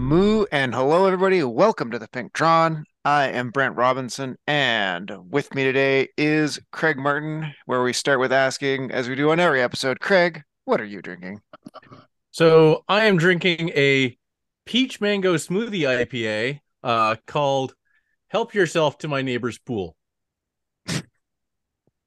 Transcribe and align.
Moo 0.00 0.46
and 0.50 0.74
hello 0.74 1.04
everybody. 1.04 1.42
Welcome 1.44 1.90
to 1.90 1.98
the 1.98 2.08
Pink 2.08 2.32
Tron. 2.32 2.84
I 3.04 3.28
am 3.28 3.50
Brent 3.50 3.76
Robinson, 3.76 4.38
and 4.46 5.12
with 5.30 5.54
me 5.54 5.62
today 5.62 6.08
is 6.16 6.58
Craig 6.72 6.96
Martin, 6.96 7.52
where 7.66 7.82
we 7.82 7.92
start 7.92 8.18
with 8.18 8.32
asking, 8.32 8.90
as 8.92 9.10
we 9.10 9.14
do 9.14 9.30
on 9.30 9.38
every 9.38 9.60
episode, 9.60 10.00
Craig, 10.00 10.42
what 10.64 10.80
are 10.80 10.86
you 10.86 11.02
drinking? 11.02 11.42
So 12.30 12.82
I 12.88 13.04
am 13.04 13.18
drinking 13.18 13.72
a 13.76 14.16
peach 14.64 15.02
mango 15.02 15.34
smoothie 15.34 15.82
IPA 15.82 16.60
uh, 16.82 17.16
called 17.26 17.74
"Help 18.28 18.54
Yourself 18.54 18.96
to 18.98 19.08
My 19.08 19.20
Neighbor's 19.20 19.58
Pool." 19.58 19.96
Is 20.88 21.02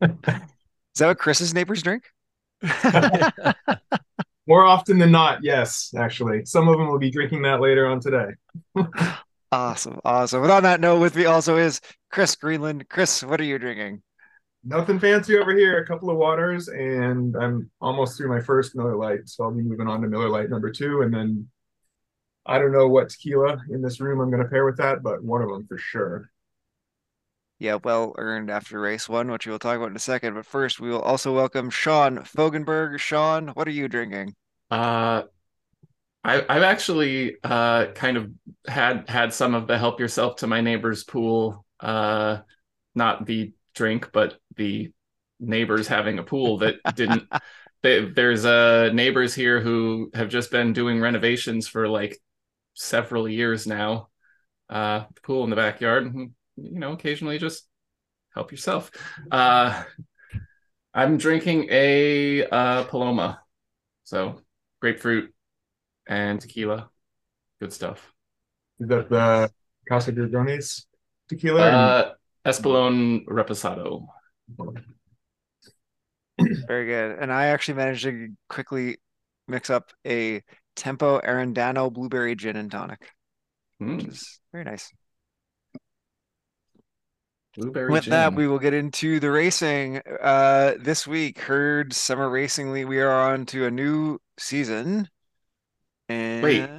that 0.02 1.08
what 1.08 1.20
Chris's 1.20 1.54
neighbors 1.54 1.84
drink? 1.84 2.06
More 4.48 4.66
often 4.66 4.98
than 4.98 5.12
not, 5.12 5.44
yes, 5.44 5.94
actually. 5.98 6.46
Some 6.46 6.68
of 6.68 6.78
them 6.78 6.88
will 6.88 7.00
be 7.00 7.12
drinking 7.12 7.44
that 7.44 7.62
later 7.62 7.88
on 7.88 8.00
today. 8.00 8.32
Awesome, 9.54 10.00
awesome. 10.04 10.42
But 10.42 10.50
on 10.50 10.64
that 10.64 10.82
note, 10.82 11.00
with 11.00 11.16
me 11.16 11.26
also 11.26 11.58
is 11.58 11.80
Chris 12.10 12.36
Greenland. 12.36 12.90
Chris, 12.90 13.24
what 13.24 13.40
are 13.40 13.44
you 13.44 13.60
drinking? 13.60 14.02
Nothing 14.64 15.00
fancy 15.00 15.38
over 15.38 15.56
here. 15.56 15.78
A 15.78 15.86
couple 15.86 16.10
of 16.10 16.18
waters, 16.18 16.70
and 16.70 17.36
I'm 17.36 17.70
almost 17.80 18.18
through 18.18 18.30
my 18.30 18.42
first 18.42 18.76
Miller 18.76 18.96
Lite, 18.96 19.30
so 19.30 19.44
I'll 19.44 19.52
be 19.52 19.62
moving 19.62 19.88
on 19.88 20.02
to 20.02 20.08
Miller 20.08 20.28
Lite 20.28 20.50
number 20.50 20.72
two, 20.72 21.04
and 21.04 21.14
then 21.14 21.48
I 22.48 22.58
don't 22.58 22.72
know 22.72 22.88
what 22.88 23.10
tequila 23.10 23.62
in 23.70 23.84
this 23.84 24.00
room 24.00 24.22
I'm 24.22 24.32
going 24.32 24.42
to 24.42 24.50
pair 24.50 24.66
with 24.66 24.78
that, 24.78 25.04
but 25.04 25.24
one 25.24 25.44
of 25.44 25.50
them 25.50 25.68
for 25.68 25.78
sure. 25.78 26.32
Yeah, 27.60 27.78
well 27.84 28.14
earned 28.18 28.50
after 28.50 28.80
race 28.80 29.08
one, 29.08 29.32
which 29.32 29.46
we 29.46 29.52
will 29.52 29.60
talk 29.60 29.78
about 29.78 29.90
in 29.90 29.96
a 29.96 30.00
second. 30.00 30.34
But 30.34 30.46
first, 30.46 30.80
we 30.80 30.90
will 30.90 31.02
also 31.02 31.34
welcome 31.34 31.70
Sean 31.70 32.18
Fogenberg. 32.18 33.00
Sean, 33.00 33.50
what 33.50 33.68
are 33.68 33.72
you 33.72 33.88
drinking? 33.88 34.36
Uh, 34.70 35.24
I, 36.24 36.46
I've 36.50 36.64
actually 36.64 37.38
uh, 37.44 37.88
kind 37.94 38.18
of 38.18 38.32
had 38.68 39.10
had 39.10 39.34
some 39.34 39.56
of 39.56 39.68
the 39.68 39.78
help 39.78 40.00
yourself 40.00 40.38
to 40.38 40.48
my 40.48 40.62
neighbor's 40.62 41.04
pool. 41.04 41.66
Uh, 41.80 42.40
not 42.96 43.26
the 43.26 43.54
drink, 43.76 44.10
but 44.14 44.38
the 44.56 44.92
neighbors 45.40 45.88
having 45.88 46.20
a 46.20 46.24
pool 46.24 46.60
that 46.60 46.76
didn't. 46.96 47.28
they, 47.84 48.06
there's 48.06 48.46
uh, 48.46 48.90
neighbors 48.94 49.36
here 49.36 49.60
who 49.60 50.10
have 50.14 50.30
just 50.30 50.52
been 50.52 50.74
doing 50.74 51.02
renovations 51.02 51.68
for 51.68 51.88
like 51.88 52.18
several 52.74 53.28
years 53.28 53.68
now. 53.68 54.10
Uh, 54.70 55.04
pool 55.22 55.44
in 55.44 55.50
the 55.50 55.56
backyard. 55.56 56.14
You 56.56 56.80
know, 56.80 56.92
occasionally 56.94 57.38
just 57.40 57.68
help 58.34 58.52
yourself. 58.52 58.92
Uh, 59.32 59.84
I'm 60.94 61.18
drinking 61.18 61.68
a 61.72 62.46
uh, 62.48 62.84
Paloma, 62.86 63.42
so 64.04 64.42
grapefruit 64.82 65.34
and 66.08 66.40
tequila. 66.42 66.90
Good 67.62 67.74
stuff. 67.74 68.14
Is 68.80 68.88
that 68.90 69.10
the 69.10 69.52
Casa 69.90 70.12
Dragones 70.12 70.86
tequila? 71.30 71.62
Uh, 71.62 72.12
Espolón 72.46 73.26
Reposado. 73.28 74.08
Very 76.68 76.86
good. 76.88 77.20
And 77.20 77.32
I 77.32 77.48
actually 77.48 77.76
managed 77.76 78.04
to 78.04 78.30
quickly 78.50 78.98
mix 79.48 79.70
up 79.70 79.92
a 80.06 80.42
Tempo 80.76 81.20
Arendano 81.22 81.92
blueberry 81.92 82.36
gin 82.36 82.56
and 82.56 82.72
tonic, 82.72 83.12
which 83.90 84.06
Mm, 84.06 84.08
is 84.08 84.40
very 84.52 84.64
nice. 84.64 84.92
Blueberry 87.56 87.92
With 87.92 88.04
gin. 88.06 88.12
that, 88.12 88.34
we 88.34 88.48
will 88.48 88.60
get 88.60 88.74
into 88.74 89.20
the 89.20 89.32
racing. 89.32 90.02
Uh, 90.22 90.74
this 90.80 91.06
week, 91.08 91.40
Herd 91.40 91.94
Summer 91.94 92.30
Racing 92.30 92.72
League, 92.72 92.88
we 92.88 93.00
are 93.00 93.12
on 93.32 93.46
to 93.48 93.66
a 93.66 93.72
new 93.72 94.20
season. 94.38 95.10
And 96.10 96.44
Wait. 96.44 96.70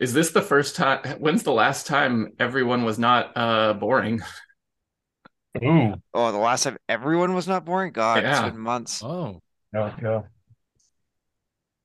Is 0.00 0.12
this 0.12 0.30
the 0.30 0.42
first 0.42 0.76
time? 0.76 1.00
When's 1.18 1.42
the 1.42 1.52
last 1.52 1.86
time 1.86 2.32
everyone 2.38 2.84
was 2.84 2.98
not 2.98 3.32
uh 3.36 3.74
boring? 3.74 4.20
Ooh. 5.62 5.94
oh, 6.14 6.30
the 6.30 6.38
last 6.38 6.62
time 6.64 6.76
everyone 6.88 7.34
was 7.34 7.48
not 7.48 7.64
boring? 7.64 7.92
God, 7.92 8.18
it's 8.18 8.26
Yeah. 8.26 8.48
been 8.50 8.58
months. 8.60 9.02
Oh, 9.02 9.40
Yeah, 9.74 9.92
yeah. 10.00 10.20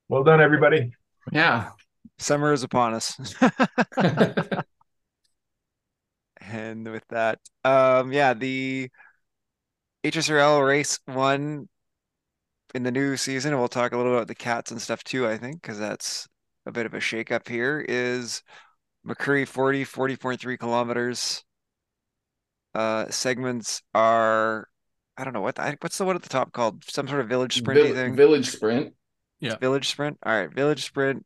Well 0.10 0.24
done, 0.24 0.42
everybody. 0.42 0.92
Yeah. 1.32 1.70
Summer 2.20 2.54
is 2.54 2.62
upon 2.62 2.94
us. 2.94 3.18
And 6.54 6.92
with 6.92 7.04
that, 7.10 7.40
um, 7.64 8.14
yeah, 8.14 8.36
the 8.36 8.90
HSRL 10.04 10.66
race 10.66 11.00
one 11.06 11.68
in 12.76 12.84
the 12.84 12.92
new 12.92 13.18
season, 13.18 13.54
and 13.54 13.60
we'll 13.60 13.68
talk 13.68 13.92
a 13.92 13.98
little 13.98 14.14
about 14.14 14.28
the 14.28 14.36
cats 14.36 14.70
and 14.70 14.80
stuff 14.80 15.04
too, 15.04 15.28
I 15.28 15.36
think, 15.36 15.64
because 15.64 15.80
that's 15.80 16.28
a 16.68 16.72
bit 16.72 16.86
of 16.86 16.94
a 16.94 17.00
shakeup 17.00 17.48
here, 17.48 17.84
is 17.90 18.44
Makuri 19.08 19.48
40, 19.48 19.84
40.3 19.84 20.60
kilometers. 20.60 21.44
Uh, 22.76 23.10
segments 23.10 23.82
are, 23.96 24.68
I 25.18 25.24
don't 25.24 25.34
know 25.34 25.42
what, 25.42 25.58
I, 25.60 25.76
what's 25.82 25.98
the 25.98 26.06
one 26.06 26.16
at 26.16 26.22
the 26.22 26.30
top 26.30 26.52
called? 26.52 26.84
Some 26.88 27.08
sort 27.08 27.22
of 27.22 27.30
village 27.30 27.58
sprint, 27.58 27.82
Vill- 27.82 27.96
thing? 27.96 28.16
Village 28.16 28.50
Sprint. 28.52 28.94
Yeah. 29.40 29.58
Village 29.58 29.88
sprint? 29.90 30.20
All 30.24 30.32
right, 30.32 30.54
village 30.54 30.86
sprint. 30.86 31.26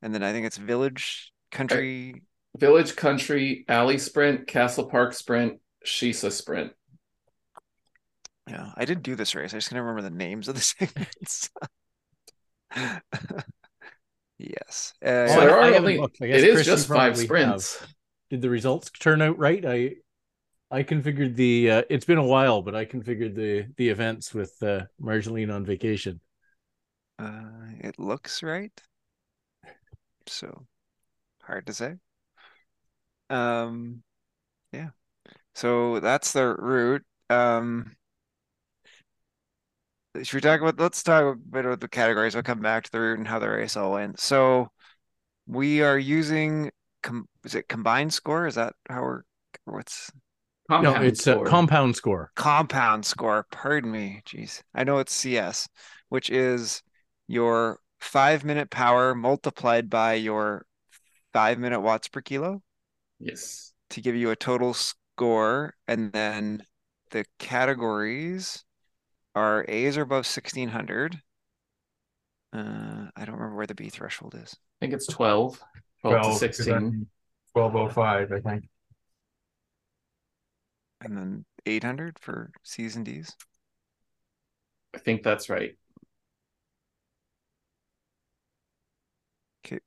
And 0.00 0.14
then 0.14 0.22
I 0.22 0.32
think 0.32 0.46
it's 0.46 0.56
village 0.56 1.32
country. 1.50 2.22
Village 2.58 2.96
Country, 2.96 3.64
Alley 3.68 3.98
Sprint, 3.98 4.46
Castle 4.46 4.86
Park 4.86 5.14
Sprint, 5.14 5.60
Shisa 5.84 6.30
Sprint. 6.32 6.72
Yeah, 8.48 8.70
I 8.76 8.84
didn't 8.84 9.04
do 9.04 9.14
this 9.14 9.34
race. 9.34 9.54
I 9.54 9.58
just 9.58 9.70
can't 9.70 9.80
remember 9.80 10.02
the 10.02 10.10
names 10.10 10.48
of 10.48 10.56
the 10.56 10.60
segments. 10.60 11.50
Yes. 14.38 14.94
Uh, 15.04 15.28
So 15.28 15.40
there 15.40 15.50
I- 15.50 15.68
are 15.68 15.74
I 15.74 15.76
only 15.76 15.98
looked. 15.98 16.18
I 16.22 16.28
guess 16.28 16.38
it 16.42 16.48
is 16.48 16.54
Chris, 16.54 16.66
just 16.66 16.88
five 16.88 17.12
probably 17.12 17.24
sprints. 17.24 17.86
did 18.30 18.40
the 18.42 18.48
results 18.50 18.90
turn 18.90 19.20
out 19.22 19.38
right? 19.38 19.64
I 19.64 19.96
I 20.70 20.82
configured 20.82 21.34
the. 21.36 21.70
Uh, 21.70 21.82
it's 21.90 22.04
been 22.04 22.18
a 22.18 22.24
while, 22.26 22.62
but 22.62 22.74
I 22.74 22.84
configured 22.86 23.34
the 23.34 23.66
the 23.76 23.88
events 23.90 24.32
with 24.32 24.54
uh, 24.62 24.82
Marceline 24.98 25.50
on 25.50 25.64
vacation. 25.64 26.20
uh, 27.18 27.42
it 27.80 27.98
looks 27.98 28.42
right. 28.42 28.72
So 30.26 30.66
hard 31.42 31.66
to 31.66 31.74
say. 31.74 31.94
Um, 33.30 34.02
yeah. 34.72 34.90
So 35.54 36.00
that's 36.00 36.32
the 36.32 36.54
route. 36.56 37.04
Um, 37.30 37.96
should 40.22 40.34
we 40.34 40.40
talk 40.40 40.60
about, 40.60 40.78
let's 40.80 41.02
talk 41.02 41.22
a 41.34 41.38
bit 41.38 41.64
about 41.64 41.80
the 41.80 41.88
categories. 41.88 42.34
I'll 42.34 42.42
come 42.42 42.60
back 42.60 42.84
to 42.84 42.90
the 42.92 43.00
route 43.00 43.18
and 43.18 43.28
how 43.28 43.38
the 43.38 43.48
race 43.48 43.76
all 43.76 43.92
went. 43.92 44.18
So 44.20 44.68
we 45.46 45.82
are 45.82 45.98
using, 45.98 46.70
com 47.02 47.28
is 47.44 47.54
it 47.54 47.68
combined 47.68 48.12
score? 48.12 48.46
Is 48.46 48.56
that 48.56 48.74
how 48.88 49.02
we're, 49.02 49.22
what's 49.64 50.10
No, 50.78 50.92
Compound 50.92 51.04
it's 51.06 51.26
a 51.26 51.40
compound 51.40 51.96
score. 51.96 52.32
compound 52.34 53.04
score? 53.06 53.46
Pardon 53.50 53.90
me. 53.92 54.22
Jeez. 54.26 54.62
I 54.74 54.84
know 54.84 54.98
it's 54.98 55.14
CS, 55.14 55.68
which 56.08 56.30
is 56.30 56.82
your 57.28 57.80
five 58.00 58.44
minute 58.44 58.70
power 58.70 59.14
multiplied 59.14 59.90
by 59.90 60.14
your 60.14 60.66
five 61.32 61.58
minute 61.58 61.80
watts 61.80 62.08
per 62.08 62.20
kilo 62.20 62.62
Yes. 63.20 63.72
to 63.90 64.00
give 64.00 64.16
you 64.16 64.30
a 64.30 64.36
total 64.36 64.74
score. 64.74 65.74
And 65.86 66.12
then 66.12 66.64
the 67.10 67.24
categories 67.38 68.64
are 69.34 69.64
A's 69.68 69.96
are 69.98 70.02
above 70.02 70.26
1600. 70.26 71.20
Uh, 72.52 73.10
I 73.16 73.24
don't 73.24 73.36
remember 73.36 73.54
where 73.56 73.66
the 73.66 73.74
B 73.74 73.88
threshold 73.88 74.34
is. 74.34 74.56
I 74.80 74.86
think 74.86 74.94
it's 74.94 75.06
12. 75.06 75.60
12 76.00 76.16
to 76.16 76.28
'cause 76.28 76.38
16. 76.38 76.74
I'm 76.74 77.10
1205, 77.52 78.32
I 78.32 78.40
think. 78.40 78.68
And 81.00 81.16
then 81.16 81.44
800 81.66 82.18
for 82.18 82.50
C's 82.62 82.96
and 82.96 83.04
D's. 83.04 83.36
I 84.94 84.98
think 84.98 85.22
that's 85.22 85.48
right. 85.48 85.76
Yep, 89.70 89.82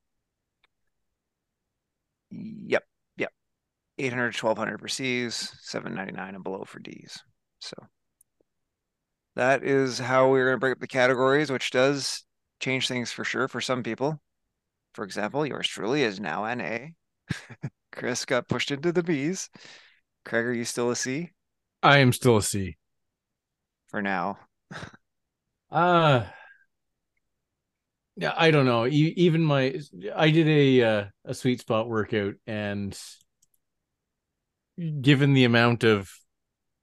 yep. 2.30 2.84
800 3.98 4.32
to 4.32 4.38
1200 4.38 4.80
for 4.80 4.88
C's, 4.88 5.52
799 5.60 6.34
and 6.34 6.44
below 6.44 6.64
for 6.64 6.78
D's. 6.80 7.22
So 7.60 7.76
that 9.36 9.64
is 9.64 9.98
how 9.98 10.28
we're 10.28 10.46
going 10.46 10.56
to 10.56 10.60
break 10.60 10.72
up 10.72 10.80
the 10.80 10.86
categories, 10.86 11.50
which 11.50 11.70
does 11.70 12.24
change 12.60 12.88
things 12.88 13.12
for 13.12 13.24
sure 13.24 13.48
for 13.48 13.60
some 13.60 13.82
people. 13.82 14.20
For 14.94 15.04
example, 15.04 15.44
yours 15.44 15.68
truly 15.68 16.02
is 16.02 16.20
now 16.20 16.44
an 16.44 16.60
A. 16.60 16.94
Chris 17.92 18.24
got 18.24 18.48
pushed 18.48 18.70
into 18.70 18.92
the 18.92 19.02
B's. 19.02 19.50
Craig, 20.24 20.46
are 20.46 20.52
you 20.52 20.64
still 20.64 20.90
a 20.90 20.96
C 20.96 21.30
I 21.82 21.98
am 21.98 22.12
still 22.12 22.38
a 22.38 22.42
C. 22.42 22.76
for 23.88 24.02
now? 24.02 24.38
Uh 25.70 26.24
yeah, 28.16 28.32
I 28.36 28.52
don't 28.52 28.66
know. 28.66 28.86
Even 28.86 29.42
my 29.42 29.76
I 30.14 30.30
did 30.30 30.48
a 30.48 30.82
uh, 30.82 31.04
a 31.24 31.34
sweet 31.34 31.60
spot 31.60 31.88
workout 31.88 32.34
and 32.46 32.96
given 34.78 35.34
the 35.34 35.44
amount 35.44 35.84
of 35.84 36.10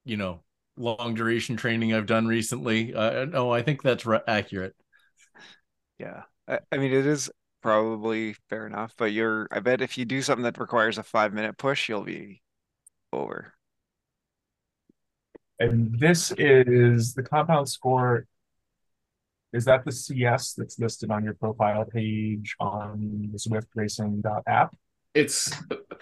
you 0.05 0.17
know 0.17 0.43
long 0.77 1.13
duration 1.13 1.57
training 1.57 1.93
I've 1.93 2.05
done 2.05 2.27
recently, 2.27 2.93
uh, 2.93 3.25
no, 3.25 3.51
I 3.51 3.61
think 3.61 3.81
that's 3.81 4.05
re- 4.05 4.21
accurate. 4.27 4.75
Yeah. 5.99 6.23
I, 6.47 6.59
I 6.71 6.77
mean, 6.77 6.91
it 6.91 7.05
is 7.05 7.29
probably 7.61 8.33
fair 8.49 8.65
enough. 8.65 8.93
But 8.97 9.11
you're, 9.11 9.47
I 9.51 9.59
bet 9.59 9.81
if 9.81 9.97
you 9.97 10.05
do 10.05 10.21
something 10.21 10.43
that 10.43 10.57
requires 10.57 10.97
a 10.97 11.03
five 11.03 11.33
minute 11.33 11.57
push, 11.57 11.87
you'll 11.87 12.03
be 12.03 12.41
over. 13.13 13.53
And 15.59 15.97
this 15.99 16.33
is 16.37 17.13
the 17.13 17.21
compound 17.21 17.69
score. 17.69 18.25
Is 19.53 19.65
that 19.65 19.85
the 19.85 19.91
CS 19.91 20.53
that's 20.53 20.79
listed 20.79 21.11
on 21.11 21.23
your 21.23 21.33
profile 21.33 21.85
page 21.85 22.55
on 22.59 23.29
the 23.31 23.37
Zwift 23.37 23.67
Racing 23.75 24.23
app? 24.47 24.75
It's 25.13 25.51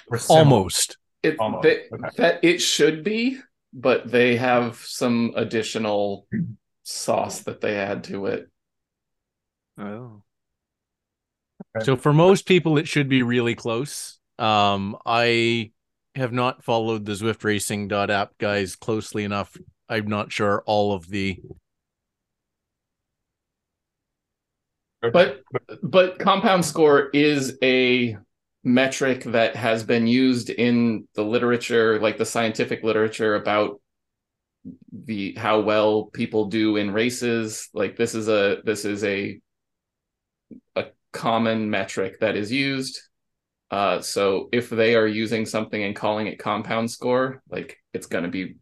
Or? 0.08 0.20
Almost. 0.30 0.98
It 1.24 1.38
Almost, 1.40 1.64
they- 1.64 1.88
okay. 1.92 2.10
that 2.18 2.44
it 2.44 2.60
should 2.60 3.04
be, 3.04 3.40
but 3.74 4.10
they 4.10 4.36
have 4.36 4.78
some 4.78 5.34
additional 5.36 6.28
sauce 6.84 7.42
that 7.42 7.62
they 7.62 7.76
add 7.76 8.04
to 8.06 8.26
it. 8.28 8.50
Oh, 9.78 10.24
So 11.82 11.96
for 11.96 12.14
most 12.14 12.46
people, 12.46 12.78
it 12.78 12.88
should 12.88 13.10
be 13.10 13.24
really 13.24 13.56
close. 13.56 14.20
Um, 14.38 14.98
I 15.06 15.72
have 16.16 16.34
not 16.34 16.64
followed 16.64 17.06
the 17.06 17.14
Zwift 17.14 17.44
Racing 17.44 17.92
app 17.92 18.38
guys 18.38 18.76
closely 18.76 19.24
enough. 19.24 19.56
I'm 19.88 20.08
not 20.08 20.32
sure 20.32 20.64
all 20.66 20.94
of 20.94 21.08
the 21.08 21.40
But 25.02 25.42
but 25.82 26.20
compound 26.20 26.66
score 26.66 27.10
is 27.14 27.58
a 27.64 28.18
metric 28.64 29.24
that 29.24 29.56
has 29.56 29.84
been 29.84 30.08
used 30.08 30.50
in 30.50 31.08
the 31.16 31.24
literature, 31.24 32.00
like 32.00 32.18
the 32.18 32.26
scientific 32.26 32.84
literature 32.84 33.36
about 33.36 33.82
the 34.92 35.34
how 35.36 35.62
well 35.62 36.06
people 36.06 36.46
do 36.46 36.76
in 36.76 36.92
races. 36.92 37.70
Like 37.74 37.96
this 37.96 38.16
is 38.16 38.28
a 38.28 38.58
this 38.64 38.86
is 38.86 39.04
a 39.04 39.40
a 40.76 40.86
common 41.12 41.70
metric 41.70 42.20
that 42.20 42.36
is 42.36 42.52
used. 42.52 43.02
Uh, 43.72 44.02
so 44.02 44.50
if 44.52 44.70
they 44.70 44.96
are 44.96 45.08
using 45.08 45.46
something 45.46 45.84
and 45.84 45.96
calling 45.96 46.28
it 46.28 46.40
compound 46.40 46.90
score, 46.90 47.42
like 47.50 47.78
it's 47.94 48.08
going 48.08 48.24
to 48.24 48.30
be 48.30 48.56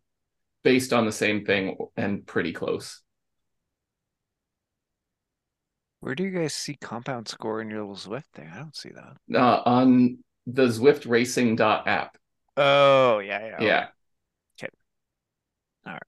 based 0.63 0.91
on 0.91 1.05
the 1.05 1.11
same 1.11 1.45
thing 1.45 1.77
and 1.95 2.25
pretty 2.25 2.51
close. 2.51 3.01
Where 5.99 6.15
do 6.15 6.23
you 6.23 6.31
guys 6.31 6.53
see 6.53 6.75
compound 6.75 7.27
score 7.27 7.61
in 7.61 7.69
your 7.69 7.79
little 7.81 7.95
Zwift 7.95 8.25
thing? 8.33 8.49
I 8.53 8.57
don't 8.57 8.75
see 8.75 8.89
that. 8.89 9.17
Uh, 9.39 9.61
on 9.65 10.19
the 10.45 10.67
Zwift 10.67 11.09
Racing 11.09 11.59
app. 11.59 12.17
Oh, 12.55 13.19
yeah, 13.19 13.45
yeah. 13.47 13.61
Yeah. 13.61 13.87
Okay. 14.59 14.71
All 15.85 15.93
right. 15.93 16.01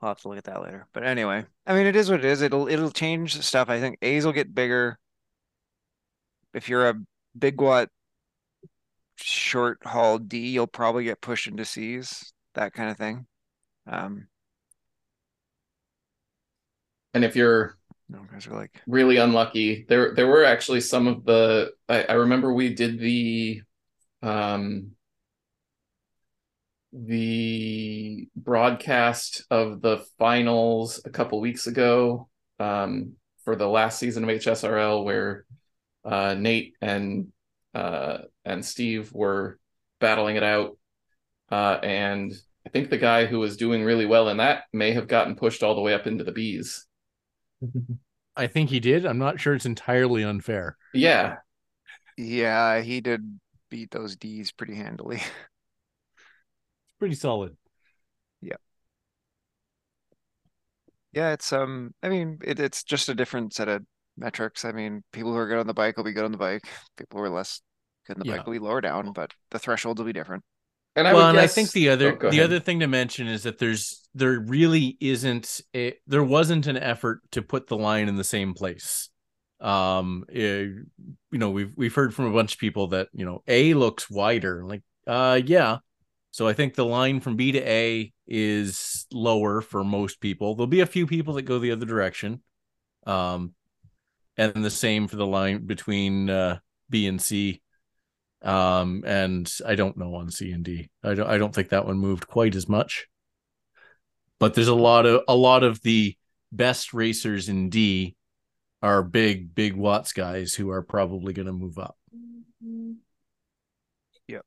I'll 0.00 0.10
have 0.10 0.20
to 0.20 0.28
look 0.28 0.38
at 0.38 0.44
that 0.44 0.62
later. 0.62 0.86
But 0.92 1.02
anyway, 1.04 1.44
I 1.66 1.74
mean, 1.74 1.86
it 1.86 1.96
is 1.96 2.10
what 2.10 2.20
it 2.20 2.24
is. 2.24 2.40
It'll 2.40 2.68
it'll 2.68 2.90
change 2.92 3.40
stuff. 3.42 3.68
I 3.68 3.80
think 3.80 3.98
A's 4.00 4.24
will 4.24 4.32
get 4.32 4.54
bigger. 4.54 4.98
If 6.54 6.68
you're 6.68 6.88
a 6.88 6.94
big 7.36 7.60
watt 7.60 7.88
short 9.16 9.78
haul 9.84 10.18
D, 10.18 10.48
you'll 10.48 10.66
probably 10.68 11.04
get 11.04 11.20
pushed 11.20 11.48
into 11.48 11.64
C's, 11.64 12.32
that 12.54 12.72
kind 12.72 12.90
of 12.90 12.96
thing. 12.96 13.26
Um, 13.86 14.28
And 17.14 17.24
if 17.24 17.34
you're 17.34 17.77
no, 18.08 18.20
guys 18.30 18.46
are 18.46 18.54
like, 18.54 18.80
really 18.86 19.18
unlucky, 19.18 19.84
there 19.88 20.14
there 20.14 20.26
were 20.26 20.44
actually 20.44 20.80
some 20.80 21.06
of 21.06 21.24
the 21.24 21.72
I, 21.88 22.04
I 22.04 22.12
remember 22.14 22.52
we 22.52 22.74
did 22.74 22.98
the 22.98 23.62
um 24.22 24.92
the 26.92 28.28
broadcast 28.34 29.44
of 29.50 29.82
the 29.82 29.98
finals 30.18 31.02
a 31.04 31.10
couple 31.10 31.38
weeks 31.40 31.66
ago 31.66 32.28
um 32.58 33.12
for 33.44 33.54
the 33.56 33.68
last 33.68 33.98
season 33.98 34.24
of 34.24 34.30
HSRL 34.30 35.04
where 35.04 35.44
uh 36.04 36.34
Nate 36.34 36.74
and 36.80 37.30
uh 37.74 38.18
and 38.44 38.64
Steve 38.64 39.12
were 39.12 39.58
battling 40.00 40.36
it 40.36 40.42
out 40.42 40.78
uh 41.52 41.78
and 41.82 42.32
I 42.66 42.70
think 42.70 42.88
the 42.90 42.98
guy 42.98 43.26
who 43.26 43.38
was 43.38 43.56
doing 43.58 43.84
really 43.84 44.06
well 44.06 44.28
in 44.30 44.38
that 44.38 44.64
may 44.72 44.92
have 44.92 45.08
gotten 45.08 45.36
pushed 45.36 45.62
all 45.62 45.74
the 45.74 45.82
way 45.82 45.94
up 45.94 46.06
into 46.06 46.24
the 46.24 46.32
B's. 46.32 46.87
I 48.36 48.46
think 48.46 48.70
he 48.70 48.80
did. 48.80 49.04
I'm 49.04 49.18
not 49.18 49.40
sure 49.40 49.54
it's 49.54 49.66
entirely 49.66 50.22
unfair. 50.24 50.76
Yeah, 50.92 51.38
yeah, 52.16 52.80
he 52.82 53.00
did 53.02 53.40
beat 53.70 53.92
those 53.92 54.16
D's 54.16 54.52
pretty 54.52 54.76
handily. 54.76 55.22
It's 56.86 56.98
pretty 56.98 57.14
solid. 57.14 57.56
Yeah, 58.40 58.56
Yeah, 61.12 61.32
it's 61.32 61.52
um, 61.52 61.94
I 62.02 62.08
mean, 62.08 62.38
it, 62.44 62.60
it's 62.60 62.84
just 62.84 63.08
a 63.08 63.14
different 63.14 63.54
set 63.54 63.68
of 63.68 63.84
metrics. 64.16 64.64
I 64.64 64.72
mean, 64.72 65.04
people 65.12 65.32
who 65.32 65.38
are 65.38 65.48
good 65.48 65.58
on 65.58 65.66
the 65.66 65.74
bike 65.74 65.96
will 65.96 66.04
be 66.04 66.12
good 66.12 66.24
on 66.24 66.32
the 66.32 66.38
bike. 66.38 66.62
People 66.96 67.18
who 67.18 67.24
are 67.24 67.30
less 67.30 67.62
good 68.06 68.16
on 68.16 68.20
the 68.20 68.24
Yeah. 68.24 68.32
bike 68.32 68.46
will 68.46 68.52
be 68.52 68.58
lower 68.58 68.80
down, 68.80 69.12
but 69.12 69.32
the 69.50 69.58
thresholds 69.58 69.98
will 69.98 70.06
be 70.06 70.12
different. 70.12 70.44
And 70.98 71.08
I 71.08 71.14
well, 71.14 71.28
and 71.28 71.38
I 71.38 71.46
think 71.46 71.72
the 71.72 71.90
other 71.90 72.18
Oh, 72.20 72.30
the 72.30 72.40
other 72.40 72.60
thing 72.60 72.80
to 72.80 72.86
mention 72.86 73.26
is 73.26 73.44
that 73.44 73.58
there's 73.58 74.08
there 74.14 74.38
really 74.40 74.96
isn't 75.00 75.60
a 75.74 75.94
there 76.06 76.24
wasn't 76.24 76.66
an 76.66 76.76
effort 76.76 77.20
to 77.32 77.42
put 77.42 77.66
the 77.66 77.76
line 77.76 78.08
in 78.08 78.16
the 78.16 78.24
same 78.24 78.54
place. 78.54 79.08
Um, 79.60 80.24
eh, 80.32 80.66
you 81.30 81.38
know, 81.38 81.50
we've 81.50 81.72
we've 81.76 81.94
heard 81.94 82.14
from 82.14 82.26
a 82.26 82.32
bunch 82.32 82.54
of 82.54 82.58
people 82.58 82.88
that 82.88 83.08
you 83.12 83.24
know 83.24 83.42
A 83.46 83.74
looks 83.74 84.10
wider. 84.10 84.64
Like, 84.64 84.82
uh, 85.06 85.40
yeah. 85.44 85.78
So 86.30 86.46
I 86.46 86.52
think 86.52 86.74
the 86.74 86.84
line 86.84 87.20
from 87.20 87.36
B 87.36 87.52
to 87.52 87.68
A 87.68 88.12
is 88.26 89.06
lower 89.12 89.60
for 89.60 89.82
most 89.82 90.20
people. 90.20 90.54
There'll 90.54 90.66
be 90.66 90.80
a 90.80 90.86
few 90.86 91.06
people 91.06 91.34
that 91.34 91.42
go 91.42 91.58
the 91.58 91.72
other 91.72 91.86
direction. 91.86 92.42
Um, 93.06 93.54
and 94.36 94.64
the 94.64 94.70
same 94.70 95.08
for 95.08 95.16
the 95.16 95.26
line 95.26 95.66
between 95.66 96.30
uh, 96.30 96.58
B 96.90 97.06
and 97.06 97.20
C 97.20 97.60
um 98.42 99.02
and 99.04 99.52
i 99.66 99.74
don't 99.74 99.96
know 99.96 100.14
on 100.14 100.30
c 100.30 100.52
and 100.52 100.64
d. 100.64 100.88
I 101.02 101.14
don't 101.14 101.28
i 101.28 101.38
don't 101.38 101.54
think 101.54 101.70
that 101.70 101.86
one 101.86 101.98
moved 101.98 102.28
quite 102.28 102.54
as 102.54 102.68
much. 102.68 103.06
But 104.38 104.54
there's 104.54 104.68
a 104.68 104.74
lot 104.74 105.06
of 105.06 105.22
a 105.26 105.34
lot 105.34 105.64
of 105.64 105.82
the 105.82 106.16
best 106.52 106.94
racers 106.94 107.48
in 107.48 107.70
d 107.70 108.14
are 108.82 109.02
big 109.02 109.54
big 109.54 109.74
watts 109.74 110.12
guys 110.12 110.54
who 110.54 110.70
are 110.70 110.82
probably 110.82 111.32
going 111.32 111.46
to 111.46 111.52
move 111.52 111.78
up. 111.78 111.96
Yeah. 114.28 114.40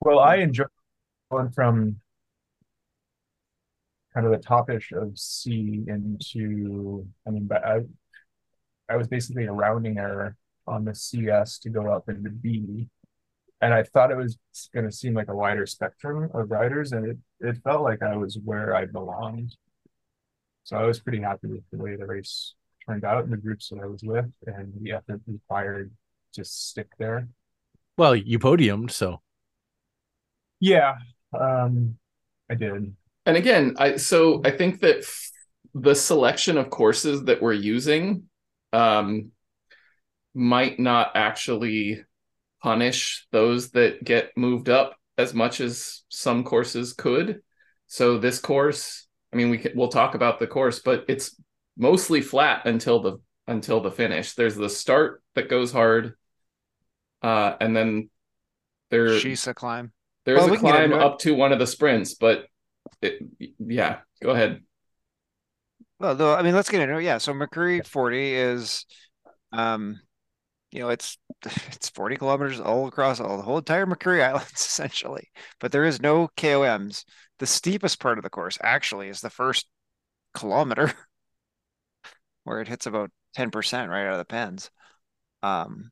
Well, 0.00 0.18
I 0.18 0.36
enjoy 0.36 0.64
going 1.30 1.50
from 1.50 2.00
kind 4.12 4.26
of 4.26 4.32
the 4.32 4.38
topish 4.38 4.92
of 4.92 5.18
C 5.18 5.84
into, 5.86 7.06
I 7.26 7.30
mean, 7.30 7.46
but 7.46 7.64
I, 7.64 7.80
I 8.88 8.96
was 8.96 9.08
basically 9.08 9.44
a 9.44 9.52
rounding 9.52 9.98
error 9.98 10.36
on 10.66 10.84
the 10.84 10.94
CS 10.94 11.58
to 11.60 11.70
go 11.70 11.92
up 11.92 12.08
into 12.08 12.30
B. 12.30 12.88
And 13.60 13.72
I 13.72 13.84
thought 13.84 14.10
it 14.10 14.16
was 14.16 14.38
going 14.74 14.86
to 14.86 14.92
seem 14.92 15.14
like 15.14 15.28
a 15.28 15.34
wider 15.36 15.66
spectrum 15.66 16.30
of 16.34 16.50
riders, 16.50 16.92
and 16.92 17.06
it, 17.06 17.18
it 17.40 17.58
felt 17.62 17.82
like 17.82 18.02
I 18.02 18.16
was 18.16 18.38
where 18.44 18.74
I 18.74 18.86
belonged. 18.86 19.54
So 20.64 20.76
I 20.76 20.84
was 20.84 21.00
pretty 21.00 21.20
happy 21.20 21.48
with 21.48 21.62
the 21.70 21.78
way 21.78 21.96
the 21.96 22.06
race 22.06 22.54
turned 22.86 23.04
out 23.04 23.24
and 23.24 23.32
the 23.32 23.36
groups 23.36 23.68
that 23.68 23.80
I 23.80 23.86
was 23.86 24.02
with 24.02 24.26
and 24.46 24.72
the 24.80 24.92
effort 24.92 25.20
required 25.26 25.92
to 26.34 26.44
stick 26.44 26.88
there. 26.98 27.28
well 27.98 28.16
you 28.16 28.38
podiumed 28.38 28.90
so 28.90 29.20
Yeah, 30.60 30.96
um, 31.38 31.96
I 32.50 32.54
did. 32.54 32.94
And 33.26 33.36
again, 33.36 33.74
I 33.78 33.96
so 33.96 34.40
I 34.44 34.50
think 34.50 34.80
that 34.80 34.98
f- 34.98 35.30
the 35.74 35.94
selection 35.94 36.58
of 36.58 36.70
courses 36.70 37.24
that 37.24 37.40
we're 37.40 37.52
using 37.52 38.24
um, 38.72 39.30
might 40.34 40.78
not 40.80 41.12
actually 41.14 42.04
punish 42.62 43.26
those 43.32 43.70
that 43.72 44.04
get 44.04 44.30
moved 44.36 44.68
up 44.68 44.96
as 45.18 45.34
much 45.34 45.60
as 45.60 46.02
some 46.08 46.44
courses 46.44 46.92
could. 46.94 47.42
So 47.86 48.18
this 48.18 48.38
course, 48.40 49.06
I 49.32 49.36
mean, 49.36 49.50
we 49.50 49.58
can, 49.58 49.72
we'll 49.76 49.88
talk 49.88 50.14
about 50.14 50.38
the 50.38 50.46
course, 50.46 50.80
but 50.80 51.04
it's 51.08 51.36
mostly 51.76 52.20
flat 52.20 52.66
until 52.66 53.00
the 53.00 53.18
until 53.46 53.80
the 53.80 53.90
finish. 53.90 54.34
There's 54.34 54.56
the 54.56 54.68
start 54.70 55.22
that 55.34 55.48
goes 55.50 55.72
hard, 55.72 56.14
uh, 57.22 57.54
and 57.60 57.76
then 57.76 58.10
there 58.90 59.24
a 59.46 59.54
climb. 59.54 59.92
there's 60.24 60.46
Well, 60.46 60.48
a 60.48 60.52
we 60.52 60.58
can 60.58 60.66
get 60.66 60.76
climb 60.80 60.92
up 60.92 61.18
to 61.20 61.34
one 61.34 61.52
of 61.52 61.58
the 61.58 61.66
sprints, 61.66 62.14
but 62.14 62.46
it, 63.02 63.20
yeah, 63.58 64.00
go 64.22 64.30
ahead. 64.30 64.62
Well, 65.98 66.14
though, 66.14 66.34
I 66.34 66.42
mean, 66.42 66.54
let's 66.54 66.68
get 66.68 66.80
into 66.82 66.98
it. 66.98 67.04
Yeah, 67.04 67.18
so 67.18 67.32
Makuri 67.32 67.86
40 67.86 68.34
is, 68.34 68.86
um, 69.52 70.00
you 70.72 70.80
know, 70.80 70.88
it's 70.88 71.18
it's 71.44 71.90
40 71.90 72.16
kilometers 72.16 72.60
all 72.60 72.86
across 72.86 73.20
all 73.20 73.36
the 73.36 73.42
whole 73.42 73.58
entire 73.58 73.86
Makuri 73.86 74.22
Islands 74.28 74.52
essentially, 74.54 75.30
but 75.60 75.72
there 75.72 75.84
is 75.84 76.00
no 76.00 76.28
KOMs. 76.36 77.04
The 77.38 77.46
steepest 77.46 78.00
part 78.00 78.18
of 78.18 78.24
the 78.24 78.30
course 78.30 78.58
actually 78.62 79.08
is 79.08 79.20
the 79.20 79.30
first 79.30 79.66
kilometer, 80.34 80.92
where 82.44 82.60
it 82.60 82.68
hits 82.68 82.86
about 82.86 83.10
10% 83.34 83.90
right 83.90 84.06
out 84.06 84.12
of 84.12 84.18
the 84.18 84.24
pens. 84.24 84.70
Um, 85.42 85.90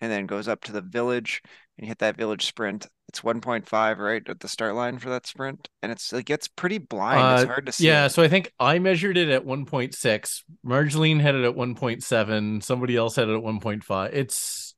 and 0.00 0.10
then 0.10 0.26
goes 0.26 0.48
up 0.48 0.62
to 0.64 0.72
the 0.72 0.80
village 0.80 1.42
and 1.78 1.86
you 1.86 1.88
hit 1.90 1.98
that 1.98 2.16
village 2.16 2.46
sprint. 2.46 2.86
It's 3.08 3.20
1.5 3.20 3.98
right 3.98 4.22
at 4.28 4.40
the 4.40 4.48
start 4.48 4.74
line 4.74 4.98
for 4.98 5.08
that 5.10 5.26
sprint, 5.26 5.68
and 5.82 5.92
it's 5.92 6.12
it 6.12 6.24
gets 6.24 6.48
pretty 6.48 6.78
blind. 6.78 7.34
it's 7.40 7.44
Uh, 7.44 7.52
hard 7.52 7.66
to 7.66 7.72
see. 7.72 7.86
Yeah, 7.86 8.08
so 8.08 8.22
I 8.22 8.28
think 8.28 8.52
I 8.58 8.78
measured 8.78 9.16
it 9.16 9.28
at 9.28 9.44
1.6. 9.44 10.42
Marjeline 10.64 11.20
had 11.20 11.34
it 11.34 11.44
at 11.44 11.54
1.7. 11.54 12.62
Somebody 12.62 12.96
else 12.96 13.16
had 13.16 13.28
it 13.28 13.34
at 13.36 13.42
1.5. 13.42 14.10
It's 14.12 14.74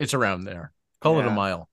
it's 0.00 0.14
around 0.14 0.44
there. 0.44 0.72
Call 1.00 1.20
it 1.20 1.26
a 1.26 1.30
mile. 1.30 1.68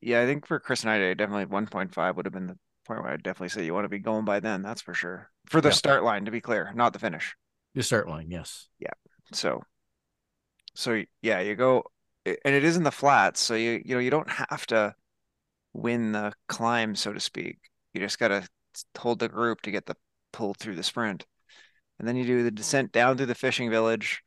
yeah, 0.00 0.22
I 0.22 0.26
think 0.26 0.46
for 0.46 0.58
Chris 0.60 0.82
and 0.82 0.90
I, 0.90 1.14
definitely 1.14 1.46
1.5 1.46 2.16
would 2.16 2.26
have 2.26 2.32
been 2.32 2.46
the 2.46 2.58
point 2.86 3.02
where 3.02 3.12
I'd 3.12 3.22
definitely 3.22 3.48
say 3.48 3.64
you 3.64 3.74
want 3.74 3.84
to 3.84 3.88
be 3.88 3.98
going 3.98 4.24
by 4.24 4.40
then. 4.40 4.62
That's 4.62 4.82
for 4.82 4.94
sure. 4.94 5.30
For 5.46 5.60
the 5.60 5.68
Yeah. 5.68 5.74
start 5.74 6.02
line, 6.04 6.24
to 6.24 6.30
be 6.30 6.40
clear, 6.40 6.72
not 6.74 6.92
the 6.92 6.98
finish. 6.98 7.34
The 7.74 7.82
start 7.82 8.08
line, 8.08 8.30
yes. 8.30 8.68
Yeah. 8.78 8.90
So, 9.32 9.62
so 10.74 11.02
yeah, 11.22 11.40
you 11.40 11.54
go, 11.56 11.84
and 12.26 12.54
it 12.54 12.64
is 12.64 12.76
in 12.76 12.82
the 12.84 12.90
flats, 12.92 13.40
so 13.40 13.54
you 13.54 13.82
you 13.84 13.94
know 13.94 14.00
you 14.00 14.10
don't 14.10 14.30
have 14.30 14.66
to 14.68 14.94
win 15.74 16.12
the 16.12 16.32
climb, 16.48 16.94
so 16.96 17.12
to 17.12 17.20
speak. 17.20 17.58
You 17.94 18.00
just 18.00 18.18
gotta 18.18 18.48
hold 18.98 19.20
the 19.20 19.28
group 19.28 19.62
to 19.62 19.70
get 19.72 19.86
the 19.86 19.96
pull 20.32 20.54
through 20.54 20.76
the 20.76 20.82
sprint, 20.82 21.26
and 21.98 22.08
then 22.08 22.16
you 22.16 22.24
do 22.26 22.42
the 22.44 22.50
descent 22.52 22.92
down 22.92 23.16
through 23.16 23.26
the 23.26 23.34
fishing 23.36 23.70
village, 23.70 24.22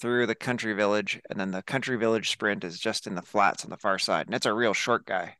through 0.00 0.26
the 0.26 0.34
country 0.36 0.74
village, 0.74 1.20
and 1.30 1.40
then 1.40 1.50
the 1.52 1.62
country 1.62 1.96
village 1.98 2.30
sprint 2.30 2.64
is 2.64 2.78
just 2.80 3.06
in 3.06 3.14
the 3.16 3.22
flats 3.22 3.64
on 3.64 3.70
the 3.70 3.78
far 3.78 3.98
side, 3.98 4.26
and 4.26 4.34
it's 4.34 4.46
a 4.46 4.52
real 4.54 4.74
short 4.74 5.06
guy. 5.06 5.36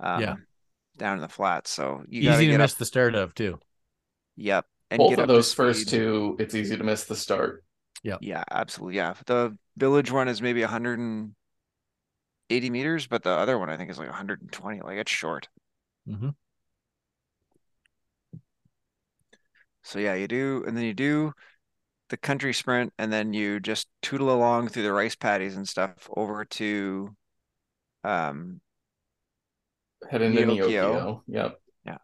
Um, 0.00 0.22
Yeah. 0.22 0.36
down 0.98 1.16
in 1.16 1.22
the 1.22 1.28
flats, 1.28 1.70
so 1.70 2.04
you 2.08 2.22
Easy 2.32 2.46
to 2.48 2.54
miss 2.58 2.72
up. 2.72 2.78
the 2.78 2.84
start 2.84 3.14
of 3.14 3.34
too. 3.34 3.58
Yep, 4.36 4.66
and 4.90 4.98
Both 4.98 5.08
get 5.08 5.18
of 5.18 5.20
up 5.20 5.32
to 5.34 5.36
those 5.36 5.52
first 5.52 5.88
two, 5.88 6.36
it's 6.38 6.54
easy 6.54 6.76
to 6.76 6.84
miss 6.84 7.04
the 7.04 7.16
start. 7.16 7.64
Yeah, 8.02 8.18
Yeah, 8.20 8.44
absolutely. 8.50 8.96
Yeah. 8.96 9.14
The 9.26 9.56
village 9.76 10.10
one 10.10 10.28
is 10.28 10.42
maybe 10.42 10.60
180 10.62 11.34
meters, 12.70 13.06
but 13.06 13.22
the 13.22 13.30
other 13.30 13.58
one 13.58 13.70
I 13.70 13.76
think 13.76 13.90
is 13.90 13.98
like 13.98 14.08
120. 14.08 14.80
Like 14.80 14.98
it's 14.98 15.10
short. 15.10 15.48
hmm 16.06 16.30
So 19.82 19.98
yeah, 19.98 20.14
you 20.14 20.28
do, 20.28 20.64
and 20.66 20.76
then 20.76 20.84
you 20.84 20.94
do 20.94 21.32
the 22.10 22.16
country 22.16 22.54
sprint, 22.54 22.92
and 22.98 23.12
then 23.12 23.34
you 23.34 23.60
just 23.60 23.88
tootle 24.02 24.30
along 24.30 24.68
through 24.68 24.84
the 24.84 24.92
rice 24.92 25.16
paddies 25.16 25.56
and 25.56 25.68
stuff 25.68 26.08
over 26.16 26.44
to 26.46 27.16
um 28.04 28.60
Head 30.10 30.22
into 30.22 30.42
Neokyo. 30.42 30.92
Neokyo. 30.92 31.22
Yep. 31.26 31.60
Yeah. 31.84 31.98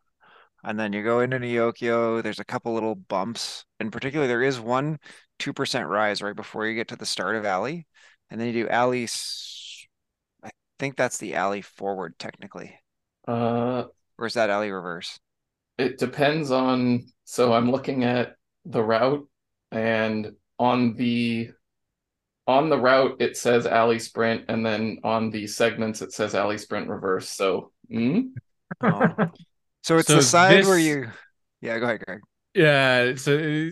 And 0.65 0.79
then 0.79 0.93
you 0.93 1.05
go 1.05 1.21
into 1.21 1.39
Neokyo. 1.39 2.23
There's 2.23 2.41
a 2.41 2.45
couple 2.45 2.75
little 2.75 2.95
bumps. 2.95 3.65
In 3.81 3.91
particular, 3.91 4.27
there 4.27 4.43
is 4.43 4.61
one 4.61 4.99
2% 5.39 5.89
rise 5.89 6.23
right 6.23 6.37
before 6.37 6.67
you 6.67 6.75
get 6.75 6.89
to 6.89 6.97
the 6.97 7.07
start 7.07 7.37
of 7.37 7.45
alley. 7.45 7.87
And 8.31 8.41
then 8.41 8.49
you 8.49 8.65
do 8.65 8.69
alley, 8.69 9.07
I 10.43 10.51
think 10.81 10.97
that's 10.97 11.19
the 11.19 11.37
alley 11.37 11.63
forward 11.63 12.19
technically. 12.19 12.81
Uh, 13.27 13.89
Or 14.19 14.27
is 14.27 14.35
that 14.35 14.51
alley 14.51 14.71
reverse? 14.71 15.19
it 15.77 15.99
depends 15.99 16.51
on. 16.51 17.07
So 17.25 17.53
I'm 17.53 17.71
looking 17.71 18.05
at 18.05 18.37
the 18.65 18.83
route, 18.83 19.27
and 19.71 20.33
on 20.59 20.95
the 20.95 21.51
on 22.47 22.71
the 22.71 22.79
route 22.79 23.21
it 23.21 23.37
says 23.37 23.67
alley 23.67 23.99
sprint, 23.99 24.47
and 24.49 24.65
then 24.67 24.99
on 25.05 25.31
the 25.31 25.47
segments 25.47 26.03
it 26.03 26.13
says 26.13 26.35
alley 26.35 26.59
sprint 26.59 26.89
reverse. 26.89 27.31
So 27.31 27.73
mm, 27.93 28.31
Oh. 28.81 29.17
So 29.83 29.99
it's 29.99 30.11
So 30.11 30.15
the 30.15 30.23
side 30.23 30.65
where 30.65 30.79
you, 30.79 31.11
yeah, 31.61 31.79
go 31.79 31.87
ahead, 31.87 32.01
Greg. 32.07 32.21
Yeah, 32.55 33.15
so 33.17 33.71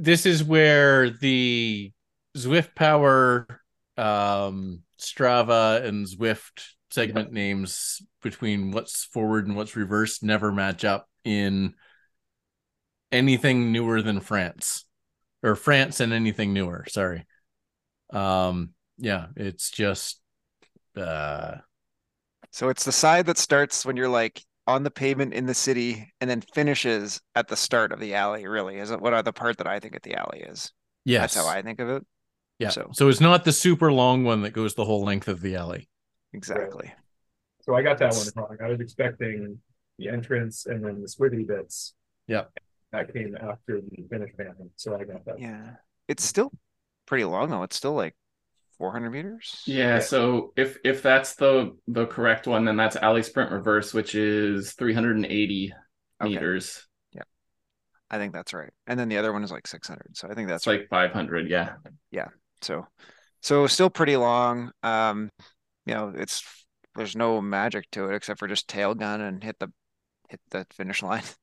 this 0.00 0.24
is 0.24 0.42
where 0.42 1.10
the 1.10 1.92
Zwift 2.36 2.74
Power, 2.74 3.46
um, 3.96 4.80
Strava, 4.98 5.84
and 5.84 6.06
Zwift 6.06 6.64
segment 6.90 7.32
names 7.32 8.02
between 8.22 8.70
what's 8.70 9.04
forward 9.04 9.46
and 9.46 9.56
what's 9.56 9.76
reverse 9.76 10.22
never 10.22 10.50
match 10.50 10.84
up 10.84 11.06
in 11.24 11.74
anything 13.12 13.72
newer 13.72 14.02
than 14.02 14.20
France 14.20 14.86
or 15.42 15.54
France 15.54 16.00
and 16.00 16.12
anything 16.12 16.52
newer. 16.52 16.84
Sorry. 16.88 17.26
Um, 18.10 18.70
yeah, 18.98 19.26
it's 19.36 19.70
just 19.70 20.20
uh 20.96 21.56
So 22.50 22.68
it's 22.68 22.84
the 22.84 22.92
side 22.92 23.26
that 23.26 23.38
starts 23.38 23.84
when 23.84 23.96
you're 23.96 24.08
like 24.08 24.42
on 24.70 24.82
the 24.84 24.90
pavement 24.90 25.34
in 25.34 25.46
the 25.46 25.54
city 25.54 26.12
and 26.20 26.28
then 26.30 26.40
finishes 26.54 27.20
at 27.34 27.48
the 27.48 27.56
start 27.56 27.92
of 27.92 28.00
the 28.00 28.14
alley, 28.14 28.46
really, 28.46 28.78
is 28.78 28.90
it 28.90 29.00
what 29.00 29.12
are 29.12 29.22
the 29.22 29.32
part 29.32 29.58
that 29.58 29.66
I 29.66 29.78
think 29.80 29.94
at 29.96 30.02
the 30.02 30.14
alley 30.14 30.40
is. 30.40 30.72
yes. 31.04 31.34
That's 31.34 31.46
how 31.46 31.52
I 31.52 31.62
think 31.62 31.80
of 31.80 31.88
it. 31.90 32.06
yeah. 32.58 32.70
so- 32.70 32.88
So. 32.92 33.08
it's 33.08 33.20
not 33.20 33.44
the 33.44 33.52
super 33.52 33.92
long 33.92 34.24
one 34.24 34.42
that 34.42 34.50
goes 34.52 34.74
the 34.74 34.84
whole 34.84 35.04
length 35.04 35.28
of 35.28 35.40
the 35.40 35.56
alley. 35.56 35.88
Exactly. 36.32 36.92
So 37.62 37.74
I 37.74 37.82
got 37.82 37.98
that 37.98 38.14
one 38.14 38.26
wrong. 38.36 38.56
I 38.64 38.68
was 38.68 38.80
expecting 38.80 39.58
the 39.98 40.08
entrance 40.08 40.66
and 40.66 40.84
then 40.84 41.00
the 41.02 41.06
swithy 41.08 41.46
bits. 41.46 41.94
yeah 42.26 42.44
That 42.92 43.12
came 43.12 43.36
after 43.36 43.80
the 43.80 44.04
finish 44.10 44.32
band, 44.36 44.54
so 44.76 44.96
I 44.96 45.04
got 45.04 45.24
that. 45.26 45.38
Yeah. 45.40 45.72
It's 46.08 46.24
still 46.24 46.50
pretty 47.06 47.24
long 47.24 47.50
though. 47.50 47.62
It's 47.64 47.76
still 47.76 47.94
like 47.94 48.14
400 48.80 49.10
meters. 49.12 49.62
yeah. 49.66 49.98
Yeah. 49.98 49.98
So 50.00 50.52
if 50.56 50.78
if 50.84 51.02
that's 51.02 51.36
the 51.36 51.76
the 51.86 52.06
correct 52.06 52.48
one, 52.48 52.64
then 52.64 52.76
that's 52.76 52.96
alley 52.96 53.22
sprint 53.22 53.52
reverse, 53.52 53.94
which 53.94 54.14
is 54.16 54.72
380 54.74 55.72
Okay. 56.20 56.30
meters. 56.34 56.86
Yeah, 57.12 57.22
I 58.10 58.18
think 58.18 58.32
that's 58.32 58.54
right. 58.54 58.72
And 58.86 58.98
then 58.98 59.08
the 59.08 59.18
other 59.18 59.32
one 59.32 59.44
is 59.44 59.52
like 59.52 59.66
600. 59.66 60.16
So 60.16 60.28
I 60.28 60.34
think 60.34 60.48
that's 60.48 60.66
That's 60.66 60.80
like 60.80 60.88
500. 60.90 61.50
Yeah. 61.50 61.74
Yeah. 62.10 62.28
So, 62.62 62.86
so 63.42 63.66
still 63.66 63.90
pretty 63.90 64.16
long. 64.16 64.72
Um, 64.82 65.30
you 65.86 65.94
know, 65.94 66.12
it's 66.16 66.44
there's 66.96 67.16
no 67.16 67.40
magic 67.42 67.90
to 67.92 68.10
it 68.10 68.16
except 68.16 68.38
for 68.40 68.48
just 68.48 68.68
tail 68.68 68.94
gun 68.94 69.20
and 69.22 69.42
hit 69.44 69.58
the 69.60 69.72
hit 70.30 70.40
the 70.50 70.66
finish 70.72 71.02
line. 71.02 71.24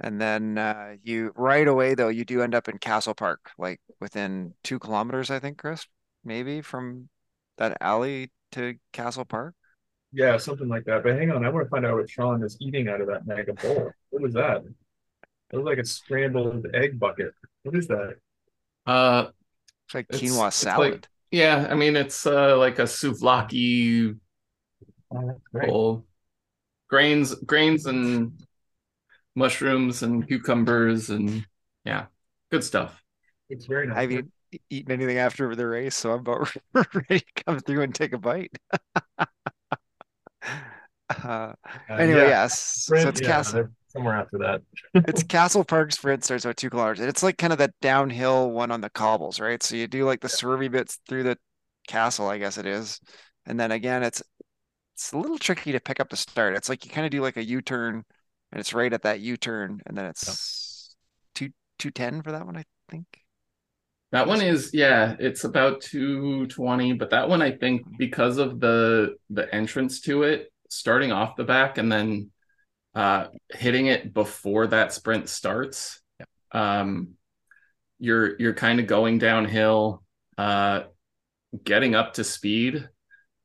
And 0.00 0.20
then 0.20 0.56
uh, 0.58 0.96
you 1.02 1.32
right 1.36 1.66
away 1.68 1.94
though 1.94 2.08
you 2.08 2.24
do 2.24 2.42
end 2.42 2.54
up 2.54 2.68
in 2.68 2.78
Castle 2.78 3.14
Park, 3.14 3.50
like 3.58 3.80
within 4.00 4.54
two 4.64 4.78
kilometers, 4.78 5.30
I 5.30 5.38
think, 5.40 5.58
Chris, 5.58 5.86
maybe 6.24 6.60
from 6.62 7.08
that 7.58 7.76
alley 7.80 8.30
to 8.52 8.76
Castle 8.92 9.24
Park. 9.24 9.54
Yeah, 10.12 10.36
something 10.38 10.68
like 10.68 10.84
that. 10.84 11.02
But 11.04 11.16
hang 11.16 11.30
on, 11.30 11.44
I 11.44 11.48
want 11.50 11.66
to 11.66 11.70
find 11.70 11.86
out 11.86 11.96
what 11.96 12.10
Sean 12.10 12.42
is 12.42 12.56
eating 12.60 12.88
out 12.88 13.00
of 13.00 13.06
that 13.08 13.26
mega 13.26 13.52
bowl. 13.54 13.92
What 14.10 14.22
was 14.22 14.34
that? 14.34 14.62
It 15.52 15.56
was 15.56 15.64
like 15.64 15.78
a 15.78 15.84
scrambled 15.84 16.66
egg 16.74 16.98
bucket. 16.98 17.32
What 17.62 17.76
is 17.76 17.86
that? 17.88 18.16
Uh, 18.86 19.28
It's 19.86 19.94
like 19.94 20.06
It's- 20.10 20.20
quinoa 20.22 20.48
it's 20.48 20.64
like- 20.64 20.74
salad. 20.74 21.08
yeah. 21.30 21.66
I 21.70 21.74
mean, 21.74 21.96
it's 21.96 22.26
uh 22.26 22.56
like 22.58 22.78
a 22.78 22.84
souvlaki 22.84 24.18
Oh, 25.12 25.40
bowl. 25.52 26.06
Grains, 26.88 27.34
grains, 27.34 27.86
and 27.86 28.32
mushrooms 29.36 30.02
and 30.02 30.26
cucumbers 30.26 31.10
and 31.10 31.46
yeah, 31.84 32.06
good 32.50 32.62
stuff. 32.64 33.02
It's 33.48 33.66
very 33.66 33.86
nice. 33.88 33.96
I 33.96 34.00
haven't 34.02 34.26
e- 34.26 34.30
eaten 34.70 34.92
anything 34.92 35.18
after 35.18 35.54
the 35.54 35.66
race, 35.66 35.94
so 35.94 36.12
I'm 36.12 36.20
about 36.20 36.52
ready 36.74 37.20
to 37.20 37.44
come 37.44 37.60
through 37.60 37.82
and 37.82 37.94
take 37.94 38.12
a 38.12 38.18
bite. 38.18 38.56
Uh, 41.24 41.52
anyway, 41.88 42.20
yeah, 42.20 42.28
yes. 42.28 42.84
So 42.86 43.08
it's 43.08 43.20
yeah, 43.20 43.26
Castle. 43.26 43.68
somewhere 43.88 44.14
after 44.14 44.38
that. 44.38 44.62
it's 44.94 45.22
Castle 45.24 45.64
Park 45.64 45.92
sprint 45.92 46.24
starts 46.24 46.44
about 46.44 46.56
two 46.56 46.70
kilometers. 46.70 47.00
And 47.00 47.08
it's 47.08 47.22
like 47.22 47.38
kind 47.38 47.52
of 47.52 47.58
that 47.58 47.74
downhill 47.80 48.50
one 48.50 48.70
on 48.70 48.80
the 48.80 48.90
cobbles, 48.90 49.40
right? 49.40 49.62
So 49.62 49.76
you 49.76 49.86
do 49.88 50.04
like 50.04 50.20
the 50.20 50.28
swervy 50.28 50.70
bits 50.70 50.98
through 51.08 51.24
the 51.24 51.36
castle, 51.88 52.28
I 52.28 52.38
guess 52.38 52.58
it 52.58 52.66
is. 52.66 53.00
And 53.46 53.58
then 53.58 53.72
again, 53.72 54.02
it's 54.02 54.22
it's 54.94 55.12
a 55.12 55.18
little 55.18 55.38
tricky 55.38 55.72
to 55.72 55.80
pick 55.80 55.98
up 55.98 56.10
the 56.10 56.16
start. 56.16 56.54
It's 56.54 56.68
like 56.68 56.84
you 56.84 56.90
kind 56.90 57.06
of 57.06 57.10
do 57.10 57.22
like 57.22 57.36
a 57.36 57.44
U-turn 57.44 58.04
and 58.52 58.60
it's 58.60 58.74
right 58.74 58.92
at 58.92 59.02
that 59.02 59.20
U-turn, 59.20 59.80
and 59.86 59.96
then 59.96 60.06
it's 60.06 60.94
two 61.34 61.50
two 61.78 61.90
ten 61.90 62.22
for 62.22 62.32
that 62.32 62.46
one, 62.46 62.56
I 62.56 62.64
think. 62.90 63.06
That 64.12 64.26
one 64.26 64.42
is 64.42 64.70
yeah, 64.72 65.14
it's 65.20 65.44
about 65.44 65.82
220, 65.82 66.94
but 66.94 67.10
that 67.10 67.28
one 67.28 67.42
I 67.42 67.52
think 67.52 67.82
because 67.96 68.38
of 68.38 68.58
the 68.58 69.16
the 69.30 69.52
entrance 69.54 70.00
to 70.02 70.24
it, 70.24 70.52
starting 70.68 71.12
off 71.12 71.36
the 71.36 71.44
back 71.44 71.78
and 71.78 71.90
then 71.90 72.30
uh 72.94 73.28
hitting 73.50 73.86
it 73.86 74.12
before 74.12 74.66
that 74.68 74.92
sprint 74.92 75.28
starts. 75.28 76.00
Um 76.52 77.10
you're 77.98 78.38
you're 78.40 78.54
kind 78.54 78.80
of 78.80 78.86
going 78.88 79.18
downhill, 79.18 80.02
uh 80.36 80.82
getting 81.64 81.94
up 81.94 82.14
to 82.14 82.24
speed 82.24 82.88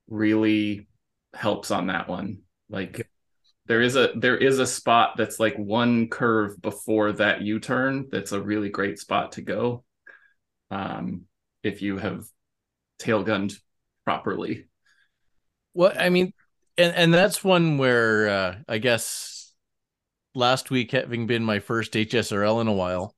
really 0.10 0.88
helps 1.34 1.72
on 1.72 1.88
that 1.88 2.08
one. 2.08 2.40
Like 2.70 3.08
there 3.68 3.82
is 3.82 3.96
a 3.96 4.12
there 4.16 4.38
is 4.38 4.60
a 4.60 4.68
spot 4.68 5.16
that's 5.18 5.40
like 5.40 5.58
one 5.58 6.08
curve 6.10 6.62
before 6.62 7.12
that 7.14 7.42
U-turn 7.42 8.08
that's 8.12 8.32
a 8.32 8.42
really 8.42 8.70
great 8.70 9.00
spot 9.00 9.34
to 9.34 9.42
go 9.42 9.84
um, 10.72 11.26
if 11.64 11.82
you 11.82 11.98
have 11.98 12.26
tail 13.00 13.24
gunned 13.24 13.54
properly. 14.04 14.68
Well, 15.74 15.94
I 15.98 16.10
mean, 16.10 16.34
and 16.78 16.96
and 16.96 17.14
that's 17.14 17.44
one 17.44 17.78
where 17.78 18.30
uh, 18.30 18.56
I 18.68 18.78
guess 18.78 19.54
last 20.34 20.70
week 20.70 20.92
having 20.92 21.28
been 21.28 21.44
my 21.44 21.60
first 21.60 21.94
HSRL 21.94 22.62
in 22.62 22.68
a 22.68 22.74
while, 22.74 23.16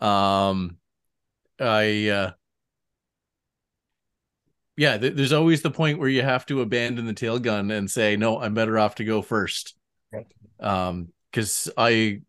um, 0.00 0.76
I 1.60 2.08
uh, 2.08 2.30
yeah, 4.78 4.96
th- 4.96 5.14
there's 5.14 5.32
always 5.32 5.62
the 5.62 5.72
point 5.72 5.98
where 5.98 6.08
you 6.08 6.22
have 6.22 6.46
to 6.46 6.60
abandon 6.60 7.04
the 7.04 7.12
tail 7.12 7.40
gun 7.40 7.70
and 7.72 7.90
say, 7.90 8.16
no, 8.16 8.40
I'm 8.40 8.54
better 8.54 8.78
off 8.78 8.94
to 8.96 9.04
go 9.04 9.22
first. 9.22 9.74
Right. 10.12 10.26
Um, 10.60 11.08
because 11.30 11.68
I 11.76 12.22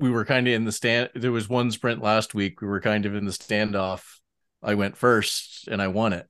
we 0.00 0.10
were 0.10 0.24
kind 0.24 0.48
of 0.48 0.54
in 0.54 0.64
the 0.64 0.72
stand. 0.72 1.10
There 1.14 1.32
was 1.32 1.48
one 1.48 1.70
sprint 1.70 2.02
last 2.02 2.34
week. 2.34 2.60
We 2.60 2.68
were 2.68 2.80
kind 2.80 3.06
of 3.06 3.14
in 3.14 3.26
the 3.26 3.32
standoff. 3.32 4.02
I 4.62 4.74
went 4.74 4.96
first 4.96 5.68
and 5.68 5.80
I 5.82 5.88
won 5.88 6.12
it. 6.12 6.28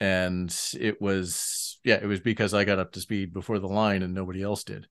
And 0.00 0.54
it 0.78 1.00
was, 1.00 1.78
yeah, 1.84 1.96
it 1.96 2.06
was 2.06 2.20
because 2.20 2.54
I 2.54 2.64
got 2.64 2.78
up 2.78 2.92
to 2.92 3.00
speed 3.00 3.32
before 3.32 3.58
the 3.58 3.66
line 3.66 4.02
and 4.02 4.14
nobody 4.14 4.42
else 4.42 4.62
did. 4.62 4.86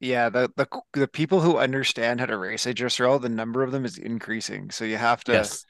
Yeah, 0.00 0.28
the 0.28 0.50
the 0.56 0.66
the 0.92 1.08
people 1.08 1.40
who 1.40 1.56
understand 1.58 2.20
how 2.20 2.26
to 2.26 2.36
race 2.36 2.66
HSRL, 2.66 3.18
the 3.18 3.28
number 3.28 3.62
of 3.62 3.72
them 3.72 3.84
is 3.84 3.96
increasing. 3.98 4.70
So 4.70 4.84
you 4.84 4.96
have 4.98 5.24
to, 5.24 5.48
Yes. 5.48 5.66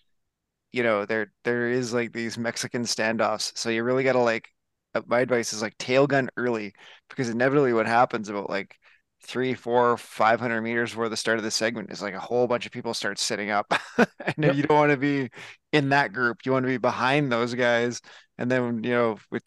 you 0.72 0.82
know, 0.84 1.06
there 1.06 1.32
there 1.44 1.70
is 1.70 1.94
like 1.94 2.12
these 2.12 2.38
Mexican 2.38 2.84
standoffs. 2.84 3.56
So 3.58 3.70
you 3.70 3.84
really 3.84 4.04
gotta 4.04 4.20
like 4.20 4.50
uh, 4.94 5.02
my 5.06 5.20
advice 5.20 5.52
is 5.52 5.62
like 5.62 5.78
tail 5.78 6.06
gun 6.08 6.30
early 6.36 6.74
because 7.10 7.28
inevitably 7.30 7.72
what 7.74 7.86
happens 7.86 8.28
about 8.30 8.50
like 8.50 8.78
three, 9.22 9.54
four, 9.54 9.96
five 9.96 10.40
hundred 10.40 10.62
meters 10.62 10.90
before 10.90 11.08
the 11.08 11.16
start 11.16 11.38
of 11.38 11.44
the 11.44 11.50
segment 11.50 11.90
is 11.90 12.02
like 12.02 12.14
a 12.14 12.20
whole 12.20 12.46
bunch 12.46 12.66
of 12.66 12.72
people 12.72 12.94
start 12.94 13.18
sitting 13.18 13.50
up. 13.50 13.72
And 14.36 14.44
Yep. 14.44 14.56
you 14.56 14.62
don't 14.64 14.76
want 14.76 14.90
to 14.90 14.96
be 14.96 15.30
in 15.72 15.90
that 15.90 16.12
group. 16.12 16.44
You 16.44 16.52
want 16.52 16.64
to 16.64 16.68
be 16.68 16.78
behind 16.78 17.30
those 17.32 17.54
guys. 17.54 18.00
And 18.38 18.50
then, 18.50 18.82
you 18.84 18.90
know, 18.90 19.18
with 19.30 19.42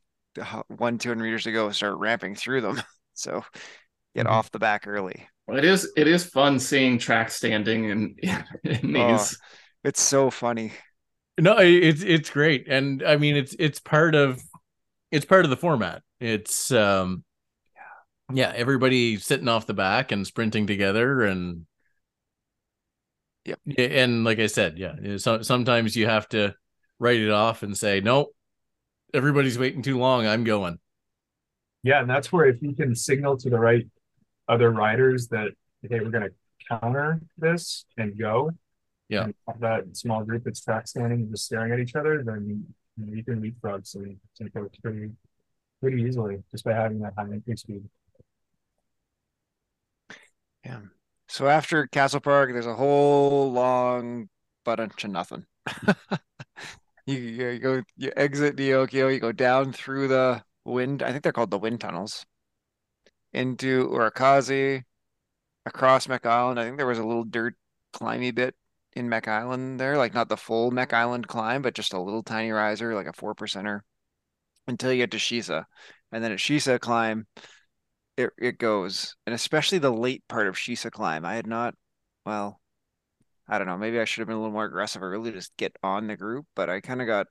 one, 0.68 0.98
200 0.98 1.24
meters 1.24 1.44
to 1.44 1.52
go, 1.52 1.70
start 1.72 1.98
ramping 1.98 2.36
through 2.36 2.62
them. 2.62 2.82
So 3.14 3.44
get 4.16 4.28
Mhm. 4.28 4.30
off 4.30 4.50
the 4.52 4.60
back 4.60 4.88
early. 4.88 5.28
Well, 5.46 5.58
it 5.58 5.66
is 5.66 5.92
it 5.98 6.08
is 6.08 6.24
fun 6.24 6.58
seeing 6.60 6.98
track 6.98 7.30
standing 7.30 7.90
in, 7.90 8.16
in 8.64 8.94
Oh. 8.96 9.14
these. 9.18 9.38
It's 9.84 10.02
so 10.02 10.30
funny. 10.32 10.72
No, 11.40 11.58
it's 11.58 12.02
it's 12.02 12.30
great, 12.30 12.68
and 12.68 13.02
I 13.04 13.18
mean 13.18 13.36
it's 13.38 13.56
it's 13.60 13.80
part 13.80 14.14
of 14.16 14.42
it's 15.12 15.26
part 15.26 15.46
of 15.46 15.50
the 15.50 15.58
format. 15.58 16.02
It's 16.20 16.72
um, 16.72 17.24
yeah, 18.31 18.51
everybody 18.55 19.17
sitting 19.17 19.48
off 19.48 19.65
the 19.65 19.74
back 19.74 20.12
and 20.12 20.25
sprinting 20.25 20.67
together, 20.67 21.24
and 21.24 21.65
Yeah, 23.45 23.55
and 23.77 24.24
like 24.24 24.39
I 24.39 24.48
said, 24.48 24.77
yeah, 24.77 25.17
so, 25.17 25.41
sometimes 25.41 25.95
you 25.95 26.05
have 26.07 26.27
to 26.29 26.53
write 27.00 27.19
it 27.19 27.31
off 27.31 27.63
and 27.63 27.77
say, 27.77 28.01
nope, 28.01 28.36
everybody's 29.13 29.57
waiting 29.57 29.81
too 29.81 29.98
long. 29.98 30.27
I'm 30.27 30.43
going. 30.43 30.79
Yeah, 31.83 32.01
and 32.01 32.09
that's 32.09 32.31
where 32.31 32.45
if 32.45 32.62
you 32.62 32.74
can 32.75 32.93
signal 32.95 33.38
to 33.38 33.50
the 33.50 33.59
right 33.59 33.88
other 34.48 34.71
riders 34.71 35.27
that 35.29 35.51
hey, 35.81 36.00
we're 36.01 36.09
gonna 36.09 36.29
counter 36.69 37.21
this 37.38 37.86
and 37.98 38.17
go. 38.17 38.51
Yeah. 39.07 39.24
and 39.24 39.33
that 39.59 39.98
small 39.98 40.24
group 40.24 40.43
that's 40.43 40.62
track 40.62 40.88
standing 40.88 41.21
and 41.21 41.31
just 41.31 41.45
staring 41.45 41.71
at 41.71 41.79
each 41.79 41.95
other, 41.95 42.21
then 42.24 42.45
you, 42.98 43.05
you, 43.05 43.15
you 43.17 43.24
can 43.24 43.41
leapfrog 43.41 43.86
some 43.88 44.17
some 44.33 44.50
folks 44.51 44.77
pretty 44.77 45.09
pretty 45.81 46.03
easily 46.03 46.43
just 46.51 46.63
by 46.63 46.74
having 46.74 47.00
that 47.00 47.13
high 47.17 47.31
entry 47.31 47.57
speed. 47.57 47.83
Yeah. 50.70 50.82
So 51.28 51.48
after 51.48 51.88
Castle 51.88 52.20
Park, 52.20 52.52
there's 52.54 52.68
a 52.68 52.76
whole 52.76 53.52
long 53.52 54.30
bunch 54.64 55.04
of 55.04 55.12
nothing. 55.12 55.46
You, 57.06 57.18
you 57.18 57.60
go, 57.60 57.82
you 57.98 58.12
exit 58.16 58.56
Diokio, 58.56 59.12
you 59.12 59.20
go 59.20 59.32
down 59.32 59.74
through 59.74 60.10
the 60.10 60.44
wind. 60.64 61.02
I 61.02 61.12
think 61.12 61.24
they're 61.24 61.34
called 61.34 61.50
the 61.50 61.58
wind 61.58 61.82
tunnels 61.82 62.24
into 63.34 63.88
Urukazi, 63.90 64.84
across 65.66 66.08
Mech 66.08 66.26
Island. 66.26 66.60
I 66.60 66.66
think 66.66 66.78
there 66.78 66.88
was 66.88 67.00
a 67.00 67.06
little 67.06 67.24
dirt 67.24 67.56
climby 67.94 68.34
bit 68.36 68.56
in 68.94 69.10
Mech 69.10 69.28
Island 69.28 69.80
there, 69.80 69.98
like 69.98 70.14
not 70.14 70.30
the 70.30 70.38
full 70.38 70.72
Mech 70.72 70.94
Island 70.94 71.28
climb, 71.28 71.62
but 71.62 71.76
just 71.76 71.94
a 71.94 72.02
little 72.02 72.24
tiny 72.24 72.52
riser, 72.52 72.96
like 72.96 73.08
a 73.08 73.14
four 73.14 73.36
percenter, 73.36 73.82
until 74.68 74.92
you 74.92 75.00
get 75.00 75.12
to 75.12 75.18
Shisa. 75.18 75.66
And 76.12 76.24
then 76.24 76.32
at 76.32 76.40
Shisa 76.40 76.80
climb, 76.80 77.28
it 78.20 78.32
it 78.38 78.58
goes, 78.58 79.16
and 79.26 79.34
especially 79.34 79.78
the 79.80 79.92
late 79.92 80.24
part 80.28 80.48
of 80.48 80.56
Shisa 80.56 80.92
climb. 80.92 81.26
I 81.26 81.36
had 81.36 81.48
not, 81.48 81.76
well, 82.26 82.60
I 83.48 83.58
don't 83.58 83.68
know, 83.68 83.78
maybe 83.78 84.00
I 84.00 84.06
should 84.06 84.22
have 84.22 84.28
been 84.28 84.38
a 84.38 84.40
little 84.40 84.53
more 84.53 84.66
aggressive 84.66 85.03
early 85.03 85.20
really 85.20 85.32
just 85.34 85.55
get 85.58 85.75
on 85.84 86.08
the 86.08 86.18
group, 86.18 86.46
but 86.55 86.70
I 86.70 86.82
kind 86.82 87.01
of 87.01 87.08
got 87.08 87.27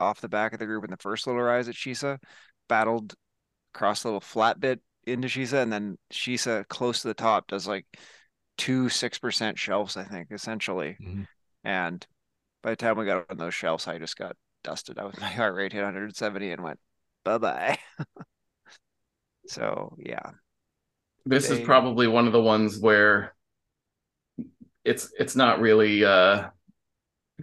off 0.00 0.20
the 0.20 0.28
back 0.28 0.52
of 0.52 0.58
the 0.60 0.66
group 0.66 0.84
in 0.84 0.90
the 0.90 0.96
first 0.98 1.26
little 1.26 1.42
rise 1.42 1.68
at 1.68 1.74
Shisa, 1.74 2.18
battled 2.68 3.14
across 3.74 4.04
a 4.04 4.08
little 4.08 4.20
flat 4.20 4.60
bit 4.60 4.80
into 5.04 5.28
Shisa, 5.28 5.62
and 5.62 5.72
then 5.72 5.98
Shisa 6.12 6.66
close 6.68 7.02
to 7.02 7.08
the 7.08 7.14
top 7.14 7.48
does 7.48 7.66
like 7.68 7.86
two 8.58 8.88
six 8.88 9.18
percent 9.18 9.58
shelves, 9.58 9.96
I 9.96 10.04
think, 10.04 10.28
essentially. 10.32 10.98
Mhm. 11.00 11.26
And 11.64 12.06
by 12.62 12.70
the 12.70 12.76
time 12.76 12.98
we 12.98 13.06
got 13.06 13.26
on 13.30 13.38
those 13.38 13.54
shelves, 13.54 13.88
I 13.88 13.98
just 13.98 14.16
got 14.16 14.36
dusted. 14.64 14.98
I 14.98 15.04
was 15.04 15.16
my 15.20 15.30
heart 15.30 15.54
rate 15.54 15.72
hit 15.72 15.82
170 15.82 16.52
and 16.52 16.62
went 16.62 16.80
bye 17.24 17.38
bye. 17.38 17.78
so 19.48 19.96
yeah, 19.98 20.30
This 21.24 21.50
is 21.50 21.60
probably 21.60 22.06
one 22.06 22.26
of 22.26 22.32
the 22.32 22.42
ones 22.42 22.78
where 22.78 23.34
it's 24.84 25.12
it's 25.18 25.36
not 25.36 25.60
really 25.60 26.04
uh 26.04 26.48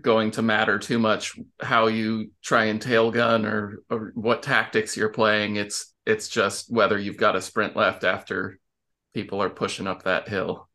going 0.02 0.32
to 0.32 0.41
matter 0.41 0.78
too 0.78 1.00
much 1.00 1.39
how 1.62 1.88
you 1.88 2.32
try 2.44 2.65
and 2.65 2.82
tail 2.82 3.12
gun 3.12 3.46
or, 3.46 3.80
or 3.89 4.12
what 4.15 4.44
tactics 4.44 4.98
you're 4.98 5.10
playing. 5.10 5.56
It's 5.56 5.94
it's 6.06 6.28
just 6.28 6.72
whether 6.72 6.98
you've 7.00 7.18
got 7.18 7.36
a 7.36 7.41
sprint 7.41 7.76
left 7.76 8.04
after 8.04 8.60
people 9.13 9.41
are 9.41 9.50
pushing 9.50 9.88
up 9.88 10.04
that 10.04 10.28
hill. 10.28 10.70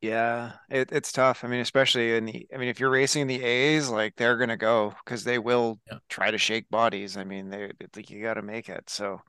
Yeah, 0.00 0.52
it, 0.70 0.90
it's 0.92 1.12
tough. 1.12 1.44
I 1.44 1.48
mean, 1.48 1.60
especially 1.60 2.16
in 2.16 2.24
the, 2.26 2.46
I 2.54 2.56
mean, 2.56 2.68
if 2.68 2.80
you're 2.80 2.90
racing 2.90 3.26
the 3.26 3.42
A's, 3.42 3.88
like 3.90 4.16
they're 4.16 4.36
gonna 4.38 4.56
go 4.56 4.94
because 5.04 5.24
they 5.24 5.38
will 5.38 5.78
Yeah. 5.86 5.98
try 6.08 6.30
to 6.30 6.38
shake 6.38 6.68
bodies. 6.70 7.16
I 7.16 7.24
mean, 7.24 7.50
they 7.50 7.72
like 7.94 8.10
you 8.10 8.22
got 8.22 8.34
to 8.34 8.42
make 8.42 8.68
it. 8.68 8.88
So 8.90 9.20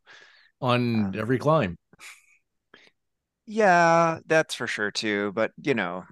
on 0.62 1.10
Um, 1.10 1.16
every 1.16 1.38
climb. 1.40 1.78
yeah, 3.46 4.20
that's 4.26 4.56
for 4.56 4.68
sure 4.68 4.92
too. 4.92 5.32
But 5.34 5.52
you 5.62 5.74
know, 5.74 6.06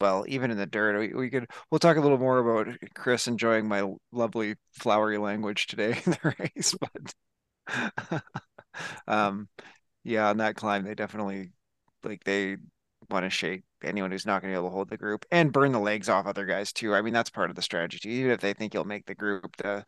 well, 0.00 0.24
even 0.28 0.50
in 0.50 0.58
the 0.58 0.66
dirt, 0.66 0.98
we, 0.98 1.14
we 1.14 1.30
could 1.30 1.46
we'll 1.70 1.78
talk 1.78 1.96
a 1.96 2.00
little 2.00 2.18
more 2.18 2.38
about 2.38 2.76
Chris 2.94 3.26
enjoying 3.28 3.66
my 3.68 3.90
lovely 4.12 4.56
flowery 4.72 5.18
language 5.18 5.66
today 5.66 6.00
in 6.04 6.12
the 6.12 6.34
race, 6.56 6.74
but 7.66 8.22
um, 9.08 9.48
yeah, 10.04 10.28
on 10.30 10.38
that 10.38 10.56
climb, 10.56 10.84
they 10.84 10.94
definitely 10.94 11.52
like 12.04 12.24
they 12.24 12.56
want 13.10 13.24
to 13.24 13.30
shake 13.30 13.62
anyone 13.82 14.10
who's 14.10 14.26
not 14.26 14.42
going 14.42 14.52
to 14.52 14.56
be 14.56 14.60
able 14.60 14.70
to 14.70 14.74
hold 14.74 14.88
the 14.88 14.96
group 14.96 15.24
and 15.30 15.52
burn 15.52 15.72
the 15.72 15.78
legs 15.78 16.08
off 16.08 16.26
other 16.26 16.46
guys 16.46 16.72
too. 16.72 16.94
I 16.94 17.02
mean, 17.02 17.12
that's 17.14 17.30
part 17.30 17.50
of 17.50 17.56
the 17.56 17.62
strategy. 17.62 18.10
Even 18.10 18.30
if 18.30 18.40
they 18.40 18.52
think 18.52 18.74
you'll 18.74 18.84
make 18.84 19.06
the 19.06 19.14
group, 19.14 19.56
the 19.56 19.84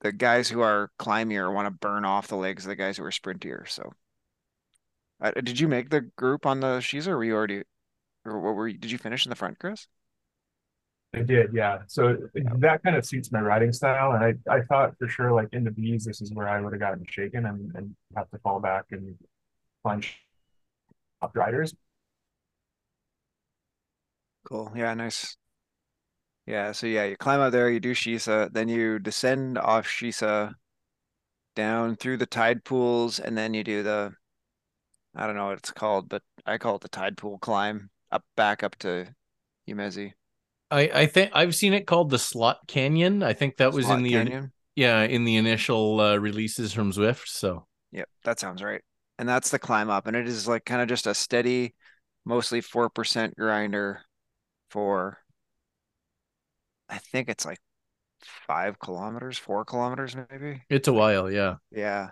the 0.00 0.12
guys 0.12 0.48
who 0.48 0.60
are 0.60 0.90
climbier 0.98 1.52
want 1.52 1.66
to 1.66 1.70
burn 1.70 2.04
off 2.04 2.28
the 2.28 2.36
legs 2.36 2.64
of 2.64 2.68
the 2.68 2.76
guys 2.76 2.98
who 2.98 3.04
are 3.04 3.10
sprintier. 3.10 3.68
So, 3.68 3.92
uh, 5.20 5.30
did 5.30 5.58
you 5.58 5.66
make 5.66 5.88
the 5.90 6.02
group 6.02 6.44
on 6.46 6.60
the 6.60 6.78
Shisa, 6.78 7.08
or 7.08 7.16
were 7.16 7.24
you 7.24 7.34
already, 7.34 7.62
or 8.24 8.38
what 8.40 8.54
were 8.54 8.68
you, 8.68 8.76
did 8.76 8.90
you 8.90 8.98
finish 8.98 9.24
in 9.24 9.30
the 9.30 9.36
front, 9.36 9.58
Chris? 9.58 9.86
I 11.14 11.22
did, 11.22 11.54
yeah. 11.54 11.78
So 11.86 12.16
that 12.34 12.82
kind 12.82 12.96
of 12.96 13.06
suits 13.06 13.30
my 13.30 13.40
riding 13.40 13.72
style, 13.72 14.12
and 14.12 14.24
I 14.24 14.52
I 14.52 14.62
thought 14.62 14.98
for 14.98 15.08
sure 15.08 15.32
like 15.32 15.48
in 15.52 15.64
the 15.64 15.70
bees, 15.70 16.04
this 16.04 16.20
is 16.20 16.32
where 16.32 16.48
I 16.48 16.60
would 16.60 16.72
have 16.72 16.80
gotten 16.80 17.04
shaken 17.08 17.46
and 17.46 17.72
and 17.74 17.94
have 18.16 18.28
to 18.30 18.38
fall 18.38 18.60
back 18.60 18.86
and 18.90 19.14
punch 19.84 20.18
up 21.22 21.36
riders. 21.36 21.74
Cool. 24.44 24.72
Yeah, 24.74 24.94
nice. 24.94 25.36
Yeah, 26.46 26.72
so 26.72 26.86
yeah, 26.86 27.04
you 27.04 27.16
climb 27.16 27.40
up 27.40 27.52
there, 27.52 27.70
you 27.70 27.80
do 27.80 27.92
Shisa, 27.92 28.52
then 28.52 28.68
you 28.68 28.98
descend 28.98 29.56
off 29.56 29.86
Shisa 29.86 30.52
down 31.56 31.96
through 31.96 32.18
the 32.18 32.26
tide 32.26 32.64
pools, 32.64 33.18
and 33.18 33.36
then 33.36 33.54
you 33.54 33.64
do 33.64 33.82
the, 33.82 34.12
I 35.16 35.26
don't 35.26 35.36
know 35.36 35.46
what 35.46 35.58
it's 35.58 35.72
called, 35.72 36.08
but 36.08 36.22
I 36.44 36.58
call 36.58 36.76
it 36.76 36.82
the 36.82 36.88
tide 36.88 37.16
pool 37.16 37.38
climb 37.38 37.88
up 38.12 38.24
back 38.36 38.62
up 38.62 38.76
to 38.80 39.06
Yumezi. 39.68 40.12
I 40.70 40.90
I 40.92 41.06
think 41.06 41.30
I've 41.34 41.54
seen 41.54 41.72
it 41.72 41.86
called 41.86 42.10
the 42.10 42.18
Slot 42.18 42.66
Canyon. 42.66 43.22
I 43.22 43.32
think 43.32 43.56
that 43.56 43.72
was 43.72 43.86
Slot 43.86 43.98
in 43.98 44.04
the 44.04 44.12
Canyon. 44.12 44.52
yeah 44.76 45.02
in 45.02 45.24
the 45.24 45.36
initial 45.36 46.00
uh, 46.00 46.16
releases 46.16 46.72
from 46.72 46.92
Zwift. 46.92 47.28
So 47.28 47.66
Yep, 47.92 48.08
that 48.24 48.40
sounds 48.40 48.62
right. 48.62 48.82
And 49.18 49.28
that's 49.28 49.50
the 49.50 49.58
climb 49.58 49.88
up, 49.88 50.06
and 50.06 50.16
it 50.16 50.26
is 50.26 50.48
like 50.48 50.64
kind 50.64 50.82
of 50.82 50.88
just 50.88 51.06
a 51.06 51.14
steady, 51.14 51.74
mostly 52.24 52.60
4% 52.60 53.36
grinder 53.36 54.02
for, 54.74 55.18
I 56.88 56.98
think 56.98 57.28
it's 57.28 57.46
like 57.46 57.60
five 58.20 58.80
kilometers, 58.80 59.38
four 59.38 59.64
kilometers 59.64 60.16
maybe. 60.16 60.62
it's 60.68 60.88
a 60.88 60.92
while. 60.92 61.30
Yeah. 61.30 61.56
Yeah. 61.70 62.08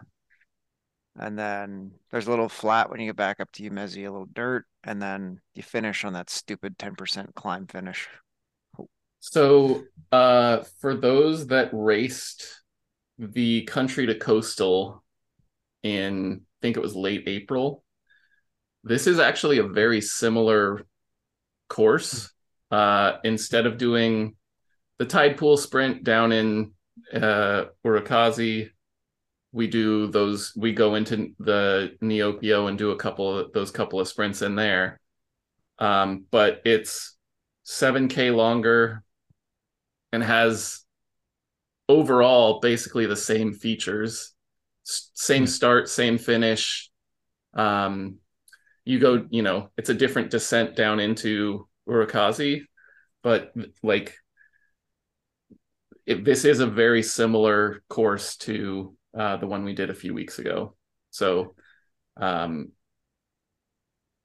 And 1.18 1.36
then 1.36 1.90
there's 2.10 2.28
a 2.28 2.30
little 2.30 2.48
flat 2.48 2.88
when 2.88 3.00
you 3.00 3.08
get 3.08 3.16
back 3.16 3.40
up 3.40 3.50
to 3.52 3.68
Yumezi, 3.68 4.06
a 4.06 4.12
little 4.12 4.28
dirt, 4.32 4.64
and 4.84 5.02
then 5.02 5.40
you 5.54 5.62
finish 5.64 6.04
on 6.04 6.12
that 6.12 6.30
stupid 6.30 6.78
10% 6.78 7.34
climb 7.34 7.66
finish. 7.66 8.08
So, 9.18 9.82
uh, 10.12 10.62
for 10.80 10.94
those 10.94 11.48
that 11.48 11.70
raced 11.72 12.62
the 13.18 13.62
country 13.62 14.06
to 14.06 14.14
coastal 14.14 15.02
in, 15.82 16.42
I 16.42 16.58
think 16.62 16.76
it 16.76 16.82
was 16.82 16.94
late 16.94 17.24
April, 17.26 17.82
this 18.84 19.06
is 19.08 19.18
actually 19.18 19.58
a 19.58 19.66
very 19.66 20.00
similar 20.00 20.86
course. 21.72 22.31
Uh, 22.72 23.18
instead 23.22 23.66
of 23.66 23.76
doing 23.76 24.34
the 24.98 25.04
tide 25.04 25.36
pool 25.36 25.56
sprint 25.56 26.04
down 26.04 26.32
in 26.32 26.72
uh 27.12 27.64
Urukazi 27.84 28.70
we 29.52 29.66
do 29.66 30.06
those 30.06 30.52
we 30.56 30.72
go 30.72 30.94
into 30.94 31.32
the 31.38 31.96
Neokyo 32.02 32.68
and 32.68 32.78
do 32.78 32.90
a 32.90 32.96
couple 32.96 33.38
of 33.38 33.52
those 33.52 33.70
couple 33.70 34.00
of 34.00 34.08
sprints 34.08 34.42
in 34.42 34.54
there. 34.54 35.00
Um 35.78 36.24
but 36.30 36.62
it's 36.64 37.16
7k 37.66 38.34
longer 38.34 39.02
and 40.12 40.22
has 40.22 40.80
overall 41.88 42.60
basically 42.60 43.06
the 43.06 43.16
same 43.16 43.52
features 43.52 44.32
same 44.84 45.46
start 45.46 45.88
same 45.88 46.16
finish. 46.16 46.90
Um 47.54 48.18
you 48.84 48.98
go 48.98 49.26
you 49.30 49.42
know 49.42 49.68
it's 49.76 49.90
a 49.90 49.94
different 49.94 50.30
descent 50.30 50.76
down 50.76 51.00
into 51.00 51.68
Urukazi 51.88 52.62
but 53.22 53.52
like 53.82 54.16
it, 56.06 56.24
this 56.24 56.44
is 56.44 56.60
a 56.60 56.66
very 56.66 57.02
similar 57.02 57.82
course 57.88 58.36
to 58.38 58.96
uh, 59.16 59.36
the 59.36 59.46
one 59.46 59.64
we 59.64 59.74
did 59.74 59.90
a 59.90 59.94
few 59.94 60.14
weeks 60.14 60.38
ago. 60.38 60.74
So, 61.10 61.54
um, 62.16 62.72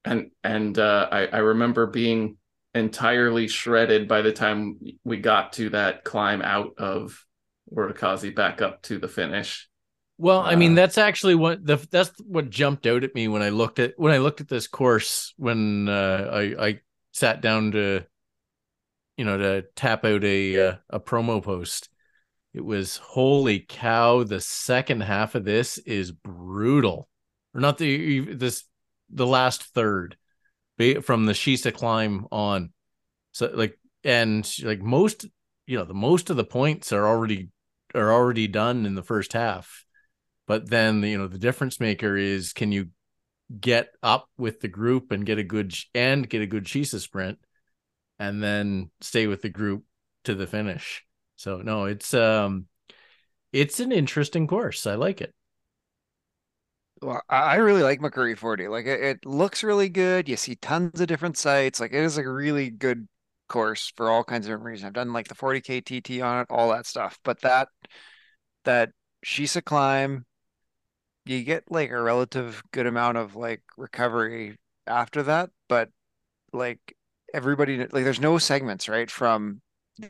and 0.04 0.32
and 0.44 0.78
uh, 0.80 1.08
I, 1.12 1.28
I 1.28 1.38
remember 1.38 1.88
being 1.88 2.38
entirely 2.74 3.48
shredded 3.48 4.08
by 4.08 4.22
the 4.22 4.32
time 4.32 4.80
we 5.04 5.18
got 5.18 5.54
to 5.54 5.70
that 5.70 6.04
climb 6.04 6.42
out 6.42 6.72
of 6.78 7.24
Urukazi 7.72 8.34
back 8.34 8.62
up 8.62 8.82
to 8.84 8.98
the 8.98 9.08
finish. 9.08 9.68
Well, 10.18 10.42
I 10.42 10.56
mean, 10.56 10.72
Uh, 10.72 10.76
that's 10.76 10.98
actually 10.98 11.36
what 11.36 11.64
the 11.64 11.78
that's 11.92 12.12
what 12.26 12.50
jumped 12.50 12.88
out 12.88 13.04
at 13.04 13.14
me 13.14 13.28
when 13.28 13.44
I 13.44 13.50
looked 13.50 13.78
at 13.78 13.94
when 13.98 14.14
I 14.14 14.18
looked 14.18 14.42
at 14.42 14.48
this 14.48 14.68
course 14.68 15.34
when 15.38 15.88
uh, 15.88 16.30
I 16.34 16.68
I 16.68 16.80
sat 17.18 17.42
down 17.42 17.72
to 17.72 18.04
you 19.18 19.26
know 19.26 19.38
to 19.38 19.66
tap 19.76 20.06
out 20.06 20.24
a 20.24 20.68
uh, 20.68 20.76
a 20.90 21.00
promo 21.00 21.42
post. 21.42 21.90
It 22.54 22.64
was 22.64 22.98
holy 22.98 23.60
cow! 23.60 24.24
The 24.24 24.40
second 24.42 25.02
half 25.02 25.36
of 25.36 25.44
this 25.44 25.78
is 25.80 26.12
brutal, 26.12 27.10
or 27.54 27.62
not 27.62 27.78
the 27.78 28.34
this 28.34 28.64
the 29.10 29.28
last 29.28 29.64
third 29.64 30.18
from 31.02 31.26
the 31.26 31.34
Shisa 31.34 31.74
climb 31.74 32.28
on. 32.32 32.72
So 33.32 33.52
like 33.54 33.78
and 34.04 34.50
like 34.64 34.82
most 34.82 35.26
you 35.66 35.78
know 35.78 35.86
the 35.86 35.94
most 35.94 36.30
of 36.30 36.38
the 36.38 36.44
points 36.44 36.92
are 36.94 37.08
already 37.08 37.50
are 37.96 38.12
already 38.12 38.48
done 38.48 38.86
in 38.86 38.96
the 38.96 39.04
first 39.04 39.34
half 39.34 39.86
but 40.48 40.70
then 40.70 41.04
you 41.04 41.18
know 41.18 41.28
the 41.28 41.38
difference 41.38 41.80
maker 41.80 42.16
is 42.16 42.54
can 42.54 42.72
you 42.72 42.90
get 43.60 43.90
up 44.04 44.30
with 44.38 44.60
the 44.60 44.68
group 44.68 45.12
and 45.12 45.26
get 45.26 45.38
a 45.38 45.44
good 45.44 45.74
and 45.96 46.30
get 46.30 46.42
a 46.42 46.48
good 46.48 46.66
Shisa 46.66 47.00
sprint 47.00 47.40
and 48.20 48.44
then 48.44 48.92
stay 49.02 49.28
with 49.28 49.42
the 49.42 49.50
group 49.50 49.84
to 50.26 50.36
the 50.36 50.48
finish 50.48 51.06
so 51.36 51.62
no 51.62 51.86
it's 51.86 52.14
um 52.14 52.66
it's 53.54 53.80
an 53.80 53.92
interesting 53.92 54.48
course 54.48 54.88
i 54.88 54.96
like 54.96 55.22
it 55.22 55.34
Well, 57.02 57.22
I 57.30 57.58
really 57.58 57.84
like 57.84 58.00
Makuri 58.00 58.38
40. 58.38 58.68
Like 58.68 58.86
it, 58.88 59.02
it 59.02 59.26
looks 59.26 59.64
really 59.64 59.90
good. 59.90 60.28
You 60.28 60.36
see 60.36 60.56
tons 60.56 61.00
of 61.00 61.08
different 61.08 61.38
sites. 61.38 61.80
Like 61.80 61.94
it 61.94 62.04
is 62.04 62.18
a 62.18 62.28
really 62.28 62.70
good 62.72 63.08
course 63.48 63.92
for 63.96 64.10
all 64.10 64.24
kinds 64.24 64.46
of 64.48 64.52
different 64.52 64.66
reasons. 64.66 64.88
I've 64.88 64.94
done 64.94 65.14
like 65.14 65.28
the 65.28 65.36
40K 65.36 65.82
TT 65.82 66.22
on 66.22 66.42
it, 66.42 66.48
all 66.50 66.72
that 66.72 66.88
stuff. 66.88 67.20
But 67.24 67.42
that 67.42 67.70
that 68.66 68.92
Shisa 69.26 69.64
climb, 69.64 70.26
you 71.30 71.44
get 71.44 71.72
like 71.72 71.92
a 71.92 72.02
relative 72.02 72.62
good 72.72 72.88
amount 72.88 73.18
of 73.18 73.36
like 73.36 73.62
recovery 73.78 74.58
after 74.86 75.24
that. 75.24 75.50
But 75.70 75.90
like 76.54 76.80
everybody, 77.34 77.78
like 77.80 78.04
there's 78.04 78.22
no 78.22 78.38
segments, 78.38 78.90
right? 78.90 79.10
From 79.10 79.62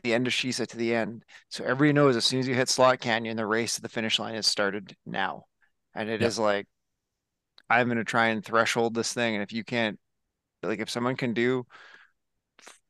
the 0.02 0.14
end 0.14 0.26
of 0.26 0.32
Shisa 0.32 0.66
to 0.66 0.76
the 0.76 0.94
end. 0.94 1.24
So 1.48 1.64
everybody 1.64 1.92
knows 1.92 2.16
as 2.16 2.24
soon 2.24 2.40
as 2.40 2.48
you 2.48 2.54
hit 2.54 2.68
Slot 2.68 3.00
Canyon, 3.00 3.36
the 3.36 3.46
race 3.46 3.76
to 3.76 3.82
the 3.82 3.88
finish 3.88 4.18
line 4.18 4.34
has 4.34 4.46
started 4.46 4.94
now. 5.06 5.44
And 5.94 6.08
it 6.10 6.22
is 6.22 6.38
like 6.38 6.66
I'm 7.70 7.86
going 7.88 7.98
to 7.98 8.04
try 8.04 8.28
and 8.28 8.44
threshold 8.44 8.94
this 8.94 9.12
thing. 9.12 9.34
And 9.34 9.42
if 9.42 9.52
you 9.52 9.64
can't, 9.64 9.98
like, 10.62 10.80
if 10.80 10.90
someone 10.90 11.16
can 11.16 11.34
do, 11.34 11.66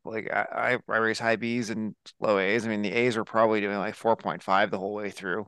like, 0.04 0.30
I, 0.32 0.78
I, 0.88 0.92
I 0.92 0.96
race 0.98 1.18
high 1.18 1.36
Bs 1.36 1.70
and 1.70 1.94
low 2.20 2.38
A's. 2.38 2.64
I 2.64 2.68
mean, 2.68 2.82
the 2.82 2.92
A's 2.92 3.16
were 3.16 3.24
probably 3.24 3.60
doing 3.60 3.78
like 3.78 3.94
4.5 3.96 4.70
the 4.70 4.78
whole 4.78 4.94
way 4.94 5.10
through. 5.10 5.46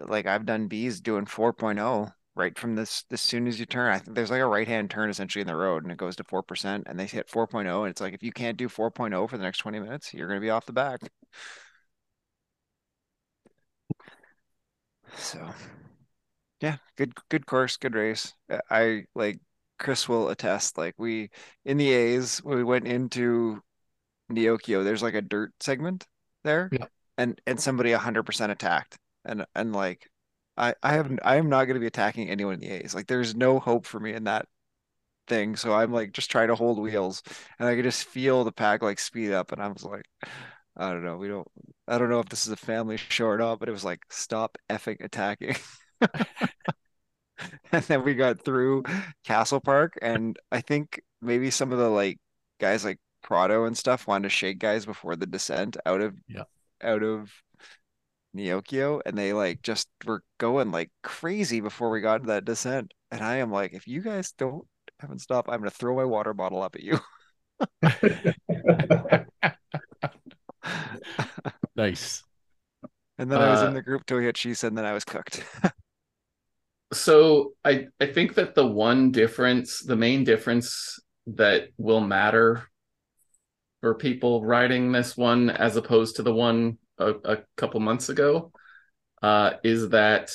Like, 0.00 0.26
I've 0.26 0.46
done 0.46 0.68
Bs 0.68 1.02
doing 1.02 1.26
4.0 1.26 2.12
right 2.34 2.58
from 2.58 2.74
this, 2.76 3.04
as 3.10 3.20
soon 3.20 3.46
as 3.46 3.60
you 3.60 3.66
turn. 3.66 3.92
I 3.92 3.98
think 3.98 4.14
there's 4.16 4.30
like 4.30 4.40
a 4.40 4.46
right 4.46 4.66
hand 4.68 4.90
turn 4.90 5.10
essentially 5.10 5.40
in 5.42 5.46
the 5.46 5.56
road 5.56 5.82
and 5.82 5.92
it 5.92 5.98
goes 5.98 6.16
to 6.16 6.24
4%. 6.24 6.84
And 6.86 6.98
they 6.98 7.06
hit 7.06 7.28
4.0. 7.28 7.82
And 7.82 7.90
it's 7.90 8.00
like, 8.00 8.14
if 8.14 8.22
you 8.22 8.32
can't 8.32 8.56
do 8.56 8.68
4.0 8.68 9.26
for 9.28 9.36
the 9.36 9.44
next 9.44 9.58
20 9.58 9.80
minutes, 9.80 10.12
you're 10.14 10.28
going 10.28 10.40
to 10.40 10.44
be 10.44 10.50
off 10.50 10.66
the 10.66 10.72
back. 10.72 11.00
So 15.16 15.54
yeah, 16.60 16.76
good 16.96 17.12
good 17.28 17.46
course, 17.46 17.76
good 17.76 17.94
race. 17.94 18.32
Uh, 18.50 18.58
I 18.70 19.04
like 19.14 19.40
Chris 19.78 20.08
will 20.08 20.28
attest. 20.28 20.78
Like 20.78 20.94
we 20.98 21.30
in 21.64 21.76
the 21.76 21.90
A's 21.92 22.38
when 22.38 22.56
we 22.58 22.64
went 22.64 22.86
into 22.86 23.60
Neokyo, 24.32 24.84
there's 24.84 25.02
like 25.02 25.14
a 25.14 25.22
dirt 25.22 25.52
segment 25.60 26.06
there, 26.44 26.70
Yeah. 26.72 26.86
and 27.18 27.40
and 27.46 27.60
somebody 27.60 27.92
100% 27.92 28.52
attacked, 28.52 28.98
and 29.24 29.46
and 29.54 29.72
like 29.74 30.10
I 30.56 30.74
I 30.82 30.94
have 30.94 31.10
I 31.24 31.36
am 31.36 31.48
not 31.48 31.64
going 31.66 31.74
to 31.74 31.80
be 31.80 31.86
attacking 31.86 32.30
anyone 32.30 32.54
in 32.54 32.60
the 32.60 32.70
A's. 32.70 32.94
Like 32.94 33.06
there's 33.06 33.34
no 33.34 33.58
hope 33.58 33.86
for 33.86 34.00
me 34.00 34.12
in 34.14 34.24
that 34.24 34.46
thing. 35.28 35.56
So 35.56 35.74
I'm 35.74 35.92
like 35.92 36.12
just 36.12 36.30
trying 36.30 36.48
to 36.48 36.56
hold 36.56 36.80
wheels, 36.80 37.22
and 37.58 37.68
I 37.68 37.74
could 37.76 37.84
just 37.84 38.04
feel 38.06 38.44
the 38.44 38.52
pack 38.52 38.82
like 38.82 38.98
speed 39.00 39.32
up, 39.32 39.52
and 39.52 39.62
I 39.62 39.68
was 39.68 39.84
like. 39.84 40.06
I 40.76 40.90
don't 40.92 41.04
know. 41.04 41.18
We 41.18 41.28
don't. 41.28 41.48
I 41.88 41.98
don't 41.98 42.10
know 42.10 42.20
if 42.20 42.28
this 42.30 42.46
is 42.46 42.52
a 42.52 42.56
family 42.56 42.96
show 42.96 43.26
or 43.26 43.38
not, 43.38 43.58
but 43.60 43.68
it 43.68 43.72
was 43.72 43.84
like 43.84 44.00
stop 44.10 44.58
effing 44.70 45.04
attacking. 45.04 45.56
And 47.72 47.82
then 47.84 48.04
we 48.04 48.14
got 48.14 48.44
through 48.44 48.84
Castle 49.24 49.60
Park, 49.60 49.98
and 50.02 50.38
I 50.50 50.60
think 50.60 51.00
maybe 51.20 51.50
some 51.50 51.72
of 51.72 51.78
the 51.78 51.88
like 51.88 52.18
guys 52.60 52.84
like 52.84 52.98
Prado 53.22 53.64
and 53.64 53.76
stuff 53.76 54.06
wanted 54.06 54.24
to 54.24 54.28
shake 54.30 54.58
guys 54.58 54.84
before 54.86 55.16
the 55.16 55.26
descent 55.26 55.76
out 55.86 56.00
of 56.00 56.14
Yeah. 56.28 56.44
out 56.82 57.02
of 57.02 57.30
Neokyo, 58.36 59.00
and 59.06 59.16
they 59.18 59.32
like 59.32 59.62
just 59.62 59.88
were 60.06 60.22
going 60.38 60.70
like 60.70 60.90
crazy 61.02 61.60
before 61.60 61.90
we 61.90 62.00
got 62.00 62.22
to 62.22 62.26
that 62.28 62.44
descent. 62.44 62.92
And 63.10 63.22
I 63.22 63.36
am 63.36 63.50
like, 63.52 63.72
if 63.74 63.86
you 63.86 64.00
guys 64.02 64.32
don't 64.32 64.66
haven't 65.00 65.20
stopped, 65.20 65.48
I'm 65.50 65.60
gonna 65.60 65.70
throw 65.70 65.96
my 65.96 66.04
water 66.04 66.34
bottle 66.34 66.62
up 66.62 66.76
at 66.76 66.82
you. 66.82 67.00
nice 71.76 72.24
And 73.18 73.30
then 73.30 73.40
I 73.40 73.48
was 73.48 73.62
in 73.62 73.72
Uh, 73.72 73.74
the 73.74 73.82
group 73.82 74.06
till 74.06 74.18
we 74.18 74.24
hit 74.24 74.36
Shisa, 74.36 74.64
and 74.64 74.76
then 74.76 74.84
I 74.84 74.92
was 74.92 75.04
cooked. 75.04 75.44
so 76.92 77.52
I 77.64 77.86
I 78.00 78.06
think 78.06 78.34
that 78.34 78.54
the 78.54 78.66
one 78.66 79.10
difference, 79.12 79.80
the 79.80 79.96
main 79.96 80.24
difference 80.24 80.98
that 81.26 81.68
will 81.78 82.00
matter 82.00 82.68
for 83.80 83.94
people 83.94 84.44
riding 84.44 84.92
this 84.92 85.16
one 85.16 85.50
as 85.50 85.76
opposed 85.76 86.16
to 86.16 86.22
the 86.22 86.34
one 86.34 86.78
a, 86.98 87.14
a 87.24 87.38
couple 87.56 87.80
months 87.80 88.08
ago, 88.08 88.52
uh, 89.22 89.52
is 89.62 89.90
that 89.90 90.30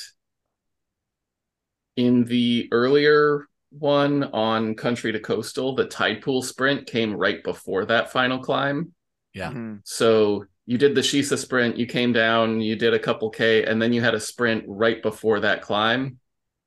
in 1.96 2.26
the 2.26 2.68
earlier 2.72 3.48
one 3.70 4.24
on 4.24 4.76
country 4.76 5.12
to 5.12 5.20
coastal, 5.20 5.76
the 5.76 5.86
tide 5.86 6.22
pool 6.22 6.42
sprint 6.42 6.88
came 6.88 7.14
right 7.14 7.44
before 7.44 7.86
that 7.86 8.12
final 8.12 8.40
climb. 8.40 8.94
Yeah. 9.34 9.52
Mhm. 9.52 9.82
So 9.84 10.46
you 10.66 10.78
did 10.78 10.96
the 10.96 11.02
Shisa 11.02 11.38
sprint, 11.38 11.78
you 11.78 11.86
came 11.86 12.14
down, 12.14 12.62
you 12.62 12.76
did 12.76 12.94
a 12.94 13.00
couple 13.00 13.30
K, 13.30 13.64
and 13.64 13.82
then 13.82 13.94
you 13.94 14.02
had 14.02 14.16
a 14.16 14.20
sprint 14.20 14.66
right 14.68 15.02
before 15.02 15.42
that 15.42 15.62
climb, 15.62 16.20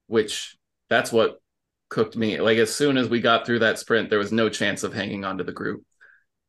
which 0.07 0.57
that's 0.88 1.12
what 1.12 1.40
cooked 1.88 2.16
me. 2.16 2.40
Like 2.40 2.59
as 2.59 2.74
soon 2.74 2.96
as 2.96 3.09
we 3.09 3.20
got 3.20 3.46
through 3.46 3.61
that 3.61 3.79
sprint, 3.79 4.11
there 4.11 4.18
was 4.18 4.33
no 4.33 4.48
chance 4.48 4.83
of 4.83 4.94
hanging 4.94 5.24
on 5.24 5.38
to 5.38 5.44
the 5.44 5.53
group. 5.53 5.85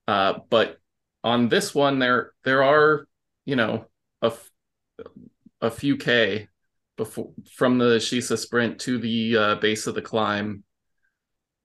Uh, 0.08 0.40
but 0.50 0.78
on 1.24 1.50
this 1.50 1.76
one, 1.76 2.00
there 2.00 2.32
there 2.44 2.64
are, 2.64 3.08
you 3.46 3.56
know, 3.56 3.86
a, 4.22 4.32
a 5.62 5.72
few 5.72 5.98
K 5.98 6.48
before 6.98 7.32
from 7.54 7.78
the 7.78 7.98
Shisa 7.98 8.38
sprint 8.38 8.80
to 8.82 8.98
the 8.98 9.38
uh, 9.38 9.56
base 9.56 9.88
of 9.88 9.96
the 9.96 10.02
climb. 10.02 10.64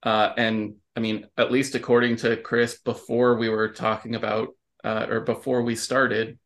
Uh, 0.02 0.32
and 0.36 0.76
I 0.94 1.00
mean, 1.00 1.26
at 1.36 1.50
least 1.52 1.74
according 1.74 2.16
to 2.16 2.36
Chris, 2.36 2.78
before 2.78 3.36
we 3.36 3.48
were 3.48 3.68
talking 3.68 4.14
about, 4.14 4.48
uh, 4.84 5.06
or 5.08 5.20
before 5.20 5.62
we 5.62 5.74
started, 5.74 6.38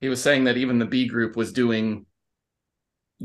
he 0.00 0.08
was 0.08 0.22
saying 0.22 0.44
that 0.44 0.56
even 0.56 0.78
the 0.78 0.86
B 0.86 1.06
group 1.06 1.36
was 1.36 1.52
doing 1.52 2.06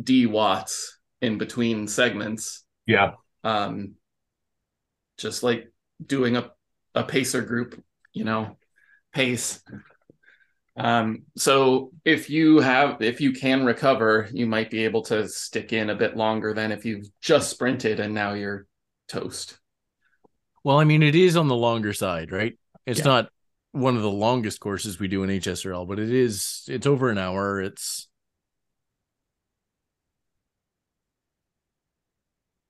D 0.01 0.25
watts 0.25 0.99
in 1.21 1.37
between 1.37 1.87
segments, 1.87 2.65
Yeah. 2.85 3.13
um, 3.43 3.93
just 5.17 5.43
like 5.43 5.71
doing 6.05 6.35
a, 6.35 6.51
a 6.93 7.03
pacer 7.03 7.41
group, 7.41 7.81
you 8.11 8.25
know, 8.25 8.57
pace. 9.13 9.61
Um, 10.77 11.23
so 11.37 11.91
if 12.03 12.29
you 12.29 12.59
have, 12.59 13.01
if 13.01 13.21
you 13.21 13.31
can 13.31 13.65
recover, 13.65 14.27
you 14.33 14.45
might 14.45 14.69
be 14.69 14.83
able 14.83 15.03
to 15.03 15.27
stick 15.29 15.71
in 15.71 15.89
a 15.89 15.95
bit 15.95 16.17
longer 16.17 16.53
than 16.53 16.71
if 16.71 16.83
you've 16.85 17.07
just 17.21 17.49
sprinted 17.49 17.99
and 17.99 18.13
now 18.13 18.33
you're 18.33 18.67
toast. 19.07 19.57
well 20.63 20.79
i 20.79 20.83
mean 20.83 21.03
it 21.03 21.13
is 21.15 21.37
on 21.37 21.47
the 21.47 21.55
longer 21.55 21.93
side 21.93 22.31
right 22.31 22.57
it's 22.87 22.99
Yeah. 22.99 23.05
not 23.05 23.29
one 23.71 23.95
of 23.95 24.01
the 24.01 24.09
longest 24.09 24.59
courses 24.59 24.99
we 24.99 25.07
do 25.07 25.21
in 25.23 25.29
HSRL, 25.29 25.85
but 25.87 25.99
it 25.99 26.09
is 26.09 26.63
it's 26.69 26.87
over 26.87 27.09
an 27.09 27.17
hour. 27.17 27.61
It's 27.61 28.07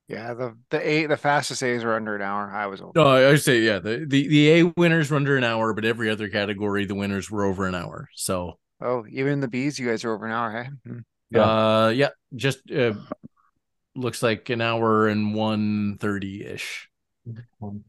Yeah, 0.07 0.33
the 0.35 0.55
the 0.69 0.87
A 0.87 1.05
the 1.07 1.17
fastest 1.17 1.63
A's 1.63 1.83
were 1.83 1.95
under 1.95 2.15
an 2.15 2.21
hour. 2.21 2.51
I 2.51 2.67
was 2.67 2.81
over. 2.81 2.91
no, 2.95 3.07
I 3.07 3.27
would 3.31 3.41
say 3.41 3.61
yeah. 3.61 3.79
The, 3.79 4.05
the 4.07 4.27
the 4.27 4.51
A 4.51 4.63
winners 4.77 5.09
were 5.09 5.17
under 5.17 5.35
an 5.35 5.43
hour, 5.43 5.73
but 5.73 5.85
every 5.85 6.09
other 6.09 6.29
category 6.29 6.85
the 6.85 6.95
winners 6.95 7.31
were 7.31 7.43
over 7.43 7.67
an 7.67 7.75
hour. 7.75 8.09
So 8.15 8.59
Oh, 8.81 9.05
even 9.09 9.39
the 9.39 9.47
B's, 9.47 9.79
you 9.79 9.87
guys 9.87 10.03
are 10.03 10.13
over 10.13 10.25
an 10.25 10.31
hour, 10.31 10.51
hey? 10.51 10.69
Hmm. 10.85 10.99
Yeah. 11.31 11.41
uh 11.41 11.89
yeah, 11.89 12.09
just 12.35 12.69
uh, 12.71 12.93
looks 13.95 14.21
like 14.21 14.49
an 14.49 14.61
hour 14.61 15.07
and 15.07 15.33
one 15.33 15.97
thirty 15.99 16.45
ish. 16.45 16.87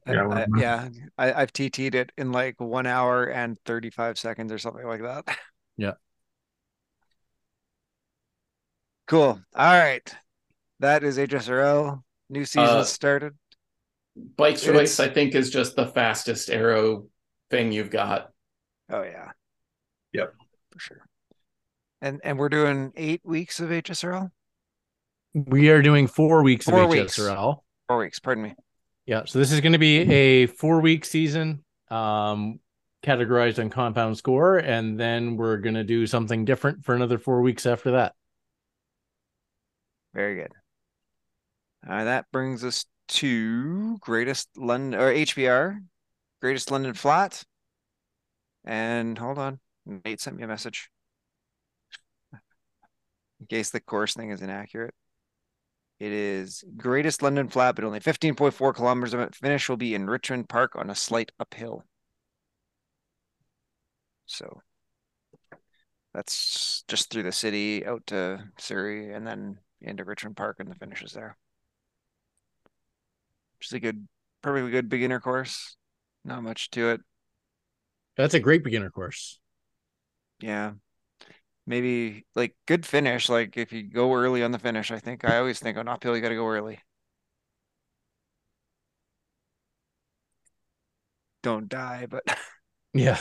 Yeah, 0.07 0.27
I, 0.31 0.47
yeah 0.59 0.89
I, 1.19 1.33
I've 1.35 1.53
TT'd 1.53 1.95
it 1.95 2.13
in 2.17 2.33
like 2.33 2.59
one 2.59 2.87
hour 2.87 3.25
and 3.27 3.59
35 3.67 4.19
seconds 4.19 4.51
or 4.51 4.59
something 4.59 4.87
like 4.87 5.03
that. 5.03 5.25
Yeah. 5.79 5.93
Cool. 9.07 9.39
All 9.55 9.79
right. 9.79 10.15
That 10.81 11.05
is 11.05 11.19
HSRL. 11.19 12.03
New 12.29 12.45
season 12.45 12.65
Uh, 12.79 12.83
started. 12.85 13.35
Bike 14.37 14.57
choice, 14.57 14.99
It's- 14.99 15.01
I 15.01 15.09
think, 15.13 15.35
is 15.35 15.51
just 15.51 15.77
the 15.77 15.87
fastest 15.87 16.51
arrow 16.51 17.09
thing 17.51 17.71
you've 17.73 17.91
got. 17.91 18.33
Oh 18.91 19.03
yeah. 19.03 19.33
Yep. 20.13 20.35
For 20.73 20.79
sure. 20.79 21.07
And 22.01 22.21
and 22.25 22.39
we're 22.39 22.49
doing 22.49 22.93
eight 22.97 23.21
weeks 23.25 23.61
of 23.61 23.71
HSRL? 23.71 24.31
We 25.35 25.69
are 25.71 25.83
doing 25.83 26.07
four 26.07 26.43
weeks 26.43 26.65
Four 26.67 26.83
of 26.83 26.91
weeks. 26.91 27.19
HSRL. 27.19 27.63
Four 27.89 27.99
weeks, 27.99 28.19
pardon 28.19 28.45
me. 28.45 28.55
Yeah, 29.05 29.25
so 29.27 29.39
this 29.39 29.53
is 29.53 29.61
going 29.61 29.73
to 29.73 29.79
be 29.79 29.99
a 30.13 30.47
four 30.47 30.81
week 30.81 31.05
season, 31.05 31.63
um, 31.91 32.59
categorized 33.05 33.61
on 33.61 33.71
compound 33.71 34.17
score, 34.19 34.57
and 34.59 34.99
then 34.99 35.37
we're 35.37 35.59
going 35.59 35.75
to 35.77 35.85
do 35.85 36.07
something 36.07 36.45
different 36.45 36.85
for 36.85 36.95
another 36.95 37.19
four 37.19 37.41
weeks 37.43 37.67
after 37.67 37.93
that. 37.93 38.15
Very 40.15 40.37
good. 40.37 40.53
Uh, 41.89 42.05
that 42.05 42.27
brings 42.33 42.65
us 42.65 42.85
to 43.09 43.97
greatest 43.99 44.49
London 44.57 45.01
or 45.01 45.13
HBR, 45.13 45.79
greatest 46.41 46.71
London 46.71 46.95
flat. 46.95 47.43
And 48.65 49.17
hold 49.17 49.39
on, 49.39 49.61
Nate 49.87 50.21
sent 50.21 50.37
me 50.37 50.43
a 50.43 50.49
message. 50.49 50.91
In 53.41 53.47
case 53.49 53.71
the 53.71 53.81
course 53.81 54.15
thing 54.15 54.31
is 54.31 54.43
inaccurate. 54.43 54.95
It 55.99 56.13
is 56.13 56.63
greatest 56.77 57.23
London 57.23 57.49
flat, 57.49 57.75
but 57.75 57.85
only 57.85 58.01
15.4 58.01 58.75
kilometers 58.75 59.15
of 59.15 59.21
it. 59.21 59.35
Finish 59.35 59.69
will 59.69 59.79
be 59.79 59.95
in 59.95 60.11
Richmond 60.11 60.49
Park 60.49 60.77
on 60.77 60.91
a 60.91 60.95
slight 60.95 61.33
uphill. 61.41 61.85
So 64.27 64.61
that's 66.13 66.85
just 66.89 67.11
through 67.11 67.23
the 67.23 67.33
city 67.33 67.87
out 67.87 68.07
to 68.09 68.45
Surrey 68.59 69.13
and 69.15 69.27
then 69.27 69.59
into 69.81 70.05
Richmond 70.05 70.37
Park 70.37 70.57
and 70.61 70.71
the 70.71 70.75
finish 70.75 71.03
is 71.03 71.13
there. 71.13 71.37
Is 73.67 73.73
a 73.73 73.81
good, 73.81 74.07
perfectly 74.43 74.71
good 74.71 74.89
beginner 74.89 75.21
course. 75.21 75.77
Not 76.25 76.43
much 76.43 76.71
to 76.71 76.91
it. 76.91 77.01
That's 78.17 78.35
a 78.35 78.41
great 78.41 78.65
beginner 78.65 78.91
course. 78.91 79.39
Yeah. 80.41 80.75
Maybe 81.67 82.27
like 82.35 82.57
good 82.67 82.87
finish. 82.87 83.29
Like 83.29 83.57
if 83.57 83.73
you 83.73 83.85
go 83.85 84.15
early 84.15 84.43
on 84.43 84.53
the 84.53 84.59
finish, 84.59 84.91
I 84.91 84.99
think 85.01 85.25
I 85.25 85.39
always 85.39 85.61
think 85.61 85.79
on 85.79 85.89
uphill 85.89 86.17
you 86.17 86.23
got 86.23 86.31
to 86.31 86.37
go 86.37 86.49
early. 86.49 86.81
Don't 91.43 91.69
die, 91.69 92.07
but 92.07 92.25
Yeah, 92.95 93.19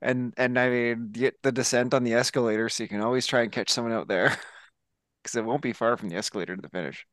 and 0.00 0.34
and 0.36 0.58
I 0.58 0.68
mean 0.68 1.10
get 1.12 1.40
the 1.42 1.52
descent 1.52 1.94
on 1.94 2.04
the 2.04 2.14
escalator, 2.14 2.68
so 2.68 2.82
you 2.82 2.88
can 2.88 3.00
always 3.00 3.26
try 3.26 3.42
and 3.42 3.52
catch 3.52 3.70
someone 3.70 3.92
out 3.92 4.08
there 4.08 4.28
because 5.22 5.36
it 5.36 5.44
won't 5.44 5.62
be 5.62 5.72
far 5.72 5.96
from 5.96 6.08
the 6.10 6.16
escalator 6.16 6.56
to 6.56 6.62
the 6.62 6.68
finish. 6.68 7.06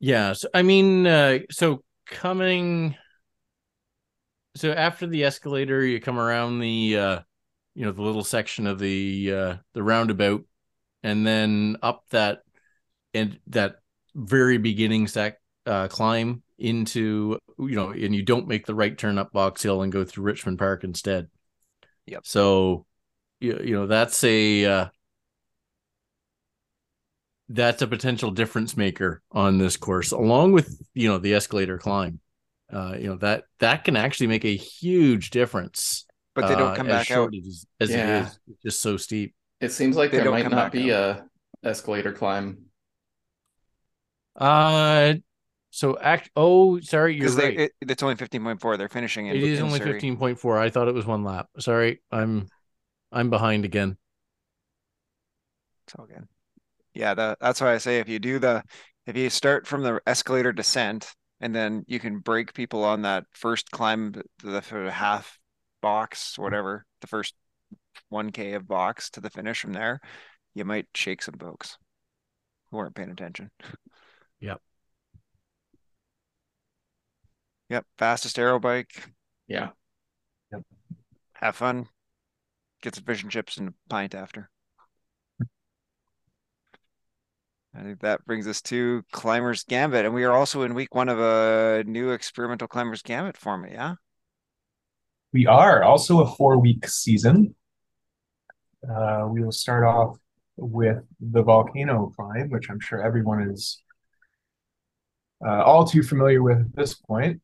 Yeah. 0.00 0.32
So 0.32 0.48
I 0.52 0.62
mean, 0.62 1.06
uh, 1.06 1.40
so 1.50 1.82
coming, 2.06 2.96
so 4.56 4.72
after 4.72 5.06
the 5.06 5.24
escalator, 5.24 5.84
you 5.84 6.00
come 6.00 6.18
around 6.18 6.58
the, 6.58 6.96
uh, 6.96 7.20
you 7.74 7.84
know, 7.84 7.92
the 7.92 8.02
little 8.02 8.24
section 8.24 8.66
of 8.66 8.78
the 8.78 9.32
uh, 9.32 9.56
the 9.74 9.82
roundabout, 9.82 10.44
and 11.02 11.26
then 11.26 11.76
up 11.82 12.04
that 12.10 12.40
and 13.14 13.38
that 13.48 13.76
very 14.14 14.58
beginning 14.58 15.06
sec 15.06 15.38
uh, 15.66 15.86
climb 15.86 16.42
into 16.58 17.38
you 17.68 17.76
know, 17.76 17.90
and 17.90 18.14
you 18.14 18.22
don't 18.22 18.48
make 18.48 18.66
the 18.66 18.74
right 18.74 18.96
turn 18.96 19.18
up 19.18 19.32
Box 19.32 19.62
Hill 19.62 19.82
and 19.82 19.92
go 19.92 20.04
through 20.04 20.24
Richmond 20.24 20.58
Park 20.58 20.84
instead. 20.84 21.28
Yep. 22.06 22.26
So, 22.26 22.86
you, 23.38 23.60
you 23.62 23.74
know, 23.74 23.86
that's 23.86 24.22
a 24.24 24.64
uh, 24.64 24.86
that's 27.52 27.82
a 27.82 27.86
potential 27.86 28.30
difference 28.30 28.76
maker 28.76 29.22
on 29.32 29.58
this 29.58 29.76
course, 29.76 30.12
along 30.12 30.52
with 30.52 30.80
you 30.94 31.08
know 31.08 31.18
the 31.18 31.34
escalator 31.34 31.76
climb. 31.78 32.20
Uh, 32.72 32.94
you 32.98 33.08
know 33.08 33.16
that 33.16 33.44
that 33.58 33.82
can 33.84 33.96
actually 33.96 34.28
make 34.28 34.44
a 34.44 34.56
huge 34.56 35.30
difference. 35.30 36.06
But 36.34 36.46
they 36.46 36.54
don't 36.54 36.72
uh, 36.72 36.76
come 36.76 36.86
as 36.86 36.92
back 36.92 37.10
out. 37.10 37.14
short 37.14 37.34
as, 37.34 37.66
as 37.80 37.90
Yeah. 37.90 38.20
it 38.20 38.22
is. 38.26 38.38
It's 38.48 38.62
just 38.62 38.80
so 38.80 38.96
steep. 38.96 39.34
It 39.60 39.72
seems 39.72 39.96
like 39.96 40.12
They 40.12 40.18
there 40.18 40.30
might 40.30 40.44
not 40.44 40.52
back 40.52 40.72
be 40.72 40.90
a 40.90 41.26
escalator 41.64 42.12
climb. 42.12 42.66
Uh, 44.36 45.14
so 45.70 45.98
act. 45.98 46.30
Oh, 46.36 46.78
sorry, 46.80 47.14
you're 47.14 47.22
Because 47.24 47.36
they 47.36 47.44
right. 47.44 47.58
it, 47.60 47.72
it's 47.82 48.02
only 48.02 48.14
15.4. 48.14 48.78
They're 48.78 48.88
finishing 48.88 49.26
it. 49.26 49.36
it 49.36 49.42
is 49.42 49.60
only 49.60 49.80
fifteen 49.80 50.16
point 50.16 50.38
four. 50.38 50.58
I 50.58 50.70
thought 50.70 50.86
it 50.88 50.94
was 50.94 51.04
one 51.06 51.24
lap. 51.24 51.48
Sorry, 51.58 52.00
I'm 52.12 52.46
I'm 53.12 53.28
behind 53.28 53.64
again. 53.64 53.96
It's 55.86 55.94
all 55.98 56.06
good. 56.06 56.28
Yeah, 56.94 57.14
the, 57.14 57.36
that's 57.40 57.60
why 57.60 57.74
I 57.74 57.78
say 57.78 57.98
if 57.98 58.08
you 58.08 58.18
do 58.18 58.38
the 58.38 58.62
if 59.06 59.16
you 59.16 59.30
start 59.30 59.66
from 59.66 59.82
the 59.82 60.00
escalator 60.06 60.52
descent 60.52 61.14
and 61.40 61.54
then 61.54 61.84
you 61.86 61.98
can 61.98 62.18
break 62.18 62.52
people 62.52 62.84
on 62.84 63.02
that 63.02 63.24
first 63.32 63.70
climb 63.70 64.12
to 64.12 64.22
the 64.42 64.60
sort 64.60 64.88
half 64.90 65.38
box, 65.80 66.38
whatever, 66.38 66.84
the 67.00 67.06
first 67.06 67.34
1K 68.12 68.54
of 68.54 68.68
box 68.68 69.10
to 69.10 69.20
the 69.20 69.30
finish 69.30 69.60
from 69.60 69.72
there, 69.72 70.00
you 70.54 70.64
might 70.64 70.86
shake 70.94 71.22
some 71.22 71.38
folks 71.38 71.78
who 72.70 72.76
weren't 72.76 72.94
paying 72.94 73.10
attention. 73.10 73.50
Yep. 74.40 74.60
Yep, 77.68 77.86
fastest 77.98 78.38
aero 78.38 78.58
bike. 78.58 78.90
Yeah. 79.46 79.70
Yep 80.52 80.62
have 81.40 81.56
fun. 81.56 81.88
Get 82.82 82.94
some 82.94 83.04
fish 83.04 83.22
and 83.22 83.32
chips 83.32 83.56
and 83.56 83.68
a 83.68 83.74
pint 83.88 84.14
after. 84.14 84.50
I 87.80 87.82
think 87.82 88.00
that 88.00 88.26
brings 88.26 88.46
us 88.46 88.60
to 88.62 89.02
Climbers 89.10 89.64
Gambit, 89.64 90.04
and 90.04 90.12
we 90.12 90.24
are 90.24 90.32
also 90.32 90.62
in 90.62 90.74
week 90.74 90.94
one 90.94 91.08
of 91.08 91.18
a 91.18 91.82
new 91.86 92.10
experimental 92.10 92.68
Climbers 92.68 93.00
Gambit 93.00 93.38
format. 93.38 93.72
Yeah, 93.72 93.94
We 95.32 95.46
are 95.46 95.82
also 95.82 96.20
a 96.20 96.26
four 96.26 96.58
week 96.58 96.86
season. 96.86 97.54
Uh, 98.86 99.28
we 99.30 99.42
will 99.42 99.52
start 99.52 99.84
off 99.84 100.18
with 100.58 100.98
the 101.20 101.42
volcano 101.42 102.12
climb, 102.14 102.50
which 102.50 102.68
I'm 102.68 102.80
sure 102.80 103.02
everyone 103.02 103.48
is 103.48 103.82
uh, 105.42 105.62
all 105.62 105.86
too 105.86 106.02
familiar 106.02 106.42
with 106.42 106.58
at 106.58 106.76
this 106.76 106.92
point 106.92 107.40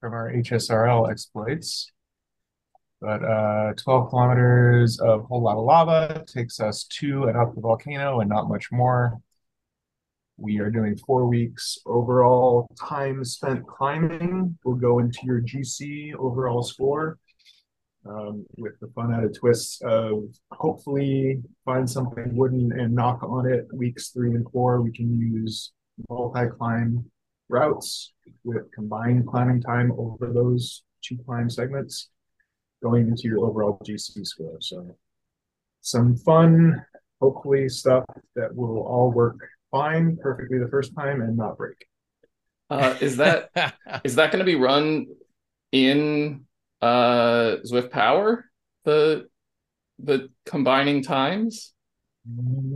from 0.00 0.14
our 0.14 0.32
HSRL 0.32 1.08
exploits. 1.08 1.92
But 3.02 3.24
uh, 3.24 3.72
12 3.78 4.10
kilometers 4.10 5.00
of 5.00 5.24
whole 5.24 5.42
lot 5.42 5.56
of 5.56 5.64
lava 5.64 6.24
takes 6.24 6.60
us 6.60 6.84
to 7.00 7.24
and 7.24 7.36
up 7.36 7.52
the 7.52 7.60
volcano 7.60 8.20
and 8.20 8.30
not 8.30 8.48
much 8.48 8.70
more. 8.70 9.20
We 10.36 10.60
are 10.60 10.70
doing 10.70 10.96
four 10.96 11.26
weeks 11.26 11.78
overall 11.84 12.68
time 12.78 13.24
spent 13.24 13.66
climbing 13.66 14.56
We'll 14.64 14.76
go 14.76 15.00
into 15.00 15.18
your 15.24 15.40
GC 15.40 16.14
overall 16.14 16.62
score 16.62 17.18
um, 18.08 18.46
with 18.56 18.78
the 18.80 18.86
fun 18.94 19.12
added 19.12 19.34
twist 19.34 19.82
of 19.82 20.22
hopefully 20.52 21.42
find 21.64 21.90
something 21.90 22.36
wooden 22.36 22.70
and 22.78 22.94
knock 22.94 23.24
on 23.24 23.52
it. 23.52 23.66
Weeks 23.72 24.10
three 24.10 24.30
and 24.30 24.48
four, 24.52 24.80
we 24.80 24.92
can 24.92 25.18
use 25.18 25.72
multi 26.08 26.46
climb 26.56 27.04
routes 27.48 28.12
with 28.44 28.70
combined 28.70 29.26
climbing 29.26 29.60
time 29.60 29.90
over 29.98 30.32
those 30.32 30.84
two 31.02 31.18
climb 31.26 31.50
segments 31.50 32.08
going 32.82 33.08
into 33.08 33.22
your 33.24 33.44
overall 33.46 33.78
GC 33.84 34.26
score. 34.26 34.56
So 34.60 34.96
some 35.80 36.16
fun, 36.16 36.84
hopefully 37.20 37.68
stuff 37.68 38.04
that 38.36 38.54
will 38.54 38.80
all 38.82 39.10
work 39.12 39.36
fine 39.70 40.16
perfectly 40.20 40.58
the 40.58 40.68
first 40.68 40.94
time 40.96 41.22
and 41.22 41.36
not 41.36 41.56
break. 41.56 41.86
Uh, 42.70 42.96
is 43.00 43.16
that 43.18 43.50
is 44.04 44.16
that 44.16 44.32
going 44.32 44.40
to 44.40 44.44
be 44.44 44.56
run 44.56 45.06
in 45.72 46.44
uh 46.80 47.56
Zwift 47.64 47.90
Power? 47.90 48.44
The 48.84 49.28
the 49.98 50.30
combining 50.44 51.02
times? 51.02 51.72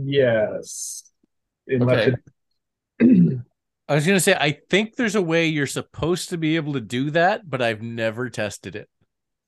Yes. 0.05 1.03
Unless 1.67 2.07
Okay. 2.07 2.15
it- 2.99 3.39
I 3.89 3.95
was 3.95 4.05
gonna 4.05 4.19
say 4.19 4.35
I 4.37 4.59
think 4.69 4.95
there's 4.97 5.15
a 5.15 5.21
way 5.21 5.47
you're 5.47 5.65
supposed 5.65 6.29
to 6.29 6.37
be 6.37 6.57
able 6.57 6.73
to 6.73 6.81
do 6.81 7.09
that, 7.11 7.49
but 7.49 7.61
I've 7.61 7.81
never 7.81 8.29
tested 8.29 8.75
it. 8.75 8.89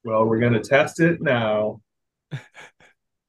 Well, 0.04 0.26
we're 0.26 0.40
gonna 0.40 0.64
test 0.64 1.00
it 1.00 1.22
now. 1.22 1.82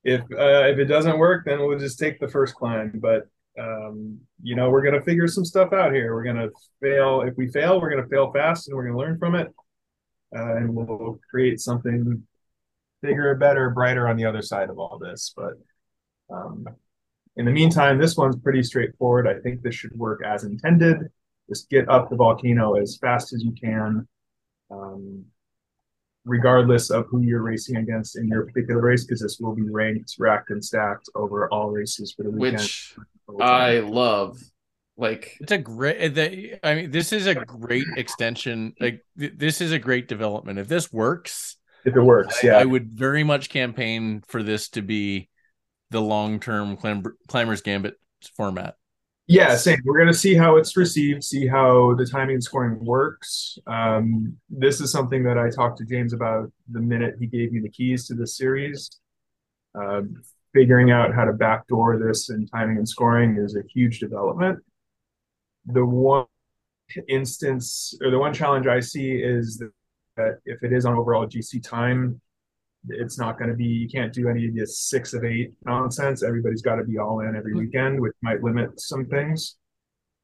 If 0.03 0.23
uh, 0.23 0.65
if 0.69 0.79
it 0.79 0.87
doesn't 0.87 1.19
work, 1.19 1.45
then 1.45 1.59
we'll 1.59 1.79
just 1.79 1.99
take 1.99 2.19
the 2.21 2.29
first 2.29 2.55
climb. 2.55 3.01
But 3.03 3.29
um, 3.59 4.21
you 4.43 4.57
know, 4.57 4.71
we're 4.71 4.83
gonna 4.83 5.03
figure 5.03 5.29
some 5.29 5.45
stuff 5.45 5.73
out 5.73 5.93
here. 5.93 6.15
We're 6.15 6.25
gonna 6.25 6.49
fail. 6.81 7.23
If 7.23 7.37
we 7.37 7.49
fail, 7.49 7.81
we're 7.81 7.91
gonna 7.91 8.09
fail 8.09 8.33
fast, 8.33 8.69
and 8.69 8.77
we're 8.77 8.87
gonna 8.87 8.99
learn 8.99 9.19
from 9.19 9.35
it, 9.35 9.49
uh, 10.35 10.57
and 10.57 10.75
we'll 10.75 11.19
create 11.31 11.61
something 11.61 12.27
bigger, 13.03 13.35
better, 13.35 13.71
brighter 13.71 14.09
on 14.09 14.17
the 14.17 14.25
other 14.25 14.43
side 14.43 14.71
of 14.71 14.79
all 14.79 14.99
this. 14.99 15.35
But 15.37 15.55
um, 16.35 16.67
in 17.37 17.45
the 17.45 17.53
meantime, 17.53 17.99
this 17.99 18.17
one's 18.17 18.37
pretty 18.37 18.63
straightforward. 18.63 19.27
I 19.27 19.39
think 19.41 19.63
this 19.63 19.75
should 19.75 19.97
work 19.97 20.23
as 20.25 20.45
intended. 20.45 21.11
Just 21.49 21.69
get 21.69 21.89
up 21.89 22.09
the 22.09 22.17
volcano 22.17 22.77
as 22.77 22.97
fast 22.99 23.33
as 23.33 23.43
you 23.43 23.53
can. 23.53 24.07
Um, 24.71 25.25
regardless 26.25 26.91
of 26.91 27.07
who 27.09 27.21
you're 27.23 27.43
racing 27.43 27.77
against 27.77 28.17
in 28.19 28.29
your 28.29 28.47
particular 28.47 28.81
race, 28.81 29.05
because 29.05 29.21
this 29.21 29.39
will 29.41 29.55
be 29.55 29.63
ranked, 29.69 30.15
racked, 30.19 30.51
and 30.51 30.65
stacked 30.65 31.09
over 31.15 31.49
all 31.49 31.71
races 31.71 32.13
for 32.13 32.25
the 32.25 32.31
weekend. 32.31 32.61
which 33.27 33.41
I 33.41 33.79
love. 33.81 34.39
Like 34.97 35.39
It's 35.41 35.53
a 35.53 35.57
great. 35.59 36.15
The, 36.15 36.59
I 36.63 36.75
mean, 36.75 36.91
this 36.91 37.13
is 37.15 37.27
a 37.27 37.35
great 37.35 37.87
extension. 37.97 38.75
Like 38.79 39.03
th- 39.19 39.33
this 39.37 39.63
is 39.63 39.73
a 39.73 39.79
great 39.79 40.09
development. 40.09 40.59
If 40.59 40.69
this 40.69 40.93
works, 40.93 41.57
if 41.87 41.97
it 41.97 42.03
works, 42.03 42.45
I- 42.45 42.49
yeah. 42.49 42.57
I 42.59 42.67
would 42.67 42.91
very 42.91 43.25
much 43.25 43.49
campaign 43.49 44.23
for 44.29 44.43
this 44.43 44.69
to 44.71 44.83
be 44.83 45.31
the 45.91 46.03
long-term 46.03 46.77
climb- 46.77 47.17
climbers 47.29 47.63
gambit 47.63 47.95
format. 48.37 48.75
Yeah, 49.31 49.55
same. 49.55 49.79
We're 49.85 49.97
gonna 49.97 50.13
see 50.13 50.35
how 50.35 50.57
it's 50.57 50.77
received, 50.77 51.23
see 51.23 51.47
how 51.47 51.95
the 51.95 52.05
timing 52.05 52.35
and 52.35 52.43
scoring 52.43 52.85
works. 52.85 53.57
Um, 53.65 54.37
this 54.49 54.81
is 54.81 54.91
something 54.91 55.23
that 55.23 55.39
I 55.39 55.51
talked 55.51 55.79
to 55.79 55.85
James 55.85 56.13
about 56.13 56.51
the 56.69 56.81
minute 56.81 57.15
he 57.21 57.29
gave 57.29 57.53
me 57.53 57.61
the 57.61 57.69
keys 57.69 58.09
to 58.09 58.15
this 58.15 58.37
series. 58.37 58.91
Um, 59.77 60.21
figuring 60.53 60.91
out 60.91 61.15
how 61.15 61.25
to 61.25 61.33
backdoor 61.33 61.97
this 61.97 62.31
and 62.31 62.51
timing 62.51 62.79
and 62.79 62.89
scoring 62.89 63.37
is 63.37 63.55
a 63.55 63.63
huge 63.73 64.01
development. 64.01 64.59
The 65.67 65.85
one 65.85 66.27
instance 67.09 67.95
or 68.03 68.11
the 68.11 68.19
one 68.19 68.35
challenge 68.35 68.67
I 68.67 68.81
see 68.81 69.13
is 69.13 69.63
that 70.17 70.41
if 70.45 70.65
it 70.65 70.73
is 70.73 70.85
on 70.85 70.97
overall 70.97 71.29
GC 71.29 71.63
time, 71.63 72.21
it's 72.89 73.19
not 73.19 73.39
going 73.39 73.51
to 73.51 73.57
be 73.57 73.65
you 73.65 73.89
can't 73.89 74.13
do 74.13 74.29
any 74.29 74.47
of 74.47 74.55
this 74.55 74.79
six 74.79 75.13
of 75.13 75.25
eight 75.25 75.53
nonsense. 75.65 76.23
Everybody's 76.23 76.63
got 76.63 76.77
to 76.77 76.85
be 76.85 76.99
all 76.99 77.21
in 77.21 77.37
every 77.37 77.55
weekend 77.55 78.01
which 78.01 78.15
might 78.23 78.43
limit 78.43 78.81
some 78.81 79.07
things. 79.07 79.57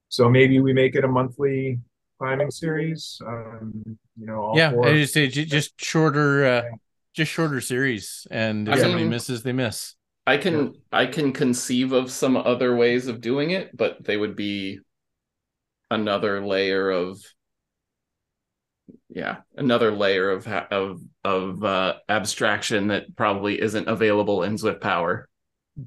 So 0.08 0.28
maybe 0.28 0.60
we 0.60 0.72
make 0.72 0.94
it 0.94 1.04
a 1.04 1.08
monthly 1.08 1.78
climbing 2.18 2.50
series 2.50 3.20
um 3.26 3.82
you 4.16 4.24
know 4.26 4.40
all 4.40 4.56
yeah, 4.56 4.70
four. 4.70 4.88
I 4.88 4.94
just 4.94 5.12
say 5.12 5.28
just 5.28 5.78
shorter, 5.80 6.46
uh, 6.46 6.62
just 7.12 7.30
shorter 7.30 7.60
series, 7.60 8.26
and 8.30 8.68
if 8.68 8.74
I 8.74 8.78
somebody 8.78 9.02
mean- 9.02 9.10
misses, 9.10 9.42
they 9.42 9.52
miss. 9.52 9.94
I 10.26 10.38
can 10.38 10.74
I 10.90 11.06
can 11.06 11.32
conceive 11.32 11.92
of 11.92 12.10
some 12.10 12.36
other 12.36 12.74
ways 12.74 13.06
of 13.06 13.20
doing 13.20 13.50
it, 13.50 13.76
but 13.76 14.02
they 14.02 14.16
would 14.16 14.34
be 14.34 14.80
another 15.90 16.44
layer 16.44 16.90
of 16.90 17.20
yeah, 19.16 19.38
another 19.56 19.90
layer 19.90 20.30
of 20.30 20.46
of 20.46 21.00
of 21.24 21.64
uh, 21.64 21.94
abstraction 22.08 22.88
that 22.88 23.16
probably 23.16 23.60
isn't 23.60 23.88
available 23.88 24.42
in 24.44 24.56
Zwift 24.56 24.80
Power. 24.82 25.28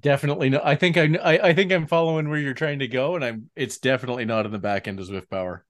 Definitely 0.01 0.49
no. 0.49 0.61
I 0.63 0.75
think 0.75 0.97
I, 0.97 1.15
I 1.23 1.47
I 1.49 1.53
think 1.53 1.71
I'm 1.71 1.87
following 1.87 2.29
where 2.29 2.39
you're 2.39 2.53
trying 2.53 2.79
to 2.79 2.87
go, 2.87 3.15
and 3.15 3.23
I'm. 3.23 3.49
It's 3.55 3.77
definitely 3.77 4.25
not 4.25 4.45
in 4.45 4.51
the 4.51 4.59
back 4.59 4.87
end 4.87 4.99
of 4.99 5.07
Zwift 5.07 5.29
Power. 5.29 5.65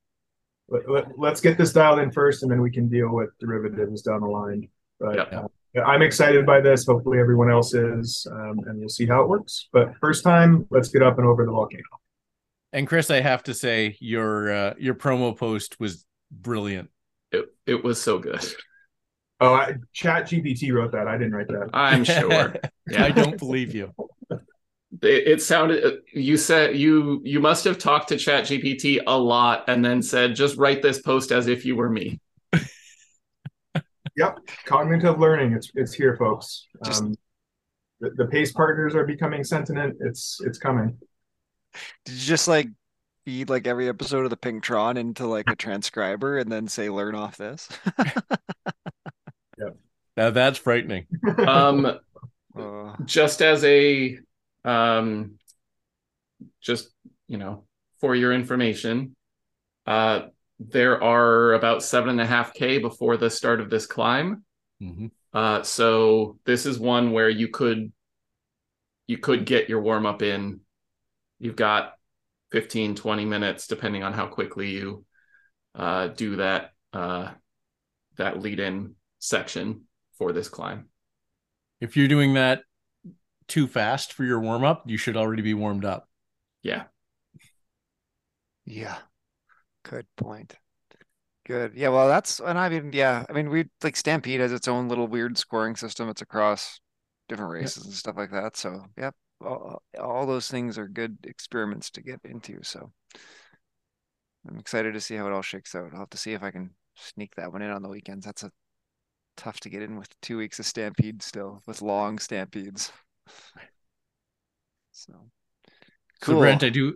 let, 0.70 0.90
let, 0.90 1.06
let's 1.20 1.42
get 1.42 1.58
this 1.58 1.74
dialed 1.74 2.00
in 2.00 2.12
first 2.12 2.44
and 2.44 2.52
then 2.52 2.62
we 2.62 2.72
can 2.72 2.88
deal 2.90 3.10
with 3.10 3.30
derivatives 3.40 4.02
down 4.04 4.22
the 4.22 4.28
line 4.28 4.68
but 5.00 5.16
Yep. 5.16 5.34
uh, 5.34 5.48
yeah, 5.74 5.84
i'm 5.84 6.02
excited 6.04 6.46
by 6.46 6.62
this 6.62 6.86
hopefully 6.86 7.20
everyone 7.20 7.50
else 7.50 7.74
is 7.74 8.28
um, 8.32 8.60
and 8.68 8.80
we'll 8.80 8.90
see 8.90 9.08
how 9.08 9.22
it 9.24 9.30
works 9.30 9.68
but 9.72 9.94
first 10.00 10.24
time 10.24 10.68
let's 10.70 10.90
get 10.90 11.02
up 11.02 11.18
and 11.18 11.28
over 11.28 11.46
the 11.46 11.52
volcano 11.52 11.84
And 12.72 12.88
Chris, 12.88 13.10
I 13.10 13.22
have 13.22 13.44
to 13.44 13.54
say 13.54 13.98
your 14.00 14.52
uh, 14.54 14.74
your 14.78 14.94
promo 14.94 15.36
post 15.36 15.80
was 15.80 16.06
brilliant. 16.30 16.90
It 17.32 17.46
it 17.66 17.84
was 17.84 18.02
so 18.02 18.20
good. 18.20 18.44
oh 19.40 19.54
I, 19.54 19.76
chat 19.94 20.26
gpt 20.26 20.74
wrote 20.74 20.92
that 20.92 21.08
i 21.08 21.18
didn't 21.18 21.34
write 21.34 21.48
that 21.48 21.70
I'm 21.74 22.04
sure. 22.04 22.56
Yeah. 22.90 23.06
I 23.06 23.12
don't 23.12 23.38
believe 23.38 23.74
you. 23.76 23.94
It, 24.32 25.28
it 25.28 25.42
sounded 25.42 26.00
you 26.14 26.36
said 26.38 26.76
you 26.76 27.22
you 27.24 27.40
must 27.40 27.64
have 27.66 27.78
talked 27.78 28.10
to 28.10 28.18
Chat 28.18 28.46
GPT 28.46 29.00
a 29.06 29.16
lot 29.18 29.66
and 29.70 29.86
then 29.86 30.02
said 30.02 30.36
just 30.36 30.58
write 30.58 30.82
this 30.82 31.00
post 31.02 31.32
as 31.32 31.48
if 31.48 31.64
you 31.64 31.76
were 31.76 31.90
me. 31.90 32.20
Yep, 34.18 34.40
cognitive 34.66 35.20
learning. 35.20 35.54
It's 35.54 35.72
it's 35.76 35.94
here, 35.94 36.18
folks. 36.18 36.68
Just- 36.84 37.04
Um, 37.04 37.16
the, 38.02 38.10
the 38.12 38.26
pace 38.26 38.52
partners 38.52 38.96
are 38.96 39.06
becoming 39.06 39.44
sentient. 39.44 39.98
It's 40.00 40.40
it's 40.44 40.58
coming. 40.58 40.98
Did 42.06 42.16
you 42.16 42.22
just 42.22 42.48
like 42.48 42.68
feed 43.30 43.48
like 43.48 43.68
every 43.68 43.88
episode 43.88 44.24
of 44.24 44.32
the 44.32 44.38
Pinktron 44.38 44.98
into 44.98 45.28
like 45.28 45.48
a 45.52 45.56
transcriber 45.56 46.40
and 46.40 46.52
then 46.52 46.68
say 46.68 46.90
learn 46.90 47.14
off 47.14 47.38
this? 47.38 47.70
Yeah, 49.58 49.70
now 50.16 50.30
that's 50.32 50.58
frightening. 50.58 51.06
Um 51.48 52.00
Uh, 52.58 52.96
just 53.06 53.42
as 53.44 53.64
a 53.64 54.18
um 54.66 55.38
just 56.62 56.90
you 57.28 57.38
know 57.38 57.64
for 58.00 58.16
your 58.16 58.34
information 58.34 59.16
uh 59.86 60.22
there 60.60 61.02
are 61.04 61.54
about 61.54 61.84
seven 61.84 62.10
and 62.10 62.22
a 62.22 62.26
half 62.26 62.54
k 62.54 62.80
before 62.80 63.18
the 63.18 63.30
start 63.30 63.62
of 63.62 63.70
this 63.70 63.86
climb 63.86 64.44
Mhm. 64.82 65.12
uh 65.34 65.62
so 65.62 66.38
this 66.46 66.66
is 66.66 66.80
one 66.80 67.12
where 67.12 67.30
you 67.30 67.50
could 67.50 67.92
you 69.08 69.20
could 69.20 69.46
get 69.46 69.70
your 69.70 69.82
warm 69.82 70.06
up 70.08 70.22
in 70.24 70.62
you've 71.38 71.56
got 71.56 71.94
15 72.52 72.96
20 72.96 73.26
minutes 73.26 73.68
depending 73.68 74.04
on 74.04 74.14
how 74.14 74.28
quickly 74.28 74.70
you 74.70 75.06
uh 75.76 76.08
do 76.08 76.38
that 76.38 76.72
uh 76.94 77.32
that 78.18 78.42
lead 78.42 78.60
in 78.60 78.96
section 79.20 79.84
for 80.18 80.32
this 80.34 80.50
climb 80.50 80.90
If 81.82 81.96
you're 81.98 82.08
doing 82.08 82.34
that 82.36 82.64
too 83.48 83.68
fast 83.68 84.14
for 84.14 84.24
your 84.24 84.40
warm 84.40 84.64
up, 84.64 84.84
you 84.90 84.98
should 84.98 85.18
already 85.18 85.42
be 85.42 85.54
warmed 85.54 85.86
up. 85.86 86.08
yeah 86.64 86.86
yeah, 88.66 88.98
good 89.84 90.08
point. 90.18 90.56
Good. 91.46 91.74
Yeah, 91.76 91.90
well, 91.90 92.08
that's 92.08 92.40
and 92.40 92.60
I 92.60 92.70
mean, 92.70 92.92
yeah, 92.94 93.26
I 93.30 93.34
mean, 93.34 93.50
we 93.50 93.66
like 93.84 93.96
Stampede 93.98 94.42
has 94.42 94.54
its 94.54 94.68
own 94.68 94.90
little 94.90 95.08
weird 95.08 95.38
scoring 95.38 95.76
system. 95.76 96.10
It's 96.10 96.22
across 96.22 96.82
different 97.30 97.52
races 97.52 97.86
and 97.86 97.94
stuff 97.96 98.18
like 98.18 98.32
that. 98.32 98.58
So, 98.58 98.86
yep, 98.98 99.16
all, 99.42 99.82
all 100.00 100.26
those 100.26 100.50
things 100.50 100.78
are 100.78 100.88
good 100.88 101.18
experiments 101.24 101.90
to 101.92 102.02
get 102.02 102.20
into. 102.24 102.60
So, 102.64 102.92
I'm 104.48 104.60
excited 104.60 104.94
to 104.94 105.02
see 105.02 105.16
how 105.16 105.28
it 105.28 105.34
all 105.34 105.42
shakes 105.42 105.76
out. 105.76 105.92
I'll 105.94 106.00
have 106.00 106.10
to 106.12 106.18
see 106.18 106.34
if 106.34 106.44
I 106.44 106.52
can 106.52 106.72
sneak 106.96 107.36
that 107.36 107.52
one 107.52 107.62
in 107.62 107.72
on 107.72 107.82
the 107.82 107.90
weekends. 107.90 108.26
That's 108.26 108.44
a 108.44 108.52
tough 109.38 109.60
to 109.62 109.70
get 109.70 109.82
in 109.82 109.98
with 109.98 110.10
two 110.22 110.38
weeks 110.38 110.60
of 110.60 110.66
Stampede 110.66 111.22
still, 111.22 111.62
with 111.68 111.82
long 111.82 112.20
Stampedes. 112.20 112.92
So, 114.92 115.14
cool. 116.22 116.36
So 116.36 116.40
Brent, 116.40 116.64
I 116.64 116.70
do 116.70 116.96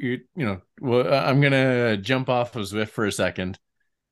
you 0.00 0.20
you 0.34 0.46
know, 0.46 0.60
well 0.80 1.12
I'm 1.12 1.40
gonna 1.40 1.96
jump 1.96 2.28
off 2.28 2.56
of 2.56 2.64
Zwift 2.64 2.90
for 2.90 3.06
a 3.06 3.12
second. 3.12 3.58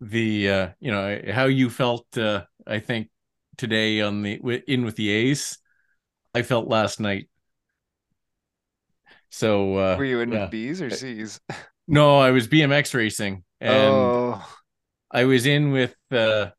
The 0.00 0.50
uh, 0.50 0.68
you 0.80 0.90
know, 0.92 1.20
how 1.32 1.46
you 1.46 1.70
felt 1.70 2.06
uh 2.16 2.44
I 2.66 2.78
think 2.78 3.08
today 3.56 4.00
on 4.00 4.22
the 4.22 4.62
in 4.66 4.84
with 4.84 4.96
the 4.96 5.10
A's, 5.10 5.58
I 6.34 6.42
felt 6.42 6.68
last 6.68 7.00
night. 7.00 7.28
So 9.30 9.76
uh 9.76 9.96
Were 9.96 10.04
you 10.04 10.20
in 10.20 10.32
yeah. 10.32 10.42
with 10.42 10.50
B's 10.50 10.82
or 10.82 10.90
C's? 10.90 11.40
no, 11.88 12.18
I 12.18 12.30
was 12.30 12.48
BMX 12.48 12.94
racing 12.94 13.44
and 13.60 13.94
Oh, 13.94 14.56
I 15.10 15.24
was 15.24 15.46
in 15.46 15.72
with 15.72 15.94
uh 16.10 16.50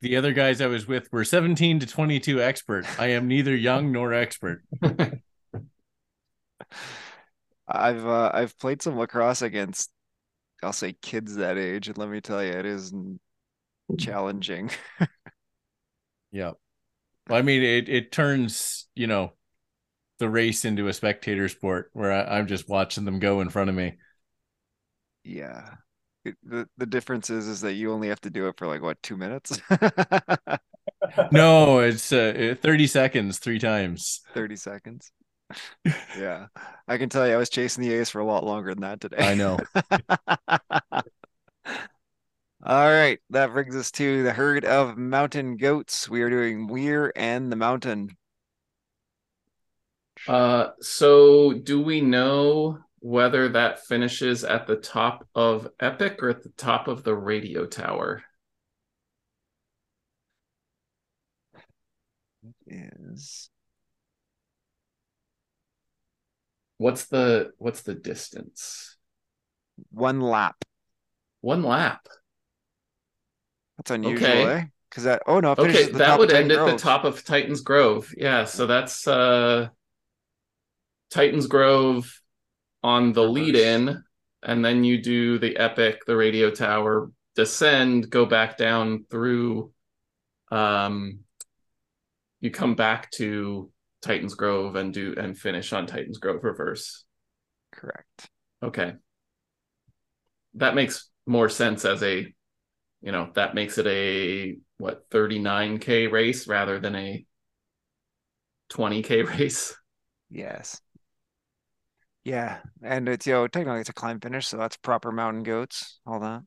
the 0.00 0.16
other 0.16 0.32
guys 0.32 0.60
I 0.60 0.66
was 0.66 0.86
with 0.88 1.08
were 1.12 1.24
17 1.24 1.78
to 1.80 1.86
22 1.86 2.42
expert. 2.42 2.84
I 2.98 3.08
am 3.08 3.28
neither 3.28 3.54
young 3.54 3.92
nor 3.92 4.12
expert. 4.12 4.62
I've 7.68 8.04
uh, 8.04 8.30
I've 8.34 8.58
played 8.58 8.82
some 8.82 8.98
lacrosse 8.98 9.42
against, 9.42 9.90
I'll 10.62 10.72
say 10.72 10.94
kids 11.00 11.36
that 11.36 11.56
age, 11.56 11.86
and 11.88 11.96
let 11.96 12.08
me 12.08 12.20
tell 12.20 12.42
you, 12.42 12.50
it 12.50 12.66
is 12.66 12.92
challenging. 13.98 14.70
Yeah. 16.34 16.52
Well, 17.28 17.38
I 17.38 17.42
mean, 17.42 17.62
it 17.62 17.90
it 17.90 18.10
turns 18.10 18.88
you 18.94 19.06
know 19.06 19.34
the 20.22 20.30
race 20.30 20.64
into 20.64 20.86
a 20.86 20.92
spectator 20.92 21.48
sport 21.48 21.90
where 21.94 22.12
I, 22.12 22.38
I'm 22.38 22.46
just 22.46 22.68
watching 22.68 23.04
them 23.04 23.18
go 23.18 23.40
in 23.40 23.50
front 23.50 23.70
of 23.70 23.76
me. 23.76 23.94
Yeah. 25.24 25.74
It, 26.24 26.36
the 26.44 26.68
the 26.78 26.86
difference 26.86 27.28
is 27.28 27.48
is 27.48 27.62
that 27.62 27.72
you 27.72 27.92
only 27.92 28.06
have 28.06 28.20
to 28.20 28.30
do 28.30 28.46
it 28.46 28.56
for 28.56 28.68
like 28.68 28.82
what, 28.82 29.02
two 29.02 29.16
minutes? 29.16 29.60
No, 31.32 31.78
it's 31.80 32.12
uh, 32.12 32.54
30 32.60 32.86
seconds 32.86 33.38
three 33.38 33.58
times. 33.58 34.20
30 34.34 34.56
seconds. 34.56 35.12
Yeah. 36.16 36.46
I 36.88 36.96
can 36.98 37.08
tell 37.08 37.26
you 37.26 37.34
I 37.34 37.36
was 37.36 37.50
chasing 37.50 37.82
the 37.82 37.92
ace 37.92 38.10
for 38.10 38.20
a 38.20 38.24
lot 38.24 38.44
longer 38.44 38.72
than 38.72 38.82
that 38.82 39.00
today. 39.00 39.16
I 39.18 39.34
know. 39.34 39.58
All 42.64 42.88
right, 42.88 43.18
that 43.30 43.52
brings 43.52 43.74
us 43.74 43.90
to 43.92 44.22
the 44.22 44.32
herd 44.32 44.64
of 44.64 44.96
mountain 44.96 45.56
goats. 45.56 46.08
We 46.08 46.22
are 46.22 46.30
doing 46.30 46.68
Weir 46.68 47.12
and 47.16 47.50
the 47.50 47.56
mountain. 47.56 48.16
Uh, 50.28 50.68
so 50.80 51.52
do 51.52 51.80
we 51.82 52.00
know 52.00 52.78
whether 53.00 53.48
that 53.48 53.84
finishes 53.86 54.44
at 54.44 54.66
the 54.66 54.76
top 54.76 55.26
of 55.34 55.68
Epic 55.80 56.22
or 56.22 56.30
at 56.30 56.42
the 56.42 56.50
top 56.50 56.88
of 56.88 57.02
the 57.02 57.14
radio 57.14 57.66
tower? 57.66 58.22
Is 62.66 63.50
What's 66.78 67.06
the 67.06 67.52
what's 67.58 67.82
the 67.82 67.94
distance? 67.94 68.96
one 69.90 70.20
lap. 70.20 70.56
One 71.40 71.62
lap. 71.62 72.06
That's 73.76 73.90
unusual, 73.90 74.28
Okay. 74.28 74.44
eh? 74.46 74.64
Because 74.90 75.04
that 75.04 75.22
oh 75.26 75.40
no, 75.40 75.54
Okay, 75.58 75.86
that 75.86 76.18
would 76.18 76.30
end 76.30 76.50
Titan 76.50 76.58
at 76.68 76.76
the 76.76 76.76
top 76.82 77.04
of 77.04 77.24
Titan's 77.24 77.60
Grove. 77.60 78.12
Yeah, 78.16 78.44
so 78.44 78.66
that's 78.66 79.06
uh 79.06 79.68
Titan's 81.12 81.46
Grove 81.46 82.20
on 82.82 83.12
the 83.12 83.22
lead 83.22 83.54
in, 83.54 84.02
and 84.42 84.64
then 84.64 84.82
you 84.82 85.00
do 85.02 85.38
the 85.38 85.56
epic, 85.56 86.00
the 86.06 86.16
radio 86.16 86.50
tower, 86.50 87.10
descend, 87.36 88.10
go 88.10 88.26
back 88.26 88.56
down 88.56 89.04
through 89.10 89.72
um 90.50 91.20
you 92.40 92.50
come 92.50 92.74
back 92.74 93.10
to 93.12 93.70
Titan's 94.02 94.34
Grove 94.34 94.74
and 94.74 94.92
do 94.92 95.14
and 95.16 95.38
finish 95.38 95.72
on 95.72 95.86
Titan's 95.86 96.18
Grove 96.18 96.42
reverse. 96.42 97.04
Correct. 97.70 98.28
Okay. 98.62 98.94
That 100.54 100.74
makes 100.74 101.08
more 101.24 101.48
sense 101.48 101.84
as 101.84 102.02
a, 102.02 102.26
you 103.00 103.12
know, 103.12 103.30
that 103.34 103.54
makes 103.54 103.78
it 103.78 103.86
a 103.86 104.56
what 104.78 105.08
39k 105.10 106.10
race 106.10 106.48
rather 106.48 106.80
than 106.80 106.96
a 106.96 107.24
20k 108.70 109.22
race. 109.38 109.74
Yes. 110.28 110.80
Yeah, 112.24 112.60
and 112.82 113.08
it's 113.08 113.26
you 113.26 113.32
know 113.32 113.48
technically 113.48 113.80
it's 113.80 113.88
a 113.88 113.92
climb 113.92 114.20
finish, 114.20 114.46
so 114.48 114.56
that's 114.56 114.76
proper 114.76 115.10
mountain 115.10 115.42
goats, 115.42 115.98
all 116.06 116.20
that. 116.20 116.42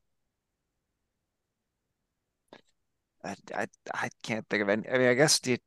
I 3.23 3.35
I, 3.53 3.67
I 3.93 4.09
can't 4.23 4.47
think 4.49 4.63
of 4.63 4.69
any. 4.69 4.87
I 4.89 4.97
mean, 4.97 5.07
I 5.07 5.13
guess 5.15 5.39
do 5.39 5.51
you, 5.51 5.57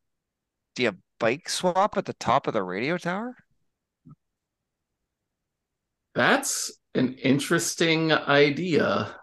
do 0.76 0.82
you 0.84 0.92
bike 1.18 1.48
swap 1.48 1.96
at 1.96 2.06
the 2.06 2.14
top 2.14 2.46
of 2.46 2.54
the 2.54 2.62
radio 2.62 2.98
tower? 2.98 3.36
That's 6.14 6.72
an 6.94 7.14
interesting 7.14 8.12
idea. 8.12 9.14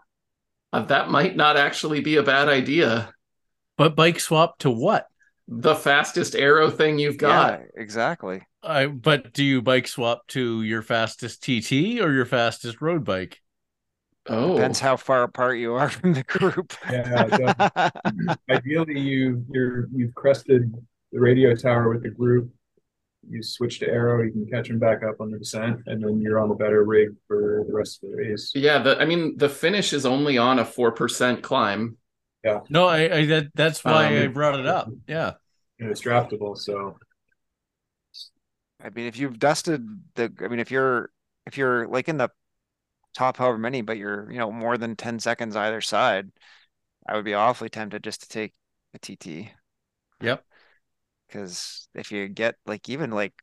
Uh, 0.72 0.82
that 0.84 1.10
might 1.10 1.36
not 1.36 1.58
actually 1.58 2.02
be 2.02 2.18
a 2.18 2.24
bad 2.24 2.50
idea. 2.50 3.14
But 3.78 3.96
bike 3.96 4.20
swap 4.20 4.60
to 4.60 4.70
what? 4.70 5.08
The 5.48 5.76
fastest 5.76 6.36
aero 6.36 6.70
thing 6.70 7.00
you've 7.00 7.18
got. 7.18 7.60
Yeah, 7.60 7.66
exactly. 7.76 8.42
I 8.66 8.88
but 8.88 9.34
do 9.34 9.44
you 9.44 9.62
bike 9.62 9.88
swap 9.88 10.28
to 10.30 10.62
your 10.64 10.82
fastest 10.82 11.44
TT 11.44 12.00
or 12.02 12.12
your 12.12 12.26
fastest 12.26 12.82
road 12.82 13.04
bike? 13.06 13.42
Oh, 14.28 14.56
Depends 14.56 14.80
how 14.80 14.98
far 14.98 15.24
apart 15.24 15.60
you 15.60 15.74
are 15.74 15.90
from 15.90 16.14
the 16.14 16.24
group. 16.24 16.74
Yeah, 16.90 17.90
Ideally, 18.50 19.00
you 19.00 19.46
you're 19.52 19.88
you've 19.94 20.16
crested 20.16 20.74
the 21.12 21.20
radio 21.20 21.56
tower 21.56 21.90
with 21.90 22.04
the 22.04 22.10
group. 22.10 22.52
You 23.30 23.42
switch 23.44 23.80
to 23.80 23.88
aero, 23.88 24.24
you 24.24 24.32
can 24.32 24.46
catch 24.48 24.68
them 24.68 24.80
back 24.80 25.04
up 25.04 25.22
on 25.22 25.32
the 25.32 25.40
descent, 25.40 25.82
and 25.88 26.04
then 26.04 26.22
you're 26.22 26.40
on 26.40 26.50
the 26.50 26.56
better 26.56 26.84
rig 26.84 27.10
for 27.28 27.64
the 27.68 27.74
rest 27.74 28.04
of 28.04 28.12
the 28.12 28.18
race. 28.18 28.52
yeah. 28.56 28.80
The 28.80 28.98
I 29.00 29.06
mean, 29.06 29.38
the 29.38 29.50
finish 29.50 29.94
is 29.94 30.06
only 30.06 30.38
on 30.38 30.60
a 30.60 30.66
four 30.66 30.92
percent 30.92 31.42
climb. 31.44 31.98
Yeah. 32.44 32.60
No, 32.70 32.88
I, 32.88 33.18
I 33.18 33.26
that 33.28 33.48
that's 33.56 33.84
why 33.84 34.18
I 34.20 34.26
Um, 34.26 34.34
brought 34.34 34.60
it 34.60 34.68
up. 34.68 34.90
Yeah. 35.08 35.34
And 35.80 35.90
it's 35.90 36.02
draftable, 36.02 36.58
so 36.58 36.98
I 38.86 38.90
mean, 38.92 39.08
if 39.08 39.18
you've 39.18 39.40
dusted 39.40 39.84
the, 40.14 40.32
I 40.42 40.48
mean, 40.48 40.60
if 40.60 40.70
you're 40.70 41.10
if 41.48 41.58
you're 41.58 41.88
like 41.88 42.08
in 42.08 42.18
the 42.18 42.30
top 43.16 43.38
however 43.38 43.58
many, 43.58 43.82
but 43.82 43.98
you're 43.98 44.32
you 44.32 44.38
know 44.38 44.52
more 44.52 44.78
than 44.78 44.96
ten 44.96 45.20
seconds 45.20 45.56
either 45.56 45.82
side, 45.82 46.32
I 47.08 47.16
would 47.16 47.26
be 47.26 47.34
awfully 47.34 47.70
tempted 47.70 48.04
just 48.04 48.22
to 48.22 48.30
take 48.30 48.54
a 48.94 49.00
TT. 49.00 49.52
Yep. 50.22 50.46
Because 51.28 51.88
if 51.96 52.12
you 52.12 52.28
get 52.28 52.56
like 52.68 52.88
even 52.88 53.10
like, 53.10 53.34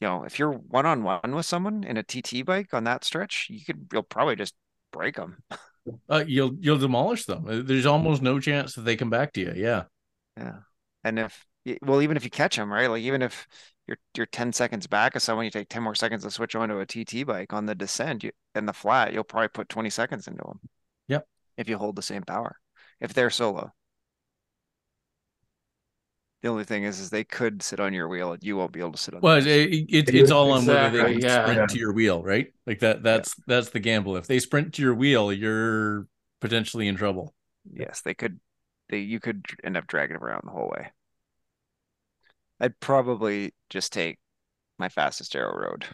you 0.00 0.06
know, 0.06 0.24
if 0.24 0.38
you're 0.38 0.52
one 0.52 0.86
on 0.86 1.02
one 1.02 1.34
with 1.34 1.44
someone 1.44 1.84
in 1.84 1.98
a 1.98 2.02
TT 2.02 2.42
bike 2.42 2.72
on 2.72 2.84
that 2.84 3.04
stretch, 3.04 3.48
you 3.50 3.62
could 3.64 3.88
you'll 3.92 4.02
probably 4.02 4.36
just 4.36 4.54
break 4.92 5.16
them. 5.16 5.42
Uh, 6.08 6.24
you'll 6.26 6.54
you'll 6.60 6.78
demolish 6.78 7.24
them. 7.24 7.46
Uh, 7.48 7.62
There's 7.62 7.86
almost 7.86 8.22
no 8.22 8.40
chance 8.40 8.74
that 8.74 8.82
they 8.82 8.96
come 8.96 9.10
back 9.10 9.32
to 9.34 9.40
you. 9.40 9.52
Yeah. 9.56 9.84
Yeah. 10.36 10.60
And 11.04 11.18
if 11.18 11.46
well, 11.82 12.02
even 12.02 12.16
if 12.16 12.24
you 12.24 12.30
catch 12.30 12.56
them, 12.56 12.72
right? 12.72 12.88
Like 12.88 13.02
even 13.02 13.22
if 13.22 13.46
you're 13.88 13.98
you're 14.16 14.26
10 14.26 14.52
seconds 14.52 14.86
back 14.86 15.16
of 15.16 15.22
someone, 15.22 15.44
you 15.46 15.50
take 15.50 15.68
10 15.68 15.82
more 15.82 15.94
seconds 15.96 16.22
to 16.24 16.30
switch 16.30 16.54
onto 16.54 16.78
a 16.78 16.86
TT 16.86 17.24
bike 17.24 17.52
on 17.52 17.66
the 17.66 17.74
descent, 17.74 18.22
you 18.24 18.32
and 18.54 18.68
the 18.68 18.72
flat, 18.72 19.12
you'll 19.12 19.24
probably 19.24 19.48
put 19.48 19.68
20 19.68 19.90
seconds 19.90 20.28
into 20.28 20.44
them. 20.44 20.60
Yep. 21.08 21.26
If 21.56 21.68
you 21.68 21.78
hold 21.78 21.96
the 21.96 22.02
same 22.02 22.22
power. 22.22 22.58
If 23.00 23.14
they're 23.14 23.30
solo. 23.30 23.74
The 26.42 26.48
only 26.48 26.64
thing 26.64 26.84
is, 26.84 27.00
is 27.00 27.10
they 27.10 27.24
could 27.24 27.62
sit 27.62 27.80
on 27.80 27.92
your 27.92 28.06
wheel 28.08 28.32
and 28.32 28.42
you 28.42 28.56
won't 28.56 28.72
be 28.72 28.78
able 28.80 28.92
to 28.92 28.98
sit 28.98 29.14
on 29.14 29.20
Well, 29.22 29.38
it, 29.38 29.46
it, 29.46 30.14
it's 30.14 30.30
all 30.30 30.52
on 30.52 30.66
whether 30.66 30.88
they 30.90 30.98
Exactly, 31.00 31.12
can 31.14 31.20
yeah. 31.20 31.42
sprint 31.42 31.70
to 31.70 31.78
your 31.78 31.92
wheel, 31.92 32.22
right? 32.22 32.52
Like 32.66 32.78
that. 32.80 33.02
That's 33.02 33.34
that's 33.46 33.70
the 33.70 33.80
gamble. 33.80 34.16
If 34.16 34.26
they 34.28 34.38
sprint 34.38 34.74
to 34.74 34.82
your 34.82 34.94
wheel, 34.94 35.32
you're 35.32 36.06
potentially 36.40 36.86
in 36.86 36.96
trouble. 36.96 37.34
Yes, 37.70 38.00
they 38.02 38.14
could 38.14 38.40
they 38.88 38.98
you 38.98 39.20
could 39.20 39.44
end 39.64 39.76
up 39.76 39.86
dragging 39.86 40.14
them 40.14 40.24
around 40.24 40.42
the 40.44 40.50
whole 40.52 40.68
way. 40.70 40.90
I'd 42.60 42.78
probably 42.80 43.54
just 43.70 43.92
take 43.92 44.18
my 44.78 44.88
fastest 44.88 45.36
aero 45.36 45.56
road. 45.56 45.86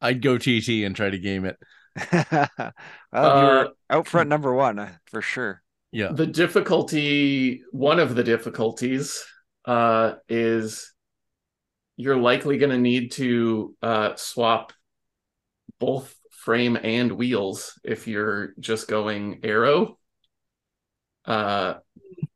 I'd 0.00 0.22
go 0.22 0.38
TT 0.38 0.84
and 0.84 0.94
try 0.94 1.10
to 1.10 1.18
game 1.18 1.44
it. 1.44 1.56
well, 3.18 3.30
you 3.32 3.46
Uh, 3.46 3.46
were 3.46 3.70
out 3.90 4.06
front 4.08 4.28
number 4.28 4.52
one 4.54 4.78
uh, 4.78 4.92
for 5.06 5.22
sure. 5.22 5.62
Yeah. 5.92 6.12
The 6.12 6.26
difficulty, 6.26 7.62
one 7.70 7.98
of 7.98 8.14
the 8.14 8.24
difficulties, 8.24 9.24
uh, 9.64 10.14
is 10.28 10.92
you're 11.96 12.16
likely 12.16 12.58
going 12.58 12.70
to 12.70 12.78
need 12.78 13.12
to 13.12 13.74
uh, 13.82 14.16
swap 14.16 14.72
both 15.78 16.14
frame 16.30 16.76
and 16.82 17.12
wheels 17.12 17.78
if 17.84 18.06
you're 18.06 18.54
just 18.58 18.88
going 18.88 19.40
aero. 19.44 19.98
Uh, 21.24 21.74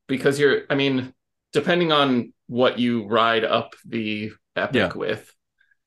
because 0.09 0.39
you're, 0.41 0.63
I 0.71 0.75
mean, 0.75 1.15
depending 1.53 1.93
on 1.93 2.33
what 2.47 2.79
you 2.79 3.07
ride 3.07 3.45
up 3.45 3.75
the 3.87 4.33
epic 4.57 4.75
Yeah. 4.75 4.93
with, 4.95 5.35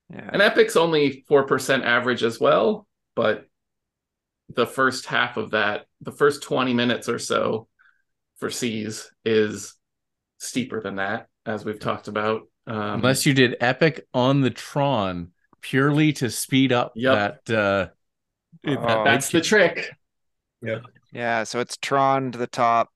Yeah. 0.09 0.29
an 0.33 0.41
epic's 0.41 0.75
only 0.75 1.23
4% 1.27 1.83
average 1.83 2.23
as 2.23 2.39
well, 2.39 2.87
but 3.15 3.45
the 4.49 4.67
first 4.67 5.05
half 5.05 5.37
of 5.37 5.51
that, 5.51 5.85
the 6.01 6.11
first 6.11 6.43
20 6.43 6.73
minutes 6.73 7.07
or 7.07 7.19
so 7.19 7.67
for 8.39 8.49
C's 8.49 9.11
is 9.23 9.75
steeper 10.39 10.81
than 10.81 10.95
that, 10.95 11.27
as 11.45 11.63
we've 11.63 11.79
talked 11.79 12.07
about. 12.07 12.41
Um, 12.67 12.95
Unless 12.95 13.25
you 13.25 13.33
did 13.33 13.55
epic 13.61 14.05
on 14.13 14.41
the 14.41 14.49
Tron 14.49 15.31
purely 15.61 16.11
to 16.13 16.29
speed 16.29 16.71
up 16.71 16.93
Yep. 16.95 17.45
that. 17.45 17.57
Uh, 17.57 17.89
Oh, 18.67 18.75
that 18.75 19.03
that's 19.05 19.29
the 19.29 19.39
trick. 19.41 19.89
Yeah. 20.61 20.79
Yeah, 21.13 21.43
so 21.45 21.59
it's 21.59 21.77
Tron 21.77 22.31
to 22.33 22.37
the 22.37 22.47
top 22.47 22.89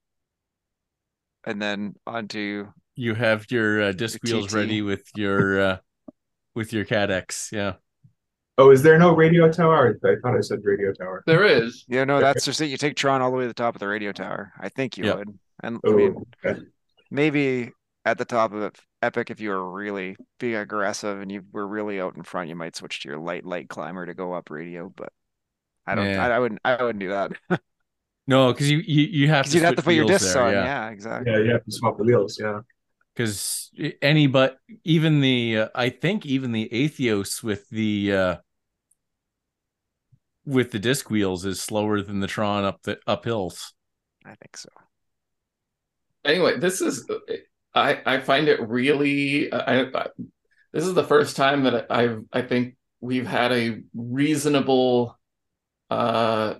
and 1.45 1.61
then 1.61 1.95
onto 2.07 2.67
You 2.95 3.13
have 3.15 3.45
your 3.51 3.81
uh, 3.81 3.91
disc 3.91 4.21
wheels 4.23 4.47
TT. 4.47 4.53
ready 4.53 4.81
with 4.81 5.03
your 5.15 5.59
uh, 5.59 5.77
with 6.53 6.73
your 6.73 6.85
cadex 6.85 7.51
Yeah. 7.51 7.73
Oh, 8.57 8.71
is 8.71 8.81
there 8.81 8.97
no 8.97 9.13
radio 9.13 9.51
tower? 9.51 9.99
I 10.05 10.15
thought 10.21 10.37
I 10.37 10.39
said 10.39 10.59
radio 10.63 10.93
tower. 10.93 11.23
There 11.27 11.43
is. 11.43 11.83
Yeah, 11.89 12.05
no, 12.05 12.21
that's 12.21 12.45
just 12.45 12.61
it. 12.61 12.67
You 12.67 12.77
take 12.77 12.95
Tron 12.95 13.21
all 13.21 13.29
the 13.29 13.35
way 13.35 13.43
to 13.43 13.47
the 13.49 13.53
top 13.53 13.75
of 13.75 13.79
the 13.81 13.87
radio 13.87 14.13
tower. 14.13 14.53
I 14.57 14.69
think 14.69 14.97
you 14.97 15.03
Yeah. 15.05 15.15
would. 15.15 15.37
And 15.61 15.75
I 15.83 15.89
Oh, 15.89 15.93
mean 15.93 16.25
okay. 16.45 16.61
maybe 17.11 17.71
at 18.05 18.17
the 18.17 18.23
top 18.23 18.53
of 18.53 18.61
it, 18.61 18.79
Epic, 19.01 19.29
if 19.29 19.41
you 19.41 19.49
were 19.49 19.69
really 19.73 20.15
being 20.39 20.55
aggressive 20.55 21.19
and 21.19 21.29
you 21.29 21.43
were 21.51 21.67
really 21.67 21.99
out 21.99 22.15
in 22.15 22.23
front, 22.23 22.47
you 22.47 22.55
might 22.55 22.77
switch 22.77 23.01
to 23.01 23.09
your 23.09 23.17
light 23.19 23.45
light 23.45 23.67
climber 23.67 24.05
to 24.05 24.13
go 24.13 24.31
up 24.31 24.49
radio, 24.49 24.87
but 24.95 25.11
I 25.85 25.95
don't 25.95 26.05
Yeah. 26.05 26.25
I, 26.25 26.35
I 26.35 26.39
wouldn't 26.39 26.61
I 26.63 26.81
wouldn't 26.81 26.99
do 26.99 27.09
that. 27.09 27.31
No, 28.27 28.51
because 28.51 28.69
you, 28.71 28.79
you 28.79 29.03
you 29.03 29.27
have 29.29 29.45
to 29.47 29.57
you'd 29.57 29.63
have 29.63 29.75
to 29.75 29.83
put 29.83 29.93
your 29.93 30.05
discs 30.05 30.33
there, 30.33 30.43
on. 30.43 30.53
yeah. 30.53 30.63
Yeah, 30.63 30.89
exactly. 30.89 31.31
Yeah, 31.31 31.39
you 31.39 31.51
have 31.51 31.63
to 31.63 31.71
swap 31.71 31.97
the 31.97 32.03
wheels. 32.03 32.39
Yeah. 32.39 32.61
because 33.15 33.71
any 34.01 34.27
but 34.27 34.57
even 34.83 35.21
the 35.21 35.57
uh, 35.59 35.67
I 35.75 35.89
think 35.89 36.25
even 36.25 36.51
the 36.51 36.69
Aethos 36.71 37.43
with 37.43 37.69
the 37.69 38.13
uh 38.13 38.35
with 40.45 40.71
the 40.71 40.79
disc 40.79 41.09
wheels 41.09 41.45
is 41.45 41.61
slower 41.61 42.01
than 42.01 42.19
the 42.19 42.27
Tron 42.27 42.65
up 42.65 42.81
the 42.83 42.99
up 43.07 43.25
hills. 43.25 43.73
I 44.25 44.35
think 44.35 44.57
so. 44.57 44.69
Anyway, 46.23 46.59
this 46.59 46.81
is 46.81 47.09
I 47.73 48.01
I 48.05 48.19
find 48.19 48.47
it 48.47 48.59
really 48.67 49.51
I, 49.51 49.81
I 49.83 50.07
this 50.73 50.85
is 50.85 50.93
the 50.93 51.03
first 51.03 51.35
time 51.35 51.63
that 51.63 51.87
I've 51.89 52.23
I 52.33 52.41
think 52.41 52.75
we've 53.01 53.27
had 53.27 53.51
a 53.51 53.81
reasonable 53.93 55.17
uh 55.89 56.55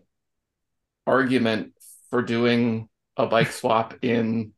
argument 1.08 1.74
for 2.10 2.22
doing 2.22 2.90
a 3.18 3.26
bike 3.28 3.52
swap 3.52 3.96
in 4.02 4.54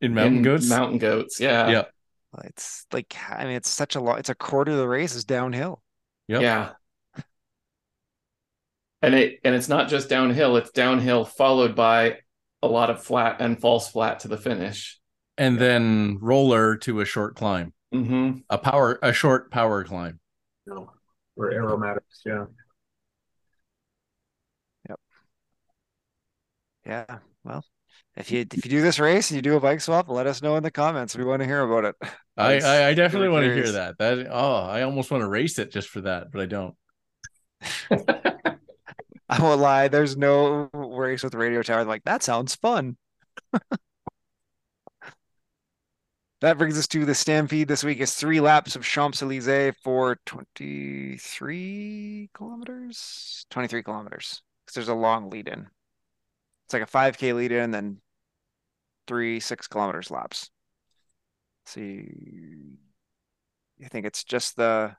In 0.00 0.14
mountain 0.14 0.38
in 0.38 0.42
goats. 0.42 0.68
Mountain 0.68 0.98
goats, 0.98 1.40
yeah, 1.40 1.68
Yeah. 1.70 1.84
It's 2.42 2.84
like 2.92 3.14
I 3.30 3.44
mean, 3.44 3.54
it's 3.54 3.70
such 3.70 3.94
a 3.94 4.00
lot. 4.00 4.18
It's 4.18 4.28
a 4.28 4.34
quarter 4.34 4.72
of 4.72 4.78
the 4.78 4.88
race 4.88 5.14
is 5.14 5.24
downhill. 5.24 5.82
Yep. 6.26 6.42
yeah. 6.42 6.70
And 9.02 9.14
it 9.14 9.40
and 9.44 9.54
it's 9.54 9.68
not 9.68 9.88
just 9.88 10.08
downhill; 10.08 10.56
it's 10.56 10.70
downhill 10.70 11.24
followed 11.24 11.76
by 11.76 12.18
a 12.62 12.66
lot 12.66 12.90
of 12.90 13.02
flat 13.02 13.36
and 13.40 13.60
false 13.60 13.88
flat 13.90 14.20
to 14.20 14.28
the 14.28 14.38
finish. 14.38 14.98
And 15.36 15.58
then 15.58 16.18
roller 16.20 16.76
to 16.78 17.00
a 17.00 17.04
short 17.04 17.36
climb. 17.36 17.72
hmm 17.92 18.38
A 18.50 18.58
power 18.58 18.98
a 19.02 19.12
short 19.12 19.50
power 19.50 19.84
climb. 19.84 20.20
No. 20.66 20.90
Or 21.36 21.52
aromatics, 21.52 22.22
yeah. 22.24 22.46
Yeah. 26.86 27.18
Well, 27.44 27.64
if 28.16 28.30
you 28.30 28.40
if 28.40 28.64
you 28.64 28.70
do 28.70 28.82
this 28.82 28.98
race 28.98 29.30
and 29.30 29.36
you 29.36 29.42
do 29.42 29.56
a 29.56 29.60
bike 29.60 29.80
swap, 29.80 30.08
let 30.08 30.26
us 30.26 30.42
know 30.42 30.56
in 30.56 30.62
the 30.62 30.70
comments. 30.70 31.16
We 31.16 31.24
want 31.24 31.40
to 31.40 31.46
hear 31.46 31.62
about 31.62 31.84
it. 31.84 31.96
I, 32.36 32.60
I, 32.60 32.88
I 32.88 32.94
definitely 32.94 33.28
want 33.28 33.46
to 33.46 33.54
hear 33.54 33.72
that. 33.72 33.98
That 33.98 34.26
oh, 34.30 34.56
I 34.56 34.82
almost 34.82 35.10
want 35.10 35.22
to 35.22 35.28
race 35.28 35.58
it 35.58 35.70
just 35.70 35.88
for 35.88 36.02
that, 36.02 36.32
but 36.32 36.40
I 36.40 36.46
don't. 36.46 36.74
I 39.28 39.40
won't 39.40 39.60
lie. 39.60 39.88
There's 39.88 40.16
no 40.16 40.68
race 40.72 41.22
with 41.22 41.34
radio 41.34 41.62
tower. 41.62 41.80
I'm 41.80 41.88
like 41.88 42.04
that 42.04 42.22
sounds 42.22 42.54
fun. 42.54 42.96
That 46.44 46.58
brings 46.58 46.76
us 46.76 46.86
to 46.88 47.06
the 47.06 47.14
Stampede 47.14 47.68
this 47.68 47.82
week. 47.82 48.00
Is 48.00 48.14
three 48.14 48.38
laps 48.38 48.76
of 48.76 48.84
Champs 48.84 49.22
Elysees 49.22 49.72
for 49.82 50.18
23 50.26 52.28
kilometers. 52.34 53.46
23 53.48 53.82
kilometers 53.82 54.42
because 54.60 54.74
there's 54.74 54.88
a 54.88 54.94
long 54.94 55.30
lead 55.30 55.48
in. 55.48 55.68
It's 56.64 56.72
like 56.72 56.82
a 56.82 56.86
5K 56.86 57.34
lead 57.34 57.52
in, 57.52 57.70
then 57.70 57.98
three 59.06 59.40
six 59.40 59.66
kilometers 59.66 60.10
laps. 60.10 60.50
So 61.66 61.80
you, 61.80 62.76
I 63.84 63.88
think 63.88 64.06
it's 64.06 64.24
just 64.24 64.56
the 64.56 64.96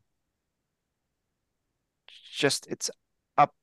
just 2.34 2.68
it's 2.68 2.90
up 3.38 3.54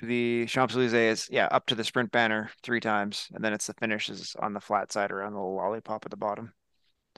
the 0.00 0.46
Champs 0.46 0.74
Elysees 0.74 1.28
yeah 1.30 1.48
up 1.50 1.66
to 1.66 1.74
the 1.74 1.84
sprint 1.84 2.10
banner 2.12 2.50
three 2.62 2.80
times, 2.80 3.28
and 3.34 3.44
then 3.44 3.52
it's 3.52 3.66
the 3.66 3.74
finishes 3.74 4.36
on 4.38 4.52
the 4.52 4.60
flat 4.60 4.92
side 4.92 5.10
around 5.10 5.34
the 5.34 5.40
lollipop 5.40 6.04
at 6.04 6.10
the 6.10 6.16
bottom. 6.16 6.52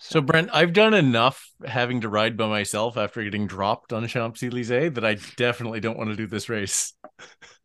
So 0.01 0.21
Brent, 0.21 0.51
I've 0.53 0.73
done 0.73 0.93
enough 0.93 1.53
having 1.65 2.01
to 2.01 2.09
ride 2.09 2.37
by 2.37 2.49
myself 2.49 2.97
after 2.97 3.23
getting 3.23 3.47
dropped 3.47 3.93
on 3.93 4.07
Champs 4.09 4.43
Elysees 4.43 4.95
that 4.95 5.05
I 5.05 5.19
definitely 5.37 5.79
don't 5.79 5.97
want 5.97 6.11
to 6.11 6.17
do 6.17 6.27
this 6.27 6.49
race. 6.49 6.95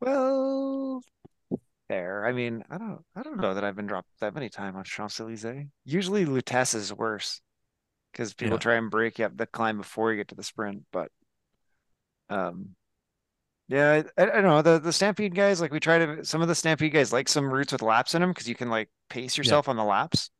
Well, 0.00 1.02
fair. 1.88 2.26
I 2.26 2.32
mean, 2.32 2.64
I 2.70 2.78
don't 2.78 3.04
I 3.16 3.22
don't 3.22 3.38
know 3.40 3.54
that 3.54 3.64
I've 3.64 3.76
been 3.76 3.86
dropped 3.86 4.08
that 4.20 4.34
many 4.34 4.48
times 4.48 4.76
on 4.76 4.84
Champs 4.84 5.20
Elysees. 5.20 5.66
Usually 5.84 6.24
Lutece 6.26 6.74
is 6.74 6.92
worse 6.92 7.40
because 8.12 8.34
people 8.34 8.56
Yeah. 8.56 8.58
try 8.58 8.76
and 8.76 8.90
break 8.90 9.18
you 9.18 9.26
up 9.26 9.36
the 9.36 9.46
climb 9.46 9.78
before 9.78 10.12
you 10.12 10.18
get 10.18 10.28
to 10.28 10.34
the 10.34 10.42
sprint, 10.44 10.84
but 10.92 11.10
um 12.28 12.74
yeah, 13.68 14.02
I, 14.18 14.22
I 14.22 14.26
don't 14.26 14.42
know. 14.44 14.62
The 14.62 14.80
the 14.80 14.92
Stampede 14.92 15.34
guys, 15.34 15.60
like 15.60 15.72
we 15.72 15.80
try 15.80 15.98
to 15.98 16.24
some 16.24 16.42
of 16.42 16.48
the 16.48 16.54
Stampede 16.56 16.92
guys 16.92 17.12
like 17.12 17.28
some 17.28 17.46
routes 17.52 17.72
with 17.72 17.82
laps 17.82 18.14
in 18.14 18.20
them 18.20 18.30
because 18.30 18.48
you 18.48 18.56
can 18.56 18.68
like 18.70 18.90
pace 19.08 19.38
yourself 19.38 19.68
on 19.68 19.76
the 19.76 19.84
laps. 19.84 20.30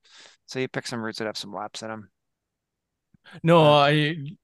So 0.46 0.58
you 0.58 0.68
pick 0.68 0.86
some 0.86 1.00
routes 1.02 1.18
that 1.18 1.26
have 1.26 1.38
some 1.38 1.52
laps 1.54 1.82
in 1.82 1.88
them. 1.88 2.10
No, 3.42 3.60
Uh, 3.64 3.74
I 3.74 4.36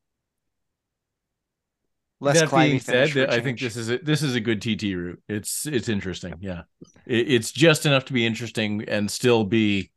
Less 2.20 2.40
that 2.40 2.54
being 2.54 2.80
said, 2.80 3.12
for 3.12 3.30
i 3.30 3.40
think 3.40 3.60
this 3.60 3.76
is 3.76 3.90
a, 3.90 3.98
this 3.98 4.22
is 4.22 4.34
a 4.34 4.40
good 4.40 4.62
TT 4.62 4.94
route. 4.94 5.22
It's 5.28 5.66
it's 5.66 5.88
interesting. 5.88 6.34
Yeah, 6.40 6.62
it, 7.06 7.30
it's 7.30 7.52
just 7.52 7.86
enough 7.86 8.06
to 8.06 8.12
be 8.12 8.26
interesting 8.26 8.84
and 8.88 9.10
still 9.10 9.44
be, 9.44 9.90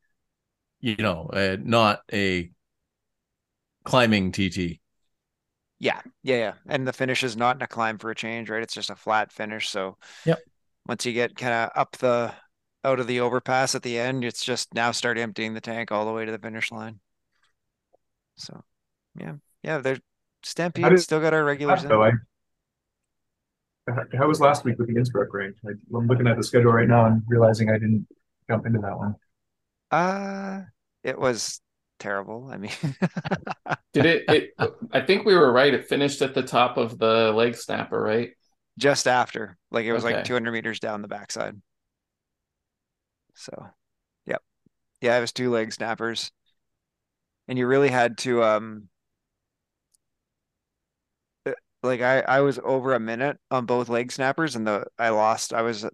you 0.82 0.98
know, 0.98 1.30
uh, 1.34 1.58
not 1.62 2.02
a 2.12 2.52
climbing 3.84 4.32
TT. 4.32 4.80
Yeah, 5.80 6.02
yeah, 6.24 6.36
yeah. 6.36 6.54
And 6.68 6.88
the 6.88 6.94
finish 6.94 7.24
is 7.24 7.38
not 7.38 7.56
in 7.56 7.62
a 7.62 7.68
climb 7.68 7.98
for 8.00 8.12
a 8.12 8.16
change, 8.16 8.50
right? 8.50 8.62
It's 8.62 8.74
just 8.74 8.90
a 8.90 8.96
flat 8.96 9.32
finish. 9.32 9.70
So 9.70 9.98
Yep. 10.26 10.44
once 10.88 11.06
you 11.06 11.14
get 11.14 11.36
kind 11.38 11.54
of 11.54 11.72
up 11.76 11.98
the 11.98 12.34
out 12.86 13.00
of 13.00 13.08
the 13.08 13.22
overpass 13.22 13.76
at 13.76 13.84
the 13.84 14.00
end, 14.00 14.26
it's 14.26 14.44
just 14.46 14.74
now 14.74 14.92
start 14.92 15.18
emptying 15.18 15.54
the 15.54 15.62
tank 15.62 15.92
all 15.92 16.06
the 16.06 16.14
way 16.14 16.26
to 16.26 16.32
the 16.34 16.40
finish 16.40 16.72
line. 16.72 17.02
So 18.38 18.64
yeah, 19.16 19.36
yeah, 19.64 19.80
there's 19.80 20.00
Stampede 20.44 20.90
did- 20.90 21.00
still 21.02 21.20
got 21.20 21.34
our 21.34 21.44
regulars 21.44 21.84
in. 21.84 21.90
So 21.90 22.04
I, 22.04 22.12
how 24.18 24.28
was 24.28 24.40
last 24.40 24.64
week 24.66 24.78
with 24.78 24.88
the 24.88 24.94
Innsbruckring? 24.96 25.54
I, 25.66 25.72
I'm 25.96 26.08
looking 26.08 26.28
at 26.28 26.38
the 26.38 26.44
schedule 26.44 26.72
right 26.72 26.88
now 26.88 27.06
and 27.06 27.24
realizing 27.28 27.70
I 27.70 27.74
didn't 27.74 28.08
jump 28.48 28.66
into 28.66 28.80
that 28.80 28.98
one. 28.98 29.16
Uh 29.92 30.62
it 31.04 31.18
was 31.18 31.62
terrible. 31.98 32.50
I 32.52 32.58
mean, 32.58 32.72
Did 33.94 34.06
it, 34.06 34.26
it? 34.30 34.54
I 34.92 35.02
think 35.02 35.26
we 35.26 35.36
were 35.36 35.52
right. 35.52 35.74
It 35.74 35.88
finished 35.88 36.22
at 36.22 36.34
the 36.36 36.44
top 36.44 36.78
of 36.78 36.98
the 37.00 37.32
leg 37.32 37.56
snapper, 37.56 38.00
right? 38.02 38.32
just 38.78 39.08
after, 39.08 39.58
like 39.72 39.86
it 39.86 39.94
was 39.94 40.04
like 40.06 40.18
Okay. 40.18 40.24
200 40.24 40.52
meters 40.52 40.80
down 40.80 41.02
the 41.02 41.08
backside. 41.08 41.60
So, 43.36 43.68
yep. 44.26 44.42
Yeah, 45.02 45.18
it 45.18 45.22
was 45.22 45.32
two 45.32 45.50
leg 45.52 45.74
snappers. 45.74 46.32
And 47.48 47.58
you 47.58 47.68
really 47.68 47.90
had 47.90 48.18
to 48.20 48.44
um 48.44 48.90
like 51.84 52.02
I 52.02 52.22
I 52.22 52.42
was 52.42 52.60
over 52.64 52.94
a 52.94 53.00
minute 53.00 53.40
on 53.52 53.66
both 53.66 53.90
leg 53.90 54.12
snappers 54.12 54.56
and 54.56 54.68
the 54.68 54.86
I 54.98 55.10
lost 55.10 55.54
I 55.54 55.62
was 55.62 55.86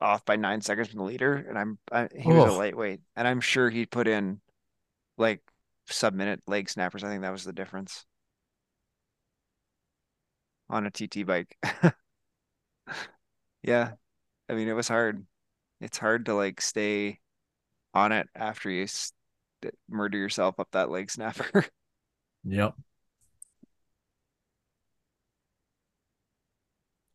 off 0.00 0.24
by 0.24 0.36
9 0.36 0.60
seconds 0.60 0.88
from 0.88 0.98
the 0.98 1.04
leader 1.04 1.34
and 1.36 1.58
I'm 1.58 1.78
I, 1.92 2.08
he 2.18 2.34
was 2.34 2.44
a 2.46 2.52
lightweight 2.52 3.00
and 3.16 3.28
I'm 3.28 3.40
sure 3.40 3.70
he 3.70 3.86
put 3.86 4.08
in 4.08 4.40
like 5.18 5.42
sub 5.88 6.14
minute 6.14 6.42
leg 6.48 6.70
snappers. 6.70 7.04
I 7.04 7.08
think 7.10 7.22
that 7.22 7.32
was 7.32 7.44
the 7.44 7.52
difference 7.54 8.06
on 10.70 10.86
a 10.86 10.90
TT 10.90 11.22
bike. 11.24 11.56
Yeah. 13.62 13.92
I 14.48 14.54
mean, 14.54 14.68
it 14.68 14.72
was 14.74 14.88
hard. 14.88 15.26
It's 15.80 15.98
hard 15.98 16.26
to 16.26 16.34
like 16.34 16.60
stay 16.60 17.20
on 17.94 18.12
it 18.12 18.28
after 18.34 18.70
you 18.70 18.84
s- 18.84 19.12
murder 19.88 20.18
yourself 20.18 20.60
up 20.60 20.70
that 20.72 20.90
leg 20.90 21.10
snapper. 21.10 21.66
Yep. 22.44 22.76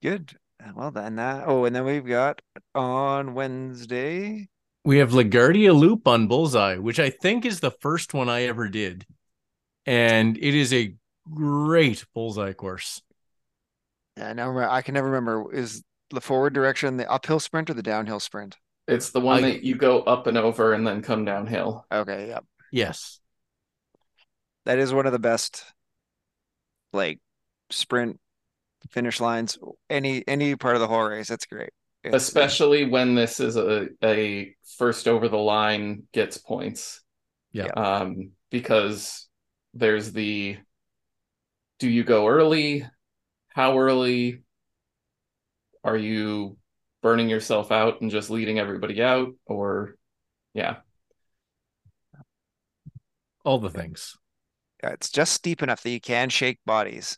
Good. 0.04 0.38
Well, 0.76 0.92
then 0.92 1.16
that. 1.16 1.46
Oh, 1.48 1.64
and 1.64 1.74
then 1.74 1.86
we've 1.86 2.06
got 2.06 2.42
on 2.76 3.34
Wednesday. 3.36 4.50
We 4.84 4.98
have 4.98 5.12
LaGuardia 5.12 5.74
Loop 5.74 6.10
on 6.10 6.28
Bullseye, 6.28 6.76
which 6.76 7.00
I 7.00 7.10
think 7.10 7.46
is 7.46 7.62
the 7.62 7.72
first 7.72 8.14
one 8.14 8.28
I 8.28 8.44
ever 8.44 8.68
did, 8.68 9.06
and 9.86 10.36
it 10.38 10.54
is 10.54 10.74
a 10.74 10.94
great 11.34 12.06
bullseye 12.14 12.52
course. 12.52 13.02
I 14.18 14.28
remember, 14.28 14.70
I 14.70 14.82
can 14.82 14.94
never 14.94 15.10
remember 15.10 15.54
is 15.54 15.84
the 16.10 16.20
forward 16.20 16.54
direction 16.54 16.98
the 16.98 17.10
uphill 17.10 17.40
sprint 17.40 17.70
or 17.70 17.74
the 17.74 17.82
downhill 17.82 18.20
sprint? 18.20 18.58
It's 18.90 19.12
the 19.12 19.22
one 19.22 19.38
I- 19.46 19.52
that 19.52 19.64
you 19.64 19.76
go 19.76 20.02
up 20.02 20.28
and 20.28 20.38
over 20.38 20.74
and 20.74 20.86
then 20.86 21.02
come 21.02 21.24
downhill. 21.24 21.86
Okay, 21.90 22.28
Yep. 22.28 22.46
Yes. 22.74 23.20
That 24.66 24.80
is 24.80 24.94
one 24.94 25.06
of 25.06 25.14
the 25.14 25.20
best 25.20 25.64
like 26.92 27.20
sprint 27.70 28.20
finish 28.90 29.20
lines 29.20 29.58
any 29.90 30.24
any 30.28 30.56
part 30.56 30.76
of 30.76 30.82
the 30.82 30.88
whole 30.88 31.04
race. 31.04 31.28
That's 31.28 31.46
great. 31.46 31.72
It's- 32.04 32.22
Especially 32.22 32.86
when 32.86 33.16
this 33.16 33.40
is 33.40 33.56
a, 33.56 33.88
a 34.04 34.56
first 34.78 35.08
over 35.08 35.30
the 35.30 35.38
line 35.38 36.04
gets 36.12 36.38
points. 36.38 37.02
Yeah. 37.52 37.68
Um, 37.68 38.32
because 38.50 39.28
there's 39.74 40.12
the 40.12 40.58
do 41.80 41.90
you 41.90 42.04
go 42.04 42.28
early? 42.28 42.86
How 43.50 43.78
early? 43.80 44.42
Are 45.84 45.98
you 45.98 46.58
burning 47.02 47.30
yourself 47.30 47.72
out 47.72 48.02
and 48.02 48.10
just 48.10 48.30
leading 48.30 48.58
everybody 48.60 49.02
out? 49.04 49.30
Or 49.46 49.96
yeah. 50.54 50.78
All 53.46 53.60
the 53.60 53.70
things. 53.70 54.16
Yeah, 54.82 54.92
it's 54.92 55.10
just 55.10 55.34
steep 55.34 55.62
enough 55.62 55.84
that 55.84 55.90
you 55.90 56.00
can 56.02 56.30
shake 56.30 56.60
bodies, 56.66 57.18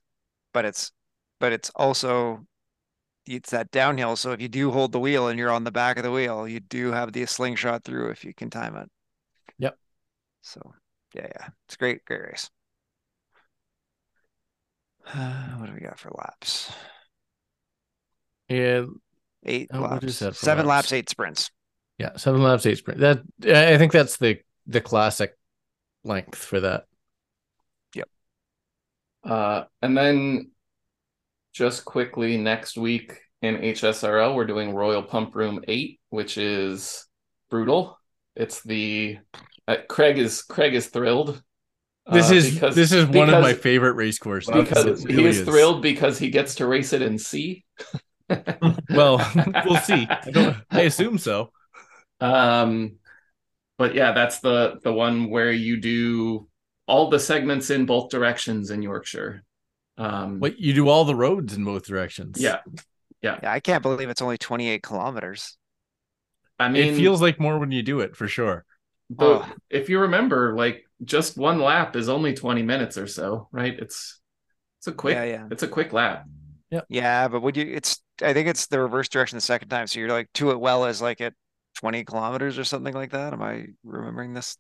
but 0.54 0.66
it's 0.66 0.92
but 1.40 1.54
it's 1.54 1.70
also 1.76 2.46
it's 3.28 3.52
that 3.52 3.72
downhill. 3.72 4.16
So 4.18 4.32
if 4.34 4.42
you 4.42 4.50
do 4.50 4.72
hold 4.72 4.92
the 4.94 5.00
wheel 5.00 5.28
and 5.30 5.40
you're 5.40 5.52
on 5.52 5.64
the 5.66 5.72
back 5.72 5.98
of 5.98 6.04
the 6.04 6.12
wheel, 6.12 6.48
you 6.48 6.60
do 6.62 6.92
have 6.94 7.14
the 7.14 7.26
slingshot 7.28 7.84
through 7.84 8.10
if 8.12 8.26
you 8.26 8.34
can 8.34 8.50
time 8.50 8.76
it. 8.78 8.90
Yep. 9.58 9.78
So 10.42 10.74
yeah, 11.14 11.28
yeah, 11.36 11.50
it's 11.68 11.76
great, 11.78 12.06
great 12.06 12.22
race. 12.22 12.50
what 15.58 15.68
do 15.68 15.74
we 15.74 15.80
got 15.80 16.00
for 16.00 16.12
laps? 16.18 16.72
Yeah, 18.50 18.86
Eight 19.44 19.72
Oh, 19.72 19.80
laps, 19.80 20.22
seven 20.32 20.66
laps? 20.66 20.68
laps, 20.68 20.92
eight 20.92 21.08
sprints. 21.10 21.50
yeah, 21.98 22.16
seven 22.18 22.44
laps, 22.44 22.66
eight 22.66 22.78
sprint. 22.78 23.00
That 23.00 23.22
I 23.44 23.78
think 23.78 23.92
that's 23.92 24.18
the 24.18 24.40
the 24.68 24.82
classic 24.82 25.38
length 26.04 26.38
for 26.38 26.60
that. 26.62 26.86
Yep. 27.94 28.10
Uh, 29.24 29.64
and 29.82 29.98
then 29.98 30.52
just 31.56 31.86
quickly 31.86 32.38
next 32.38 32.78
week 32.78 33.18
in 33.42 33.56
HSRL, 33.56 34.36
we're 34.36 34.46
doing 34.46 34.74
Royal 34.76 35.02
Pump 35.02 35.34
Room 35.36 35.64
8, 35.68 36.00
which 36.10 36.38
is 36.38 37.08
brutal. 37.50 37.98
It's 38.36 38.62
the 38.62 39.18
uh, 39.68 39.78
Craig 39.88 40.18
is 40.18 40.42
Craig 40.42 40.76
is 40.76 40.88
thrilled. 40.88 41.42
This 42.12 42.30
uh, 42.30 42.36
is 42.36 42.54
because- 42.54 42.76
this 42.76 42.92
is 42.92 43.08
one 43.08 43.34
of 43.34 43.42
my 43.42 43.54
favorite 43.54 43.94
race 43.94 44.20
courses. 44.20 44.54
because 44.54 45.04
It 45.06 45.10
he 45.10 45.16
really 45.16 45.30
is 45.30 45.42
thrilled 45.42 45.82
because 45.82 46.20
he 46.20 46.30
gets 46.30 46.56
to 46.56 46.68
race 46.68 46.94
it 46.94 47.02
in 47.02 47.18
C. 47.18 47.64
Well, 48.90 49.18
we'll 49.66 49.80
see. 49.82 50.08
I, 50.10 50.32
don't, 50.32 50.58
I 50.72 50.82
assume 50.82 51.20
so. 51.20 51.52
Um, 52.20 52.96
but 53.78 53.94
yeah, 53.94 54.14
that's 54.14 54.40
the 54.40 54.80
the 54.84 54.92
one 54.92 55.30
where 55.30 55.52
you 55.52 55.80
do 55.80 56.48
all 56.88 57.12
the 57.12 57.20
segments 57.20 57.70
in 57.70 57.86
both 57.86 58.10
directions 58.10 58.72
in 58.72 58.82
Yorkshire. 58.82 59.44
Um, 59.98 60.40
But 60.40 60.60
you 60.60 60.74
do 60.74 60.90
all 60.90 61.06
the 61.06 61.16
roads 61.16 61.54
in 61.54 61.64
both 61.64 61.86
directions. 61.86 62.42
yeah, 62.42 62.60
Yeah, 63.22 63.40
I 63.44 63.60
can't 63.60 63.82
believe 63.82 64.10
it's 64.10 64.22
only 64.22 64.38
28 64.38 64.84
kilometers. 64.84 65.58
I 66.60 66.70
mean, 66.70 66.94
it 66.94 66.96
feels 66.98 67.22
like 67.22 67.40
more 67.40 67.60
when 67.60 67.72
you 67.72 67.84
do 67.84 68.00
it 68.00 68.16
for 68.16 68.28
sure. 68.28 68.66
But 69.10 69.26
Oh. 69.44 69.54
if 69.70 69.90
you 69.90 70.00
remember, 70.00 70.56
like 70.56 70.86
just 71.04 71.38
one 71.38 71.60
lap 71.60 71.96
is 71.96 72.10
only 72.10 72.34
twenty 72.34 72.64
minutes 72.64 72.98
or 72.98 73.08
so, 73.08 73.50
right? 73.52 73.78
It's 73.78 74.20
it's 74.80 74.88
a 74.88 74.94
quick 74.94 75.16
Yeah, 75.16 75.24
yeah. 75.26 75.48
it's 75.52 75.64
a 75.64 75.68
quick 75.68 75.94
lap. 75.94 76.26
Yeah, 76.72 76.82
Yeah. 76.90 77.28
but 77.28 77.42
would 77.42 77.58
you 77.58 77.66
it's 77.72 78.02
I 78.22 78.34
think 78.34 78.48
it's 78.48 78.68
the 78.68 78.80
reverse 78.80 79.10
direction 79.10 79.38
the 79.38 79.42
second 79.42 79.70
time. 79.70 79.88
So 79.88 80.00
you're 80.00 80.10
like 80.10 80.32
to 80.36 80.52
it 80.52 80.60
well 80.60 80.86
is 80.86 81.02
like 81.02 81.22
at 81.22 81.34
20 81.76 82.04
kilometers 82.06 82.58
or 82.58 82.64
something 82.64 82.94
like 82.94 83.12
that. 83.12 83.34
Am 83.34 83.42
I 83.42 83.68
remembering 83.84 84.34
this 84.34 84.58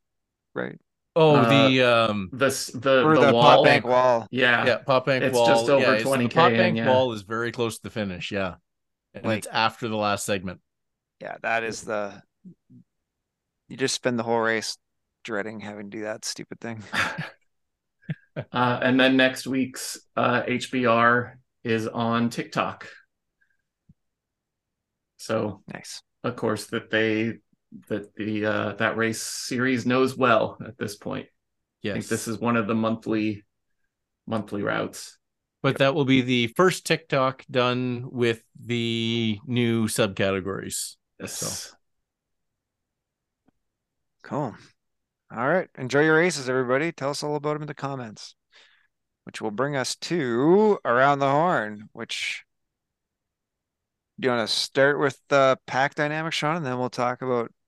right? 0.54 0.78
Oh, 1.16 1.36
Uh, 1.38 1.68
the 1.70 1.82
um, 1.82 2.30
This 2.34 2.68
the 2.68 2.80
the, 2.80 3.14
the, 3.22 3.34
wall, 3.34 3.42
pot 3.42 3.64
bank 3.64 3.86
wall. 3.86 4.28
yeah, 4.32 4.66
yeah, 4.66 4.78
Pop 4.78 5.06
Bank 5.06 5.24
It's 5.24 5.36
Wall. 5.36 5.48
just 5.48 5.70
over 5.70 5.82
yeah, 5.98 6.02
20K 6.04 6.30
The 6.30 6.36
Pop 6.36 6.52
Bank 6.52 6.78
yeah. 6.78 6.90
Wall 6.90 7.14
is 7.14 7.22
very 7.22 7.52
close 7.52 7.78
to 7.78 7.84
the 7.84 7.90
finish. 7.90 8.32
Yeah, 8.32 8.56
and 9.14 9.26
Like- 9.26 9.40
it's 9.40 9.48
after 9.48 9.88
the 9.88 9.96
last 9.96 10.26
segment. 10.26 10.60
Yeah, 11.22 11.38
that 11.42 11.64
is 11.64 11.84
the 11.84 12.22
you 13.70 13.78
just 13.78 13.96
spend 13.96 14.20
the 14.20 14.24
whole 14.24 14.40
race 14.40 14.78
dreading 15.24 15.62
having 15.62 15.90
to 15.90 15.98
do 15.98 16.04
that 16.04 16.26
stupid 16.26 16.60
thing. 16.60 16.84
Uh, 18.52 18.78
and 18.84 19.00
then 19.00 19.16
next 19.16 19.48
week's 19.48 19.98
uh, 20.18 20.42
HBR 20.44 21.36
is 21.64 21.88
on 21.88 22.30
Tick 22.30 22.52
Tock. 22.52 22.86
So 25.16 25.64
Nice. 25.74 26.02
of 26.24 26.36
course 26.36 26.66
that 26.68 26.90
they 26.92 27.36
that 27.90 28.16
the 28.16 28.46
uh, 28.46 28.74
that 28.74 28.98
race 28.98 29.22
series 29.22 29.86
knows 29.86 30.18
well 30.18 30.58
at 30.66 30.78
this 30.78 30.96
point. 30.96 31.28
Yes. 31.82 31.92
I 31.92 31.94
think 32.00 32.08
this 32.10 32.28
is 32.28 32.40
one 32.40 32.58
of 32.58 32.68
the 32.68 32.76
monthly 32.76 33.46
monthly 34.28 34.64
routes. 34.64 35.18
but 35.62 35.78
that 35.78 35.96
will 35.96 36.06
be 36.06 36.22
the 36.22 36.48
first 36.56 36.86
Tick 36.86 37.08
Tock 37.08 37.44
done 37.50 38.06
with 38.12 38.42
the 38.60 39.40
new 39.46 39.88
subcategories. 39.88 40.96
Yes. 41.20 41.34
So. 41.38 41.76
Cool. 44.24 44.56
All 45.36 45.48
right. 45.48 45.70
Enjoy 45.78 46.02
your 46.02 46.18
races, 46.18 46.50
everybody. 46.50 46.92
Tell 46.92 47.12
us 47.12 47.24
all 47.24 47.36
about 47.36 47.54
them 47.54 47.64
in 47.64 47.68
the 47.68 47.74
comments. 47.74 48.36
Which 49.24 49.42
will 49.42 49.52
bring 49.52 49.76
us 49.76 49.96
to 49.96 50.78
Around 50.86 51.20
the 51.20 51.30
Horn, 51.30 51.90
which 51.94 52.44
do 54.20 54.28
you 54.28 54.32
want 54.32 54.48
to 54.48 54.56
start 54.56 55.00
with 55.00 55.20
the 55.30 55.58
pack 55.66 55.96
dynamic, 55.96 56.32
Sean, 56.32 56.58
and 56.58 56.66
then 56.66 56.78
we'll 56.78 56.90
talk 56.90 57.22
about 57.22 57.48
fun 57.48 57.65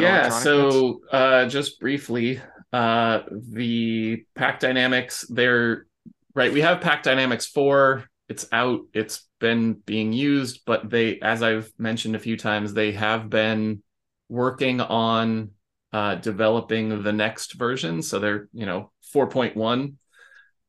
yeah 0.00 0.28
so 0.28 1.00
uh 1.12 1.46
just 1.46 1.80
briefly 1.80 2.40
uh 2.72 3.20
the 3.30 4.24
pack 4.34 4.60
dynamics 4.60 5.24
they're 5.28 5.86
right 6.34 6.52
we 6.52 6.60
have 6.60 6.80
pack 6.80 7.02
dynamics 7.02 7.46
4 7.46 8.04
it's 8.28 8.46
out. 8.52 8.80
It's 8.94 9.28
been 9.38 9.74
being 9.74 10.12
used 10.12 10.62
but 10.64 10.88
they 10.88 11.20
as 11.20 11.42
i've 11.42 11.70
mentioned 11.78 12.16
a 12.16 12.18
few 12.18 12.36
times 12.36 12.72
they 12.72 12.92
have 12.92 13.28
been 13.28 13.82
working 14.28 14.80
on 14.80 15.50
uh 15.92 16.16
developing 16.16 17.02
the 17.02 17.12
next 17.12 17.52
version. 17.52 18.02
So 18.02 18.18
they're 18.18 18.48
you 18.52 18.66
know 18.66 18.90
4.1 19.14 19.94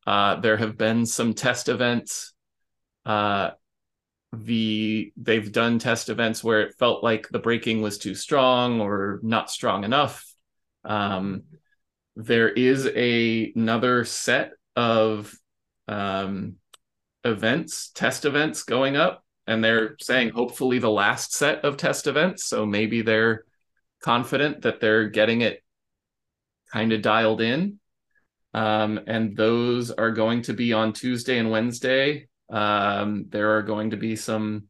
uh 0.06 0.36
there 0.42 0.58
have 0.58 0.78
been 0.78 1.06
some 1.06 1.34
test 1.34 1.70
events. 1.70 2.34
Uh 3.06 3.52
the 4.34 5.12
they've 5.18 5.52
done 5.52 5.80
test 5.80 6.10
events 6.10 6.44
where 6.44 6.62
it 6.62 6.76
felt 6.78 7.04
like 7.04 7.28
the 7.30 7.40
braking 7.40 7.82
was 7.82 7.98
too 7.98 8.16
strong 8.16 8.82
or 8.82 9.20
not 9.24 9.50
strong 9.50 9.84
enough. 9.84 10.26
Um, 10.84 11.44
there 12.16 12.50
is 12.50 12.88
a 12.96 13.52
another 13.56 14.06
set 14.06 14.52
of 14.76 15.34
um, 15.88 16.56
events 17.24 17.92
test 17.92 18.26
events 18.26 18.64
going 18.64 18.96
up 18.96 19.24
and 19.48 19.64
they're 19.64 19.96
saying 20.00 20.30
hopefully 20.30 20.80
the 20.80 20.90
last 20.90 21.34
set 21.34 21.64
of 21.64 21.78
test 21.78 22.08
events. 22.08 22.46
So 22.46 22.66
maybe 22.66 23.02
they're 23.02 23.46
confident 24.02 24.62
that 24.64 24.80
they're 24.80 25.10
getting 25.10 25.42
it 25.42 25.64
kind 26.72 26.92
of 26.94 27.02
dialed 27.02 27.42
in. 27.42 27.80
Um, 28.54 29.00
and 29.08 29.36
those 29.36 29.92
are 29.92 30.12
going 30.12 30.44
to 30.44 30.54
be 30.54 30.72
on 30.72 30.94
tuesday 30.94 31.38
and 31.38 31.52
wednesday 31.52 32.28
um, 32.50 33.26
there 33.30 33.58
are 33.58 33.64
going 33.64 33.92
to 33.92 33.98
be 33.98 34.16
some 34.16 34.66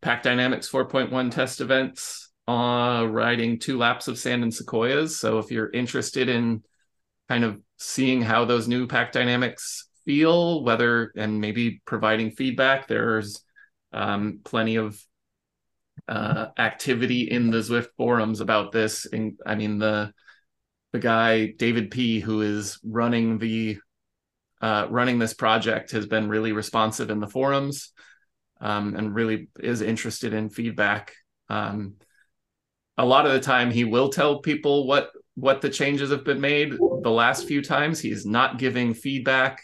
Pack 0.00 0.22
Dynamics 0.22 0.68
4.1 0.68 1.30
test 1.30 1.60
events 1.60 2.30
uh, 2.48 3.06
riding 3.08 3.58
two 3.58 3.76
laps 3.78 4.08
of 4.08 4.18
sand 4.18 4.42
and 4.42 4.54
sequoias. 4.54 5.18
So 5.18 5.38
if 5.38 5.50
you're 5.50 5.70
interested 5.70 6.28
in 6.28 6.62
kind 7.28 7.44
of 7.44 7.60
seeing 7.78 8.22
how 8.22 8.44
those 8.44 8.68
new 8.68 8.86
Pack 8.86 9.12
Dynamics 9.12 9.88
feel, 10.04 10.62
whether 10.62 11.12
and 11.16 11.40
maybe 11.40 11.82
providing 11.84 12.30
feedback, 12.30 12.86
there's 12.86 13.42
um, 13.92 14.40
plenty 14.44 14.76
of 14.76 15.00
uh, 16.08 16.48
activity 16.58 17.22
in 17.22 17.50
the 17.50 17.58
Zwift 17.58 17.88
forums 17.96 18.40
about 18.40 18.70
this. 18.70 19.06
And 19.06 19.40
I 19.44 19.54
mean 19.56 19.78
the 19.78 20.12
the 20.92 20.98
guy 21.00 21.48
David 21.58 21.90
P, 21.90 22.20
who 22.20 22.42
is 22.42 22.78
running 22.84 23.38
the 23.38 23.78
uh, 24.60 24.86
running 24.90 25.18
this 25.18 25.34
project 25.34 25.90
has 25.92 26.06
been 26.06 26.28
really 26.28 26.52
responsive 26.52 27.10
in 27.10 27.20
the 27.20 27.26
forums 27.26 27.92
um, 28.60 28.94
and 28.96 29.14
really 29.14 29.48
is 29.60 29.82
interested 29.82 30.32
in 30.32 30.48
feedback. 30.48 31.12
Um, 31.48 31.94
a 32.96 33.04
lot 33.04 33.26
of 33.26 33.32
the 33.32 33.40
time, 33.40 33.70
he 33.70 33.84
will 33.84 34.08
tell 34.08 34.40
people 34.40 34.86
what 34.86 35.10
what 35.34 35.60
the 35.60 35.68
changes 35.68 36.10
have 36.10 36.24
been 36.24 36.40
made. 36.40 36.72
The 36.72 37.10
last 37.10 37.46
few 37.46 37.60
times, 37.62 38.00
he's 38.00 38.24
not 38.24 38.58
giving 38.58 38.94
feedback 38.94 39.60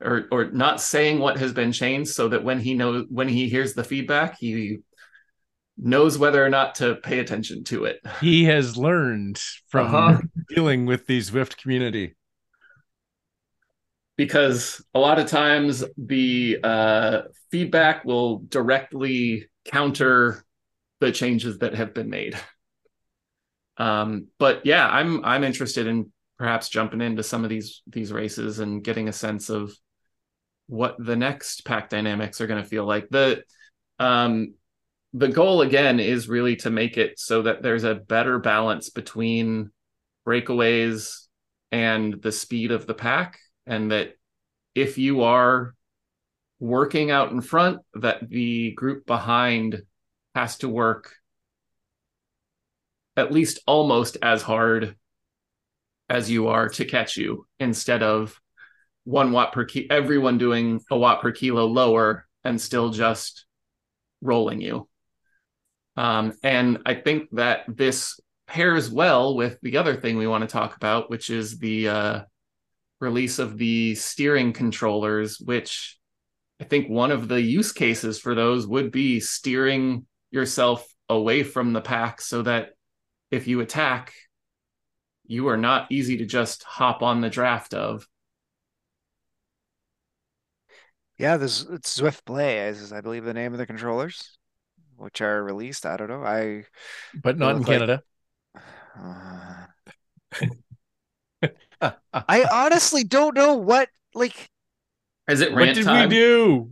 or 0.00 0.28
or 0.30 0.50
not 0.50 0.80
saying 0.80 1.18
what 1.18 1.38
has 1.38 1.54
been 1.54 1.72
changed, 1.72 2.10
so 2.10 2.28
that 2.28 2.44
when 2.44 2.60
he 2.60 2.74
knows 2.74 3.06
when 3.08 3.28
he 3.28 3.48
hears 3.48 3.72
the 3.72 3.84
feedback, 3.84 4.38
he 4.38 4.78
knows 5.78 6.18
whether 6.18 6.44
or 6.44 6.50
not 6.50 6.74
to 6.76 6.96
pay 6.96 7.18
attention 7.18 7.64
to 7.64 7.84
it. 7.84 8.00
He 8.20 8.44
has 8.44 8.76
learned 8.76 9.40
from 9.68 9.94
Uh-huh. 9.94 10.20
dealing 10.54 10.84
with 10.86 11.06
the 11.06 11.18
Zwift 11.20 11.56
community. 11.56 12.14
Because 14.16 14.82
a 14.94 14.98
lot 14.98 15.18
of 15.18 15.26
times 15.26 15.84
the 15.96 16.58
uh, 16.62 17.22
feedback 17.50 18.04
will 18.04 18.38
directly 18.38 19.48
counter 19.66 20.44
the 21.00 21.12
changes 21.12 21.58
that 21.58 21.74
have 21.74 21.92
been 21.92 22.08
made. 22.08 22.36
Um, 23.76 24.28
but 24.38 24.64
yeah, 24.64 24.88
I'm 24.88 25.22
I'm 25.24 25.44
interested 25.44 25.86
in 25.86 26.10
perhaps 26.38 26.68
jumping 26.68 27.02
into 27.02 27.22
some 27.22 27.44
of 27.44 27.50
these 27.50 27.82
these 27.86 28.12
races 28.12 28.58
and 28.58 28.82
getting 28.82 29.08
a 29.08 29.12
sense 29.12 29.50
of 29.50 29.76
what 30.66 30.96
the 30.98 31.16
next 31.16 31.64
pack 31.64 31.90
dynamics 31.90 32.40
are 32.40 32.46
going 32.46 32.62
to 32.62 32.68
feel 32.68 32.86
like. 32.86 33.08
The 33.10 33.42
um, 33.98 34.54
the 35.12 35.28
goal 35.28 35.60
again 35.60 36.00
is 36.00 36.28
really 36.28 36.56
to 36.56 36.70
make 36.70 36.96
it 36.96 37.18
so 37.18 37.42
that 37.42 37.62
there's 37.62 37.84
a 37.84 37.94
better 37.94 38.38
balance 38.38 38.88
between 38.90 39.70
breakaways 40.26 41.26
and 41.70 42.20
the 42.22 42.32
speed 42.32 42.70
of 42.72 42.86
the 42.86 42.94
pack 42.94 43.38
and 43.66 43.90
that 43.90 44.16
if 44.74 44.98
you 44.98 45.22
are 45.22 45.74
working 46.58 47.10
out 47.10 47.32
in 47.32 47.40
front 47.40 47.80
that 47.94 48.28
the 48.28 48.72
group 48.72 49.06
behind 49.06 49.82
has 50.34 50.58
to 50.58 50.68
work 50.68 51.14
at 53.16 53.32
least 53.32 53.60
almost 53.66 54.16
as 54.22 54.42
hard 54.42 54.96
as 56.08 56.30
you 56.30 56.48
are 56.48 56.68
to 56.68 56.84
catch 56.84 57.16
you 57.16 57.46
instead 57.58 58.02
of 58.02 58.40
one 59.04 59.32
watt 59.32 59.52
per 59.52 59.64
kilo 59.64 59.86
everyone 59.90 60.38
doing 60.38 60.80
a 60.90 60.96
watt 60.96 61.20
per 61.20 61.32
kilo 61.32 61.66
lower 61.66 62.26
and 62.44 62.60
still 62.60 62.90
just 62.90 63.44
rolling 64.20 64.60
you. 64.60 64.88
Um, 65.96 66.34
and 66.42 66.78
i 66.84 66.94
think 66.94 67.30
that 67.32 67.64
this 67.68 68.20
pairs 68.46 68.90
well 68.90 69.34
with 69.34 69.58
the 69.62 69.78
other 69.78 69.96
thing 69.96 70.16
we 70.16 70.26
want 70.26 70.42
to 70.42 70.46
talk 70.46 70.76
about 70.76 71.10
which 71.10 71.30
is 71.30 71.58
the 71.58 71.88
uh, 71.88 72.20
release 73.00 73.38
of 73.38 73.58
the 73.58 73.94
steering 73.94 74.52
controllers, 74.52 75.38
which 75.38 75.98
I 76.60 76.64
think 76.64 76.88
one 76.88 77.10
of 77.10 77.28
the 77.28 77.40
use 77.40 77.72
cases 77.72 78.18
for 78.18 78.34
those 78.34 78.66
would 78.66 78.90
be 78.90 79.20
steering 79.20 80.06
yourself 80.30 80.86
away 81.08 81.42
from 81.42 81.72
the 81.72 81.80
pack 81.80 82.20
so 82.20 82.42
that 82.42 82.70
if 83.30 83.46
you 83.46 83.60
attack, 83.60 84.12
you 85.26 85.48
are 85.48 85.56
not 85.56 85.90
easy 85.90 86.18
to 86.18 86.26
just 86.26 86.62
hop 86.62 87.02
on 87.02 87.20
the 87.20 87.30
draft 87.30 87.74
of. 87.74 88.06
Yeah, 91.18 91.36
this 91.38 91.64
it's 91.70 91.98
Zwift 91.98 92.24
Play 92.24 92.68
is 92.68 92.92
I 92.92 93.00
believe 93.00 93.24
the 93.24 93.34
name 93.34 93.52
of 93.52 93.58
the 93.58 93.66
controllers, 93.66 94.38
which 94.96 95.20
are 95.20 95.42
released. 95.42 95.86
I 95.86 95.96
don't 95.96 96.08
know. 96.08 96.22
I 96.22 96.64
but 97.14 97.38
not 97.38 97.52
in 97.52 97.58
look 97.58 97.68
like- 97.68 97.78
Canada. 97.78 98.02
uh, 100.40 100.46
I 101.80 102.44
honestly 102.50 103.04
don't 103.04 103.34
know 103.34 103.54
what 103.54 103.88
like 104.14 104.50
Is 105.28 105.40
it 105.40 105.54
what 105.54 105.72
did 105.72 105.84
time? 105.84 106.08
we 106.08 106.14
do? 106.14 106.70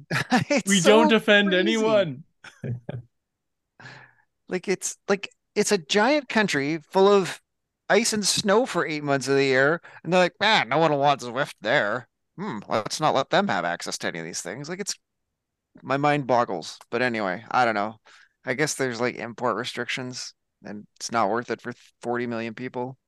We 0.67 0.81
so 0.81 0.91
don't 0.91 1.13
offend 1.13 1.51
crazy. 1.51 1.61
anyone. 1.61 2.25
Like 4.49 4.69
it's 4.69 4.97
like 5.09 5.31
it's 5.55 5.73
a 5.73 5.79
giant 5.79 6.29
country 6.29 6.79
full 6.79 7.09
of 7.09 7.41
ice 7.89 8.13
and 8.13 8.27
snow 8.27 8.67
for 8.67 8.87
eight 8.87 9.05
months 9.05 9.29
of 9.29 9.37
the 9.37 9.45
year, 9.45 9.81
and 10.03 10.13
they're 10.13 10.21
like, 10.21 10.41
man, 10.41 10.69
no 10.69 10.79
one 10.79 10.91
will 10.93 10.99
want 10.99 11.21
Zwift 11.21 11.55
there. 11.61 12.09
Hmm, 12.37 12.59
let's 12.69 13.01
not 13.01 13.15
let 13.15 13.31
them 13.31 13.49
have 13.49 13.65
access 13.65 13.99
to 13.99 14.09
any 14.09 14.19
of 14.19 14.25
these 14.25 14.43
things. 14.43 14.69
Like 14.69 14.81
it's 14.81 14.95
my 15.83 15.97
mind 15.99 16.27
boggles. 16.27 16.79
But 16.91 17.03
anyway, 17.03 17.45
I 17.51 17.65
don't 17.67 17.75
know. 17.75 17.97
I 18.47 18.55
guess 18.55 18.75
there's 18.75 19.01
like 19.01 19.17
import 19.17 19.57
restrictions, 19.57 20.35
and 20.65 20.87
it's 20.97 21.13
not 21.13 21.31
worth 21.31 21.51
it 21.51 21.61
for 21.63 21.75
40 22.03 22.27
million 22.29 22.55
people. 22.55 22.99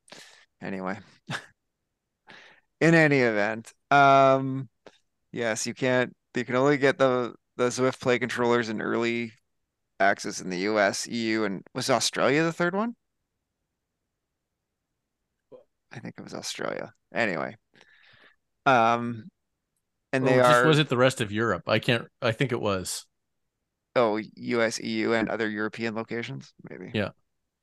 Anyway, 0.62 0.98
in 2.80 2.94
any 2.94 3.20
event, 3.20 3.72
um, 3.90 4.68
yes, 5.32 5.66
you 5.66 5.74
can't. 5.74 6.14
You 6.34 6.44
can 6.44 6.56
only 6.56 6.76
get 6.76 6.98
the 6.98 7.34
the 7.56 7.68
Zwift 7.68 8.00
Play 8.00 8.18
controllers 8.18 8.68
in 8.68 8.80
early 8.80 9.32
access 9.98 10.40
in 10.40 10.50
the 10.50 10.58
US, 10.58 11.06
EU, 11.06 11.44
and 11.44 11.62
was 11.74 11.88
Australia 11.88 12.42
the 12.42 12.52
third 12.52 12.74
one? 12.74 12.94
I 15.92 15.98
think 15.98 16.14
it 16.18 16.22
was 16.22 16.34
Australia. 16.34 16.92
Anyway, 17.14 17.56
um, 18.66 19.24
and 20.12 20.26
they 20.26 20.34
oh, 20.34 20.42
just 20.42 20.54
are 20.54 20.66
was 20.66 20.78
it 20.78 20.88
the 20.88 20.96
rest 20.96 21.20
of 21.20 21.32
Europe? 21.32 21.62
I 21.66 21.78
can't. 21.78 22.06
I 22.20 22.32
think 22.32 22.52
it 22.52 22.60
was. 22.60 23.06
oh 23.94 24.20
US, 24.36 24.78
EU, 24.80 25.12
and 25.12 25.30
other 25.30 25.48
European 25.48 25.94
locations, 25.94 26.52
maybe. 26.68 26.90
Yeah. 26.92 27.10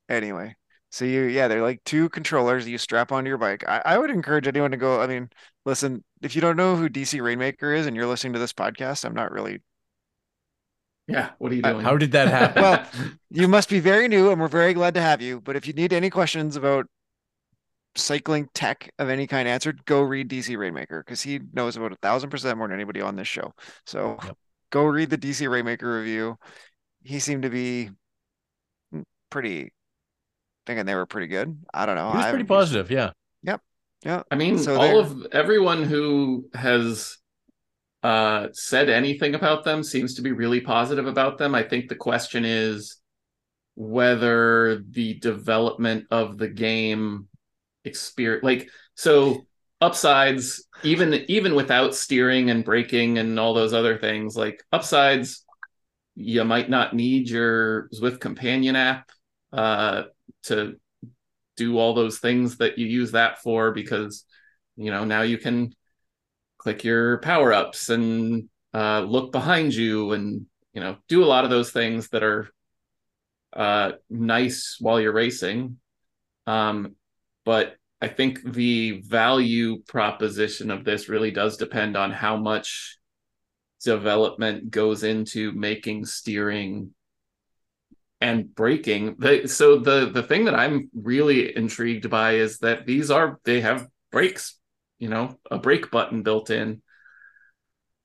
Anyway, 0.10 0.56
so 0.94 1.06
you 1.06 1.24
yeah, 1.24 1.48
they're 1.50 1.62
like 1.64 1.84
two 1.86 2.10
controllers 2.10 2.68
you 2.70 2.78
strap 2.78 3.12
onto 3.12 3.30
your 3.30 3.38
bike. 3.40 3.64
I, 3.68 3.82
I 3.86 3.98
would 3.98 4.12
encourage 4.12 4.48
anyone 4.48 4.72
to 4.72 4.78
go. 4.78 5.02
I 5.02 5.08
mean, 5.08 5.30
listen, 5.66 6.04
if 6.22 6.36
you 6.36 6.42
don't 6.42 6.58
know 6.58 6.76
who 6.78 6.90
DC 6.90 7.22
Rainmaker 7.22 7.74
is 7.74 7.88
and 7.88 7.96
you're 7.96 8.08
listening 8.08 8.34
to 8.34 8.40
this 8.40 8.54
podcast, 8.54 9.06
I'm 9.06 9.16
not 9.16 9.32
really 9.32 9.62
Yeah, 11.08 11.32
what 11.38 11.52
are 11.52 11.56
you 11.56 11.62
doing? 11.62 11.84
How 11.84 11.98
did 11.98 12.12
that 12.14 12.30
happen? 12.30 12.58
Well, 12.58 12.86
You 13.30 13.48
must 13.48 13.70
be 13.70 13.80
very 13.80 14.08
new, 14.08 14.32
and 14.32 14.40
we're 14.42 14.48
very 14.48 14.74
glad 14.74 14.94
to 14.96 15.02
have 15.02 15.22
you. 15.22 15.42
But 15.42 15.56
if 15.56 15.68
you 15.68 15.74
need 15.74 15.94
any 15.94 16.10
questions 16.10 16.56
about 16.56 16.88
cycling 17.96 18.50
tech 18.54 18.92
of 19.00 19.10
any 19.10 19.28
kind 19.28 19.48
answered, 19.48 19.86
go 19.86 20.02
read 20.02 20.28
DC 20.28 20.56
Rainmaker 20.56 21.04
because 21.04 21.22
he 21.22 21.40
knows 21.54 21.76
about 21.78 21.92
a 21.92 21.96
thousand 21.98 22.30
percent 22.30 22.58
more 22.58 22.68
than 22.68 22.76
anybody 22.76 23.02
on 23.02 23.16
this 23.16 23.28
show. 23.28 23.54
So 23.86 24.20
Yep. 24.22 24.38
go 24.72 24.86
read 24.86 25.10
the 25.10 25.18
DC 25.18 25.48
Rainmaker 25.48 26.00
review. 26.00 26.38
He 27.04 27.20
seemed 27.20 27.44
to 27.44 27.50
be 27.50 27.92
mm, 28.94 29.04
pretty 29.30 29.72
thinking 30.66 30.86
they 30.86 30.96
were 30.96 31.06
pretty 31.06 31.28
good. 31.28 31.58
I 31.74 31.86
don't 31.86 31.96
know. 31.96 32.12
He 32.12 32.18
was 32.18 32.26
I 32.26 32.30
pretty 32.30 32.46
positive. 32.46 32.92
Yeah. 32.92 33.12
Yep. 33.44 33.62
Yeah. 34.06 34.24
I 34.32 34.36
mean, 34.36 34.58
So 34.60 34.76
all 34.76 34.82
they're- 34.82 34.98
of 35.00 35.28
everyone 35.32 35.84
who 35.84 36.50
has 36.54 37.18
uh, 38.04 38.48
said 38.52 38.90
anything 38.90 39.34
about 39.36 39.64
them 39.64 39.84
seems 39.84 40.16
to 40.16 40.22
be 40.22 40.32
really 40.32 40.60
positive 40.62 41.08
about 41.08 41.38
them. 41.38 41.56
I 41.56 41.64
think 41.64 41.88
the 41.88 41.96
question 41.96 42.44
is 42.46 42.98
whether 43.76 44.84
the 44.90 45.16
development 45.16 46.06
of 46.12 46.38
the 46.38 46.48
game 46.50 47.28
experience, 47.86 48.44
like, 48.44 48.70
so 48.96 49.46
upsides, 49.82 50.68
even 50.84 51.14
even 51.28 51.56
without 51.56 51.96
steering 51.96 52.50
and 52.50 52.64
braking 52.64 53.18
and 53.18 53.40
all 53.40 53.54
those 53.54 53.74
other 53.74 53.98
things, 53.98 54.36
like 54.36 54.64
upsides, 54.72 55.44
you 56.16 56.44
might 56.44 56.70
not 56.70 56.94
need 56.94 57.30
your 57.30 57.90
Zwift 57.90 58.20
companion 58.20 58.76
app 58.76 59.10
uh, 59.52 60.04
to 60.44 60.76
do 61.56 61.78
all 61.78 61.94
those 61.94 62.20
things 62.20 62.58
that 62.58 62.78
you 62.78 62.88
use 62.88 63.12
that 63.12 63.42
for 63.42 63.72
because 63.72 64.26
you 64.76 64.92
know 64.92 65.06
now 65.06 65.22
you 65.22 65.38
can 65.38 65.74
click 66.58 66.84
your 66.84 67.20
power 67.20 67.54
ups 67.54 67.90
and 67.90 68.50
uh, 68.74 69.02
look 69.02 69.32
behind 69.32 69.74
you 69.74 70.14
and 70.14 70.46
you 70.74 70.82
know 70.82 70.98
do 71.08 71.24
a 71.24 71.26
lot 71.26 71.44
of 71.44 71.50
those 71.50 71.72
things 71.72 72.10
that 72.10 72.24
are 72.24 72.50
uh, 73.54 73.92
nice 74.10 74.78
while 74.80 75.00
you're 75.00 75.14
racing. 75.14 75.78
Um, 76.48 76.96
but 77.46 77.76
i 78.02 78.08
think 78.08 78.42
the 78.44 79.02
value 79.02 79.82
proposition 79.88 80.72
of 80.72 80.84
this 80.84 81.10
really 81.10 81.32
does 81.32 81.58
depend 81.58 81.96
on 81.96 82.12
how 82.12 82.38
much 82.38 82.98
development 83.84 84.70
goes 84.70 85.04
into 85.04 85.52
making 85.52 86.06
steering 86.06 86.94
and 88.24 88.56
braking. 88.56 89.18
So 89.48 89.78
the 89.80 90.10
the 90.10 90.24
thing 90.24 90.46
that 90.46 90.56
I'm 90.56 90.90
really 90.96 91.56
intrigued 91.56 92.10
by 92.10 92.36
is 92.36 92.60
that 92.60 92.86
these 92.88 93.12
are 93.12 93.40
they 93.44 93.62
have 93.62 93.88
brakes, 94.12 94.58
you 94.98 95.10
know, 95.10 95.38
a 95.52 95.60
brake 95.60 95.92
button 95.92 96.24
built 96.24 96.50
in. 96.50 96.82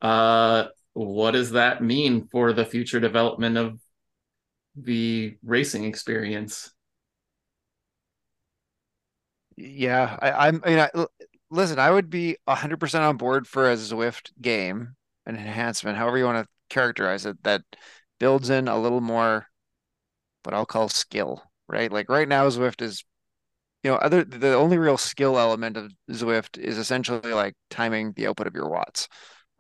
Uh 0.03 0.67
what 0.95 1.33
does 1.33 1.53
that 1.53 1.83
mean 1.83 2.27
for 2.27 2.53
the 2.53 2.65
future 2.65 3.01
development 3.01 3.57
of 3.57 3.81
the 4.77 5.37
racing 5.45 5.85
experience? 5.85 6.73
Yeah, 9.57 10.17
I, 10.21 10.49
I'm. 10.49 10.61
I 10.65 10.69
mean, 10.69 10.79
I, 10.79 11.07
listen, 11.51 11.79
I 11.79 11.91
would 11.91 12.11
be 12.11 12.37
hundred 12.49 12.79
percent 12.81 13.05
on 13.05 13.17
board 13.17 13.47
for 13.47 13.71
a 13.71 13.75
Zwift 13.75 14.31
game, 14.41 14.97
an 15.27 15.37
enhancement, 15.37 15.99
however 15.99 16.19
you 16.19 16.25
want 16.25 16.45
to 16.45 16.51
characterize 16.69 17.27
it, 17.27 17.43
that 17.45 17.63
builds 18.21 18.51
in 18.51 18.69
a 18.69 18.79
little 18.79 19.01
more, 19.01 19.47
what 20.49 20.55
I'll 20.55 20.65
call 20.65 20.89
skill, 20.89 21.43
right? 21.69 21.93
Like 21.93 22.09
right 22.09 22.27
now, 22.27 22.49
Zwift 22.49 22.81
is, 22.81 23.05
you 23.83 23.91
know, 23.91 23.99
other 23.99 24.25
the 24.25 24.55
only 24.55 24.79
real 24.79 24.97
skill 24.97 25.39
element 25.39 25.77
of 25.77 25.93
Zwift 26.11 26.57
is 26.57 26.79
essentially 26.79 27.35
like 27.35 27.53
timing 27.69 28.13
the 28.13 28.29
output 28.29 28.47
of 28.47 28.55
your 28.55 28.71
watts, 28.71 29.09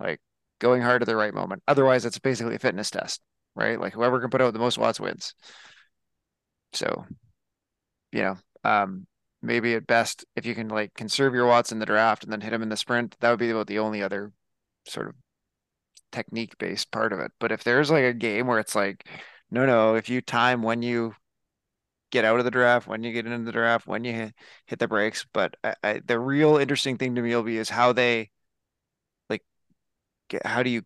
like 0.01 0.19
going 0.61 0.81
hard 0.81 1.03
at 1.03 1.07
the 1.07 1.15
right 1.15 1.35
moment. 1.35 1.63
Otherwise, 1.69 2.07
it's 2.07 2.19
basically 2.19 2.55
a 2.55 2.59
fitness 2.59 2.91
test, 2.91 3.21
right? 3.55 3.79
Like 3.79 3.93
whoever 3.93 4.19
can 4.19 4.31
put 4.31 4.41
out 4.41 4.55
the 4.55 4.59
most 4.59 4.79
watts 4.79 4.99
wins. 4.99 5.35
So, 6.73 7.05
you 8.11 8.23
know, 8.23 8.37
um, 8.65 9.07
maybe 9.43 9.75
at 9.75 9.87
best 9.87 10.25
if 10.37 10.47
you 10.47 10.55
can 10.55 10.69
like 10.69 10.95
conserve 10.95 11.35
your 11.35 11.47
watts 11.47 11.71
in 11.71 11.81
the 11.81 11.87
draft 11.87 12.25
and 12.25 12.33
then 12.33 12.41
hit 12.41 12.53
them 12.53 12.63
in 12.63 12.71
the 12.71 12.79
sprint 12.79 13.15
that 13.21 13.29
would 13.29 13.39
be 13.39 13.51
about 13.51 13.67
the 13.67 13.79
only 13.79 14.03
other 14.03 14.33
sort 14.87 15.09
of 15.09 15.15
technique 16.11 16.57
based 16.57 16.91
part 16.91 17.13
of 17.13 17.21
it 17.21 17.31
but 17.39 17.53
if 17.53 17.63
there's 17.63 17.91
like 17.91 18.03
a 18.03 18.15
game 18.15 18.47
where 18.47 18.59
it's 18.59 18.75
like 18.75 19.07
no 19.51 19.67
no 19.67 19.95
if 19.95 20.09
you 20.09 20.21
time 20.21 20.63
when 20.63 20.83
you 20.83 21.15
get 22.11 22.25
out 22.25 22.39
of 22.39 22.45
the 22.45 22.51
draft 22.51 22.87
when 22.87 23.03
you 23.03 23.13
get 23.13 23.27
into 23.27 23.45
the 23.45 23.53
draft 23.53 23.87
when 23.87 24.05
you 24.05 24.13
hit, 24.13 24.35
hit 24.67 24.79
the 24.79 24.89
brakes 24.89 25.27
but 25.33 25.55
I, 25.63 25.75
I, 25.83 26.01
the 26.07 26.19
real 26.19 26.57
interesting 26.57 26.97
thing 26.97 27.15
to 27.15 27.23
me 27.23 27.35
will 27.35 27.43
be 27.43 27.59
is 27.59 27.69
how 27.69 27.93
they 27.93 28.31
like 29.29 29.43
get, 30.29 30.47
how 30.47 30.63
do 30.63 30.71
you 30.71 30.83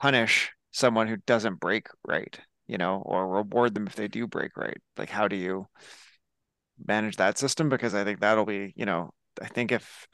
punish 0.00 0.52
someone 0.72 1.08
who 1.08 1.16
doesn't 1.18 1.60
brake 1.60 1.88
right 2.06 2.38
you 2.68 2.78
know 2.78 3.02
or 3.06 3.28
reward 3.28 3.74
them 3.74 3.86
if 3.86 3.96
they 3.96 4.08
do 4.08 4.26
brake 4.26 4.56
right? 4.56 4.78
Like 4.96 5.10
how 5.10 5.28
do 5.28 5.36
you 5.36 5.66
manage 6.86 7.16
that 7.16 7.38
system? 7.38 7.68
Because 7.68 7.94
I 7.94 8.04
think 8.04 8.20
that'll 8.20 8.46
be, 8.46 8.72
you 8.76 8.86
know, 8.86 9.10
I 9.40 9.46
think 9.46 9.72
if 9.72 10.06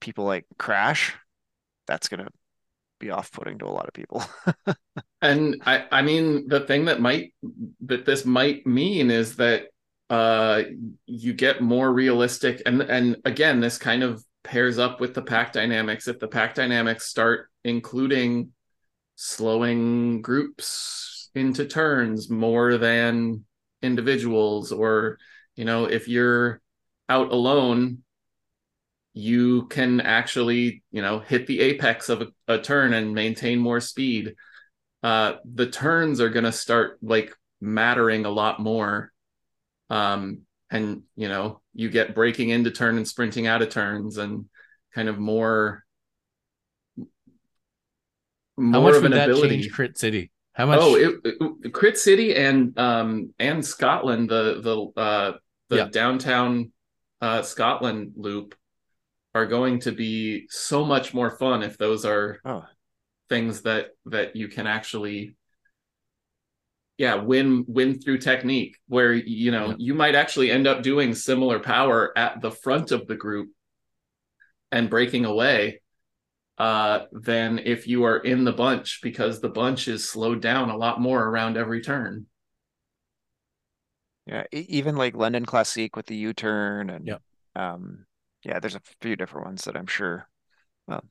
people 0.00 0.24
like 0.24 0.46
crash, 0.58 1.16
that's 1.86 2.08
gonna 2.08 2.28
be 2.98 3.10
off-putting 3.10 3.58
to 3.58 3.66
a 3.66 3.68
lot 3.68 3.86
of 3.86 3.94
people. 3.94 4.22
And 5.24 5.62
I, 5.64 5.86
I 5.90 6.02
mean, 6.02 6.48
the 6.48 6.60
thing 6.60 6.84
that 6.84 7.00
might 7.00 7.32
that 7.86 8.04
this 8.04 8.26
might 8.26 8.66
mean 8.66 9.10
is 9.10 9.36
that 9.36 9.68
uh, 10.10 10.64
you 11.06 11.32
get 11.32 11.62
more 11.62 11.90
realistic, 11.90 12.60
and 12.66 12.82
and 12.82 13.16
again, 13.24 13.58
this 13.58 13.78
kind 13.78 14.02
of 14.02 14.22
pairs 14.42 14.78
up 14.78 15.00
with 15.00 15.14
the 15.14 15.22
pack 15.22 15.54
dynamics. 15.54 16.08
If 16.08 16.18
the 16.18 16.28
pack 16.28 16.54
dynamics 16.54 17.06
start 17.06 17.48
including 17.64 18.50
slowing 19.16 20.20
groups 20.20 21.30
into 21.34 21.64
turns 21.64 22.28
more 22.28 22.76
than 22.76 23.46
individuals, 23.80 24.72
or 24.72 25.18
you 25.56 25.64
know, 25.64 25.86
if 25.86 26.06
you're 26.06 26.60
out 27.08 27.32
alone, 27.32 28.03
you 29.14 29.66
can 29.66 30.00
actually, 30.00 30.82
you 30.90 31.00
know, 31.02 31.20
hit 31.20 31.46
the 31.46 31.60
apex 31.60 32.08
of 32.08 32.22
a, 32.22 32.26
a 32.48 32.58
turn 32.58 32.92
and 32.92 33.14
maintain 33.14 33.58
more 33.58 33.80
speed 33.80 34.34
uh, 35.02 35.34
the 35.44 35.66
turns 35.66 36.18
are 36.18 36.30
going 36.30 36.44
to 36.46 36.52
start 36.52 36.98
like 37.02 37.34
mattering 37.60 38.24
a 38.24 38.30
lot 38.30 38.58
more. 38.58 39.12
Um, 39.90 40.40
and 40.70 41.02
you 41.14 41.28
know, 41.28 41.60
you 41.74 41.90
get 41.90 42.14
braking 42.14 42.48
into 42.48 42.70
turn 42.70 42.96
and 42.96 43.06
sprinting 43.06 43.46
out 43.46 43.60
of 43.60 43.68
turns 43.68 44.16
and 44.16 44.46
kind 44.94 45.10
of 45.10 45.18
more 45.18 45.84
How 48.58 48.80
much 48.80 48.94
of 48.96 49.02
would 49.02 49.12
an 49.12 49.18
that 49.18 49.28
ability. 49.30 49.60
change 49.60 49.72
Crit 49.72 49.98
City? 49.98 50.30
How 50.54 50.66
much? 50.66 50.78
Oh, 50.80 50.94
it, 50.96 51.20
it- 51.64 51.72
Crit 51.74 51.98
City 51.98 52.34
and 52.34 52.78
um 52.78 53.34
and 53.38 53.64
Scotland, 53.64 54.30
the 54.30 54.60
the 54.62 55.00
uh 55.00 55.32
the 55.68 55.76
Yeah. 55.76 55.88
downtown 55.88 56.72
uh 57.20 57.42
Scotland 57.42 58.12
loop 58.16 58.54
are 59.34 59.46
going 59.46 59.80
to 59.80 59.92
be 59.92 60.46
so 60.48 60.84
much 60.84 61.12
more 61.12 61.30
fun 61.30 61.62
if 61.62 61.76
those 61.76 62.04
are 62.04 62.38
Oh. 62.44 62.64
things 63.28 63.62
that 63.62 63.88
that 64.06 64.36
you 64.36 64.48
can 64.48 64.66
actually 64.66 65.36
yeah 66.98 67.16
win 67.16 67.64
win 67.66 67.98
through 68.00 68.18
technique 68.18 68.76
where 68.86 69.12
you 69.12 69.50
know 69.50 69.70
yeah. 69.70 69.76
you 69.78 69.94
might 69.94 70.14
actually 70.14 70.50
end 70.50 70.66
up 70.66 70.82
doing 70.82 71.14
similar 71.14 71.58
power 71.58 72.16
at 72.16 72.40
the 72.40 72.50
front 72.50 72.92
of 72.92 73.06
the 73.08 73.16
group 73.16 73.50
and 74.70 74.88
breaking 74.90 75.24
away 75.24 75.80
uh 76.58 77.00
than 77.10 77.58
if 77.58 77.88
you 77.88 78.04
are 78.04 78.18
in 78.18 78.44
the 78.44 78.52
bunch 78.52 79.00
because 79.02 79.40
the 79.40 79.48
bunch 79.48 79.88
is 79.88 80.08
slowed 80.08 80.40
down 80.40 80.70
a 80.70 80.76
lot 80.76 81.00
more 81.00 81.20
around 81.20 81.56
every 81.56 81.80
turn 81.80 82.26
yeah 84.26 84.44
even 84.52 84.94
like 84.94 85.16
london 85.16 85.44
classique 85.44 85.96
with 85.96 86.06
the 86.06 86.14
u-turn 86.16 86.90
and 86.90 87.08
yeah 87.08 87.18
um 87.56 88.06
yeah 88.44 88.58
there's 88.60 88.74
a 88.74 88.82
few 89.00 89.16
different 89.16 89.46
ones 89.46 89.64
that 89.64 89.76
i'm 89.76 89.86
sure 89.86 90.28
well 90.86 91.04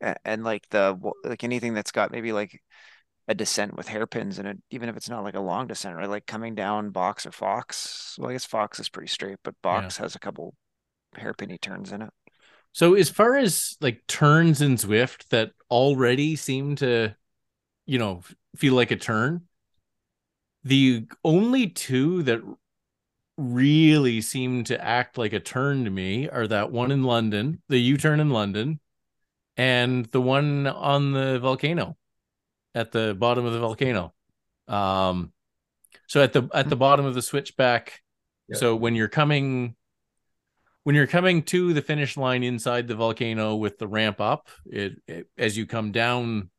and, 0.00 0.18
and 0.24 0.44
like 0.44 0.68
the 0.70 0.98
like 1.24 1.44
anything 1.44 1.74
that's 1.74 1.92
got 1.92 2.12
maybe 2.12 2.32
like 2.32 2.60
a 3.26 3.34
descent 3.34 3.76
with 3.76 3.88
hairpins 3.88 4.38
in 4.38 4.46
it, 4.46 4.58
even 4.70 4.88
if 4.88 4.96
it's 4.96 5.08
not 5.08 5.24
like 5.24 5.34
a 5.34 5.40
long 5.40 5.66
descent, 5.66 5.96
right? 5.96 6.08
Like 6.08 6.26
coming 6.26 6.54
down 6.54 6.90
box 6.90 7.24
or 7.24 7.32
fox. 7.32 8.16
Well, 8.18 8.30
I 8.30 8.34
guess 8.34 8.44
fox 8.44 8.78
is 8.78 8.88
pretty 8.88 9.08
straight, 9.08 9.38
but 9.42 9.54
box 9.62 9.98
yeah. 9.98 10.04
has 10.04 10.14
a 10.14 10.18
couple 10.18 10.54
hairpinny 11.16 11.60
turns 11.60 11.92
in 11.92 12.02
it. 12.02 12.10
So 12.72 12.94
as 12.94 13.08
far 13.08 13.36
as 13.36 13.76
like 13.80 14.06
turns 14.06 14.60
in 14.60 14.76
Zwift 14.76 15.28
that 15.28 15.52
already 15.70 16.36
seem 16.36 16.76
to, 16.76 17.14
you 17.86 17.98
know, 17.98 18.22
feel 18.56 18.74
like 18.74 18.90
a 18.90 18.96
turn, 18.96 19.42
the 20.64 21.06
only 21.24 21.68
two 21.68 22.24
that 22.24 22.40
really 23.36 24.20
seem 24.20 24.64
to 24.64 24.82
act 24.82 25.18
like 25.18 25.32
a 25.32 25.40
turn 25.40 25.84
to 25.84 25.90
me 25.90 26.28
are 26.28 26.46
that 26.46 26.70
one 26.70 26.90
in 26.90 27.02
London, 27.02 27.60
the 27.68 27.78
U-turn 27.78 28.20
in 28.20 28.30
London, 28.30 28.80
and 29.56 30.06
the 30.06 30.20
one 30.20 30.66
on 30.66 31.12
the 31.12 31.38
volcano 31.40 31.96
at 32.74 32.92
the 32.92 33.14
bottom 33.14 33.44
of 33.44 33.52
the 33.52 33.60
volcano. 33.60 34.12
Um, 34.68 35.32
so 36.06 36.22
at 36.22 36.32
the 36.32 36.48
at 36.52 36.68
the 36.68 36.76
bottom 36.76 37.06
of 37.06 37.14
the 37.14 37.22
switchback. 37.22 38.00
Yeah. 38.48 38.56
So 38.56 38.76
when 38.76 38.94
you're 38.94 39.08
coming 39.08 39.74
when 40.82 40.94
you're 40.94 41.06
coming 41.06 41.42
to 41.44 41.72
the 41.72 41.82
finish 41.82 42.16
line 42.16 42.42
inside 42.42 42.88
the 42.88 42.94
volcano 42.94 43.56
with 43.56 43.78
the 43.78 43.88
ramp 43.88 44.20
up, 44.20 44.48
it, 44.66 45.00
it 45.06 45.28
as 45.38 45.56
you 45.56 45.66
come 45.66 45.92
down 45.92 46.50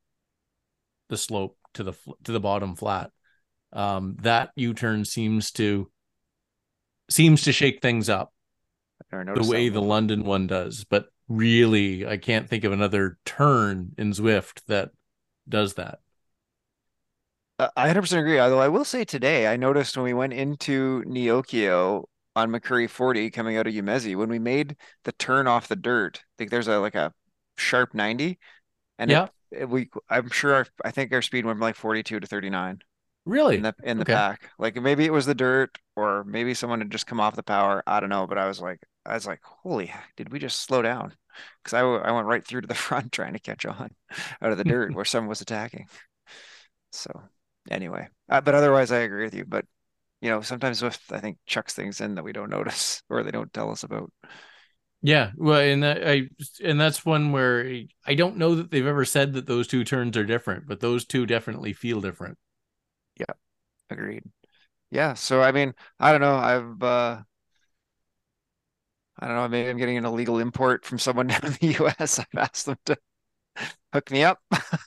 the 1.10 1.18
slope 1.18 1.58
to 1.76 1.84
the 1.84 1.94
to 2.24 2.32
the 2.32 2.40
bottom 2.40 2.76
flat, 2.76 3.12
um, 3.72 4.18
that 4.22 4.52
U-turn 4.56 5.06
seems 5.06 5.52
to 5.52 5.92
seems 7.10 7.44
to 7.44 7.52
shake 7.52 7.82
things 7.82 8.10
up 8.10 8.34
the 9.12 9.44
way 9.44 9.70
the 9.70 9.82
London 9.82 10.24
one 10.24 10.48
does. 10.48 10.84
But 10.84 11.08
really, 11.28 12.06
I 12.06 12.18
can't 12.18 12.50
think 12.50 12.64
of 12.64 12.72
another 12.72 13.18
turn 13.26 13.92
in 13.98 14.12
Zwift 14.12 14.62
that 14.68 14.92
does 15.48 15.76
that. 15.76 16.00
I 17.60 17.88
100% 17.88 18.20
agree. 18.20 18.40
Although 18.40 18.60
I 18.60 18.68
will 18.68 18.84
say 18.86 19.06
today, 19.06 19.48
I 19.48 19.56
noticed 19.56 19.96
when 19.96 20.04
we 20.04 20.14
went 20.14 20.34
into 20.34 21.04
Neokyo 21.08 22.04
on 22.36 22.52
Makuri 22.52 22.90
40 22.90 23.32
coming 23.32 23.56
out 23.56 23.68
of 23.68 23.74
Yumezi, 23.74 24.16
when 24.16 24.30
we 24.30 24.40
made 24.40 24.76
the 25.06 25.14
turn 25.14 25.48
off 25.48 25.68
the 25.70 25.76
dirt, 25.78 26.20
I 26.20 26.34
think 26.38 26.52
there's 26.52 26.68
a 26.68 26.80
like 26.80 26.96
a 26.96 27.14
sharp 27.58 27.94
90, 27.94 28.38
and 29.00 29.10
yeah, 29.10 29.30
it, 29.52 29.62
it, 29.62 29.70
we 29.70 29.90
I'm 30.10 30.30
sure 30.30 30.54
our, 30.54 30.68
I 30.84 30.92
think 30.92 31.14
our 31.14 31.22
speed 31.22 31.46
went 31.46 31.56
from 31.56 31.62
like 31.62 31.76
42 31.78 32.20
to 32.20 32.28
39. 32.28 32.82
Really? 33.26 33.58
In 33.58 33.64
the 33.64 33.76
in 33.84 33.98
the 33.98 34.04
okay. 34.04 34.14
pack, 34.14 34.52
like 34.60 34.76
maybe 34.76 35.04
it 35.06 35.14
was 35.14 35.26
the 35.26 35.34
dirt, 35.34 35.78
or 35.96 36.24
maybe 36.26 36.54
someone 36.54 36.80
had 36.80 36.92
just 36.92 37.08
come 37.08 37.20
off 37.20 37.36
the 37.36 37.44
power. 37.44 37.82
I 37.88 38.00
don't 38.00 38.10
know, 38.10 38.28
but 38.28 38.38
I 38.38 38.48
was 38.48 38.62
like, 38.62 38.80
I 39.04 39.16
was 39.16 39.26
like, 39.26 39.42
holy, 39.44 39.92
did 40.16 40.32
we 40.32 40.38
just 40.38 40.62
slow 40.62 40.84
down? 40.84 41.14
Because 41.64 41.74
I 41.74 41.82
I 41.82 42.12
went 42.12 42.28
right 42.28 42.46
through 42.46 42.62
to 42.62 42.68
the 42.68 42.76
front 42.76 43.12
trying 43.12 43.34
to 43.34 43.40
catch 43.40 43.66
on 43.66 43.90
out 44.42 44.52
of 44.52 44.58
the 44.60 44.64
dirt 44.64 44.94
where 44.94 45.06
someone 45.06 45.30
was 45.30 45.42
attacking. 45.42 45.88
So 46.92 47.24
anyway, 47.70 48.10
uh, 48.30 48.42
but 48.42 48.54
otherwise, 48.54 48.92
I 48.92 49.00
agree 49.00 49.24
with 49.24 49.34
you. 49.34 49.46
But 49.46 49.66
you 50.22 50.30
know, 50.30 50.42
sometimes 50.42 50.82
Zwift 50.82 51.12
I 51.12 51.20
think 51.20 51.40
chucks 51.48 51.74
things 51.74 52.02
in 52.02 52.16
that 52.16 52.24
we 52.24 52.32
don't 52.32 52.50
notice 52.52 53.02
or 53.10 53.24
they 53.24 53.32
don't 53.32 53.52
tell 53.52 53.72
us 53.72 53.84
about. 53.84 54.12
Yeah, 55.02 55.32
well, 55.36 55.60
and 55.62 55.82
that 55.82 56.08
I 56.08 56.30
and 56.64 56.80
that's 56.80 57.06
one 57.06 57.32
where 57.32 57.82
I 58.06 58.14
don't 58.14 58.38
know 58.38 58.54
that 58.56 58.70
they've 58.70 58.86
ever 58.86 59.06
said 59.06 59.34
that 59.34 59.48
those 59.48 59.68
two 59.68 59.84
turns 59.84 60.16
are 60.16 60.26
different, 60.26 60.68
but 60.68 60.80
those 60.80 61.06
two 61.06 61.26
definitely 61.26 61.74
feel 61.74 62.02
different. 62.02 62.38
Yeah, 63.18 63.34
agreed. 63.90 64.24
Yeah, 64.92 65.14
so 65.16 65.42
I 65.44 65.54
mean, 65.54 65.76
I 66.00 66.12
don't 66.14 66.22
know. 66.22 66.38
I've 66.38 66.84
uh 66.84 67.24
I 69.20 69.28
don't 69.28 69.36
know, 69.36 69.48
maybe 69.48 69.70
I'm 69.70 69.78
getting 69.78 69.98
an 69.98 70.06
illegal 70.06 70.40
import 70.40 70.86
from 70.86 71.00
someone 71.00 71.28
down 71.28 71.46
in 71.46 71.54
the 71.54 71.68
US. 71.80 72.20
I've 72.20 72.28
asked 72.38 72.66
them 72.66 72.78
to 72.86 72.98
hook 73.94 74.12
me 74.12 74.24
up. 74.24 74.42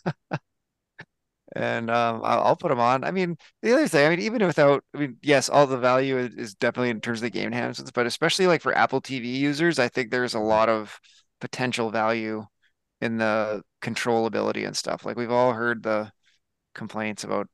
and 1.57 1.91
um, 1.91 2.21
I'll, 2.25 2.57
put 2.57 2.69
them 2.69 2.79
on. 2.81 3.05
I 3.05 3.11
mean, 3.11 3.37
the 3.63 3.73
other 3.73 3.89
thing, 3.89 4.07
I 4.07 4.11
mean, 4.11 4.21
even 4.21 4.45
without, 4.47 4.85
I 4.95 4.99
mean, 4.99 5.17
yes, 5.23 5.49
all 5.49 5.67
the 5.67 5.79
value 5.79 6.19
is, 6.19 6.55
definitely 6.55 6.91
in 6.91 7.01
terms 7.01 7.19
of 7.21 7.23
the 7.23 7.31
game 7.31 7.47
enhancements, 7.49 7.91
but 7.91 8.07
especially 8.07 8.47
like 8.47 8.61
for 8.63 8.77
Apple 8.77 9.01
TV 9.01 9.29
users, 9.29 9.79
I 9.79 9.89
think 9.89 10.11
there's 10.11 10.35
a 10.35 10.39
lot 10.41 10.69
of 10.69 10.99
potential 11.41 11.91
value 11.91 12.45
in 13.01 13.19
the 13.19 13.63
controllability 13.83 14.67
and 14.67 14.77
stuff. 14.77 15.05
Like 15.07 15.17
we've 15.17 15.31
all 15.33 15.53
heard 15.55 15.83
the 15.83 16.13
complaints 16.75 17.25
about 17.25 17.49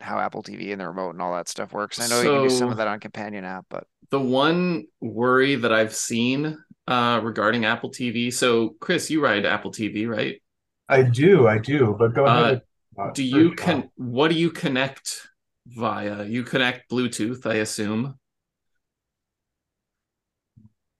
how 0.00 0.18
Apple 0.18 0.42
TV 0.42 0.72
and 0.72 0.80
the 0.80 0.86
remote 0.86 1.10
and 1.10 1.22
all 1.22 1.34
that 1.34 1.48
stuff 1.48 1.72
works. 1.72 1.98
I 1.98 2.04
know 2.04 2.22
so, 2.22 2.22
you 2.22 2.30
can 2.30 2.48
do 2.48 2.50
some 2.50 2.70
of 2.70 2.76
that 2.76 2.88
on 2.88 3.00
companion 3.00 3.44
app, 3.44 3.66
but 3.70 3.86
the 4.10 4.20
one 4.20 4.86
worry 5.00 5.56
that 5.56 5.72
I've 5.72 5.94
seen 5.94 6.58
uh, 6.86 7.20
regarding 7.22 7.64
Apple 7.64 7.90
TV. 7.90 8.32
So, 8.32 8.76
Chris, 8.80 9.10
you 9.10 9.22
ride 9.22 9.44
Apple 9.44 9.72
TV, 9.72 10.08
right? 10.08 10.40
I 10.88 11.02
do, 11.02 11.48
I 11.48 11.58
do. 11.58 11.96
But 11.98 12.14
go 12.14 12.26
ahead. 12.26 12.62
Uh, 12.98 13.02
uh, 13.02 13.12
do 13.12 13.22
you 13.22 13.52
can 13.52 13.90
what 13.96 14.28
do 14.28 14.36
you 14.36 14.50
connect 14.50 15.28
via? 15.66 16.24
You 16.24 16.44
connect 16.44 16.90
Bluetooth, 16.90 17.44
I 17.46 17.56
assume. 17.56 18.14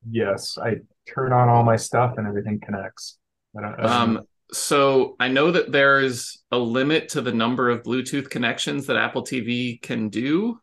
Yes, 0.09 0.59
I 0.59 0.77
turn 1.09 1.33
on 1.33 1.49
all 1.49 1.65
my 1.65 1.77
stuff 1.77 2.15
and 2.19 2.27
everything 2.27 2.61
connects. 2.61 3.19
I 3.57 3.63
don't, 3.63 3.75
I 3.75 3.83
don't 3.83 3.93
um, 3.93 4.27
so 4.53 5.17
I 5.19 5.29
know 5.29 5.51
that 5.51 5.73
there's 5.73 6.43
a 6.51 6.59
limit 6.59 7.11
to 7.11 7.21
the 7.21 7.33
number 7.33 7.71
of 7.71 7.83
Bluetooth 7.83 8.31
connections 8.31 8.87
that 8.87 8.97
Apple 8.97 9.23
TV 9.23 9.81
can 9.81 10.09
do, 10.09 10.61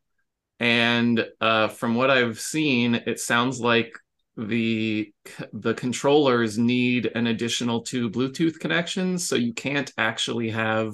and 0.59 1.25
uh, 1.41 1.67
from 1.67 1.95
what 1.95 2.09
I've 2.09 2.39
seen, 2.39 2.95
it 2.95 3.19
sounds 3.19 3.59
like 3.59 3.97
the 4.36 5.13
the 5.51 5.73
controllers 5.73 6.57
need 6.57 7.11
an 7.13 7.27
additional 7.27 7.81
two 7.81 8.09
Bluetooth 8.09 8.59
connections, 8.59 9.27
so 9.27 9.36
you 9.36 9.53
can't 9.53 9.91
actually 9.97 10.49
have 10.49 10.93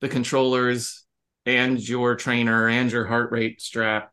the 0.00 0.08
controllers 0.08 1.04
and 1.46 1.80
your 1.86 2.14
trainer 2.14 2.68
and 2.68 2.92
your 2.92 3.06
heart 3.06 3.32
rate 3.32 3.60
strap 3.60 4.12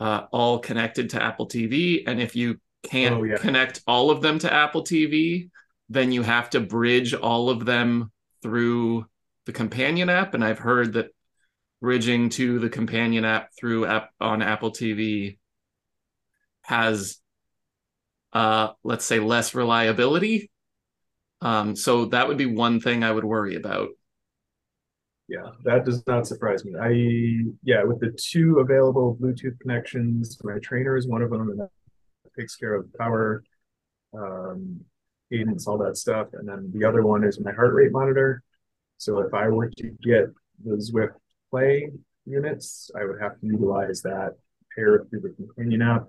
uh, 0.00 0.22
all 0.32 0.58
connected 0.58 1.10
to 1.10 1.22
Apple 1.22 1.46
TV. 1.46 2.02
And 2.06 2.20
if 2.20 2.34
you 2.36 2.58
can't 2.82 3.14
oh, 3.14 3.22
yeah. 3.22 3.36
connect 3.36 3.82
all 3.86 4.10
of 4.10 4.20
them 4.20 4.38
to 4.40 4.52
Apple 4.52 4.82
TV, 4.82 5.50
then 5.88 6.12
you 6.12 6.22
have 6.22 6.50
to 6.50 6.60
bridge 6.60 7.14
all 7.14 7.50
of 7.50 7.64
them 7.64 8.10
through 8.42 9.06
the 9.46 9.52
companion 9.52 10.08
app. 10.08 10.34
And 10.34 10.44
I've 10.44 10.58
heard 10.58 10.94
that 10.94 11.08
bridging 11.80 12.30
to 12.30 12.58
the 12.58 12.70
companion 12.70 13.24
app 13.24 13.50
through 13.58 13.86
app 13.86 14.10
on 14.20 14.42
Apple 14.42 14.70
TV 14.70 15.38
has 16.62 17.18
uh, 18.32 18.70
let's 18.82 19.04
say 19.04 19.20
less 19.20 19.54
reliability. 19.54 20.50
Um, 21.40 21.76
so 21.76 22.06
that 22.06 22.26
would 22.26 22.38
be 22.38 22.46
one 22.46 22.80
thing 22.80 23.04
I 23.04 23.12
would 23.12 23.24
worry 23.24 23.54
about 23.54 23.90
yeah, 25.28 25.50
that 25.64 25.84
does 25.84 26.06
not 26.06 26.26
surprise 26.26 26.64
me. 26.64 26.74
I 26.78 27.52
yeah, 27.62 27.82
with 27.82 28.00
the 28.00 28.14
two 28.16 28.58
available 28.58 29.16
Bluetooth 29.20 29.58
connections, 29.60 30.38
my 30.44 30.58
trainer 30.62 30.96
is 30.96 31.08
one 31.08 31.22
of 31.22 31.30
them, 31.30 31.48
and 31.48 31.60
that 31.60 31.70
takes 32.38 32.56
care 32.56 32.74
of 32.74 32.92
power, 32.98 33.42
um, 34.12 34.80
cadence, 35.30 35.66
all 35.66 35.78
that 35.78 35.96
stuff. 35.96 36.28
And 36.32 36.48
then 36.48 36.70
the 36.74 36.84
other 36.84 37.02
one 37.02 37.24
is 37.24 37.40
my 37.40 37.52
heart 37.52 37.74
rate 37.74 37.92
monitor. 37.92 38.42
So 38.98 39.20
if 39.20 39.34
I 39.34 39.48
were 39.48 39.68
to 39.68 39.90
get 40.02 40.26
the 40.64 40.76
Zwift 40.76 41.14
Play 41.50 41.90
units, 42.24 42.90
I 42.98 43.04
would 43.04 43.20
have 43.20 43.38
to 43.40 43.46
utilize 43.46 44.02
that 44.02 44.32
pair 44.74 45.04
through 45.10 45.20
the 45.20 45.30
companion 45.30 45.82
app. 45.82 46.08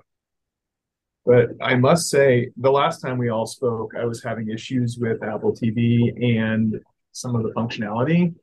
But 1.26 1.50
I 1.62 1.76
must 1.76 2.10
say, 2.10 2.52
the 2.58 2.72
last 2.72 3.02
time 3.02 3.18
we 3.18 3.30
all 3.30 3.48
spoke, 3.48 3.94
I 4.00 4.06
was 4.06 4.24
having 4.24 4.50
issues 4.50 4.98
with 5.00 5.24
Apple 5.24 5.54
TV 5.54 6.38
and 6.40 6.80
some 7.14 7.36
of 7.36 7.44
the 7.44 7.50
functionality. 7.50 8.36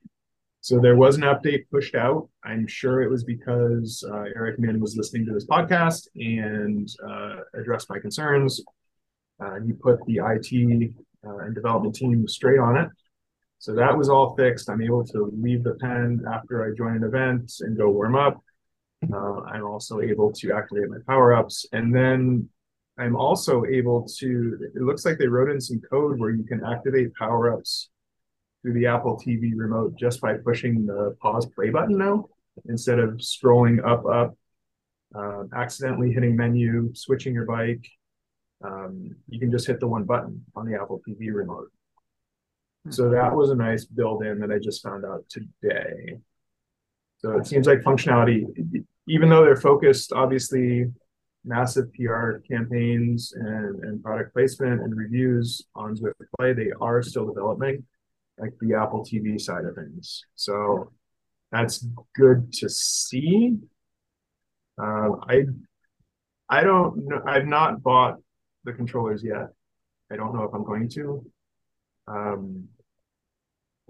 So 0.62 0.78
there 0.78 0.96
was 0.96 1.16
an 1.16 1.22
update 1.22 1.64
pushed 1.70 1.94
out. 1.94 2.28
I'm 2.44 2.66
sure 2.66 3.02
it 3.02 3.10
was 3.10 3.24
because 3.24 4.04
uh, 4.08 4.24
Eric 4.34 4.58
Min 4.58 4.80
was 4.80 4.96
listening 4.96 5.26
to 5.26 5.32
this 5.32 5.46
podcast 5.46 6.08
and 6.16 6.88
uh, 7.08 7.36
addressed 7.54 7.88
my 7.90 7.98
concerns. 7.98 8.60
Uh, 9.42 9.60
he 9.66 9.72
put 9.72 9.98
the 10.06 10.20
IT 10.24 10.92
uh, 11.26 11.38
and 11.38 11.54
development 11.54 11.94
team 11.94 12.28
straight 12.28 12.58
on 12.58 12.76
it. 12.76 12.88
So 13.58 13.74
that 13.74 13.96
was 13.96 14.08
all 14.08 14.34
fixed. 14.36 14.68
I'm 14.68 14.82
able 14.82 15.04
to 15.06 15.32
leave 15.36 15.62
the 15.62 15.74
pen 15.74 16.20
after 16.32 16.64
I 16.64 16.76
join 16.76 16.96
an 16.96 17.04
event 17.04 17.52
and 17.60 17.76
go 17.76 17.90
warm 17.90 18.16
up. 18.16 18.42
Uh, 19.12 19.40
I'm 19.42 19.64
also 19.64 20.00
able 20.00 20.32
to 20.32 20.52
activate 20.52 20.90
my 20.90 20.98
power 21.06 21.34
ups. 21.34 21.66
And 21.72 21.94
then 21.94 22.48
I'm 22.98 23.16
also 23.16 23.64
able 23.64 24.06
to, 24.18 24.70
it 24.74 24.82
looks 24.82 25.04
like 25.04 25.18
they 25.18 25.28
wrote 25.28 25.50
in 25.50 25.60
some 25.60 25.80
code 25.90 26.18
where 26.18 26.30
you 26.30 26.44
can 26.44 26.64
activate 26.64 27.14
power 27.14 27.52
ups 27.52 27.90
through 28.62 28.74
the 28.74 28.86
Apple 28.86 29.20
TV 29.24 29.52
remote 29.54 29.96
just 29.96 30.20
by 30.20 30.34
pushing 30.34 30.86
the 30.86 31.16
pause 31.20 31.46
play 31.46 31.70
button 31.70 31.98
now 31.98 32.26
instead 32.68 32.98
of 32.98 33.10
scrolling 33.18 33.84
up, 33.84 34.04
up, 34.06 34.36
uh, 35.14 35.44
accidentally 35.54 36.12
hitting 36.12 36.36
menu, 36.36 36.90
switching 36.94 37.34
your 37.34 37.46
bike. 37.46 37.84
Um, 38.62 39.16
you 39.28 39.40
can 39.40 39.50
just 39.50 39.66
hit 39.66 39.80
the 39.80 39.88
one 39.88 40.04
button 40.04 40.44
on 40.54 40.66
the 40.66 40.80
Apple 40.80 41.02
TV 41.06 41.32
remote. 41.32 41.70
So 42.90 43.10
that 43.10 43.34
was 43.34 43.50
a 43.50 43.54
nice 43.54 43.84
build 43.84 44.24
in 44.24 44.40
that 44.40 44.50
I 44.50 44.58
just 44.58 44.82
found 44.82 45.04
out 45.04 45.24
today. 45.28 46.18
So 47.18 47.36
it 47.38 47.46
seems 47.46 47.66
like 47.66 47.80
functionality, 47.80 48.44
even 49.06 49.28
though 49.28 49.44
they're 49.44 49.56
focused, 49.56 50.12
obviously, 50.12 50.86
massive 51.44 51.92
PR 51.94 52.38
campaigns 52.48 53.32
and, 53.34 53.84
and 53.84 54.02
product 54.02 54.32
placement 54.32 54.80
and 54.82 54.96
reviews 54.96 55.62
on 55.74 55.96
Zwift 55.96 56.14
Play, 56.38 56.52
they 56.52 56.72
are 56.80 57.02
still 57.02 57.26
developing 57.26 57.84
like 58.38 58.52
the 58.60 58.74
Apple 58.74 59.04
TV 59.04 59.40
side 59.40 59.64
of 59.64 59.74
things. 59.76 60.24
So 60.34 60.90
that's 61.52 61.86
good 62.14 62.52
to 62.54 62.68
see. 62.68 63.58
Uh, 64.80 65.10
I 65.28 65.44
I 66.48 66.64
don't 66.64 67.06
know. 67.06 67.22
I've 67.26 67.46
not 67.46 67.82
bought 67.82 68.16
the 68.64 68.72
controllers 68.72 69.22
yet. 69.24 69.48
I 70.10 70.16
don't 70.16 70.34
know 70.34 70.44
if 70.44 70.54
I'm 70.54 70.64
going 70.64 70.88
to. 70.90 71.24
Um, 72.06 72.68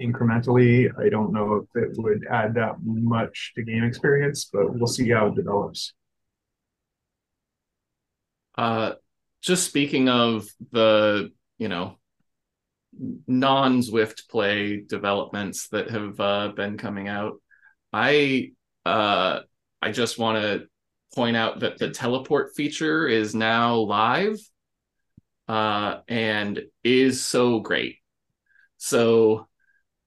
incrementally, 0.00 0.90
I 0.98 1.08
don't 1.08 1.32
know 1.32 1.66
if 1.74 1.82
it 1.82 1.98
would 1.98 2.26
add 2.30 2.54
that 2.54 2.76
much 2.82 3.52
to 3.54 3.62
game 3.62 3.84
experience, 3.84 4.48
but 4.52 4.72
we'll 4.74 4.86
see 4.86 5.10
how 5.10 5.28
it 5.28 5.34
develops. 5.34 5.94
Uh, 8.56 8.92
just 9.40 9.66
speaking 9.66 10.08
of 10.08 10.46
the, 10.70 11.30
you 11.58 11.68
know, 11.68 11.98
non-Zwift 13.26 14.28
play 14.28 14.80
developments 14.80 15.68
that 15.68 15.90
have 15.90 16.20
uh, 16.20 16.48
been 16.48 16.76
coming 16.76 17.08
out, 17.08 17.40
I 17.92 18.52
uh, 18.84 19.40
I 19.80 19.92
just 19.92 20.18
want 20.18 20.42
to 20.42 20.66
point 21.14 21.36
out 21.36 21.60
that 21.60 21.78
the 21.78 21.90
teleport 21.90 22.54
feature 22.54 23.06
is 23.06 23.34
now 23.34 23.76
live 23.76 24.38
uh, 25.49 26.01
and 26.09 26.62
is 26.82 27.24
so 27.24 27.61
great. 27.61 27.97
So 28.78 29.49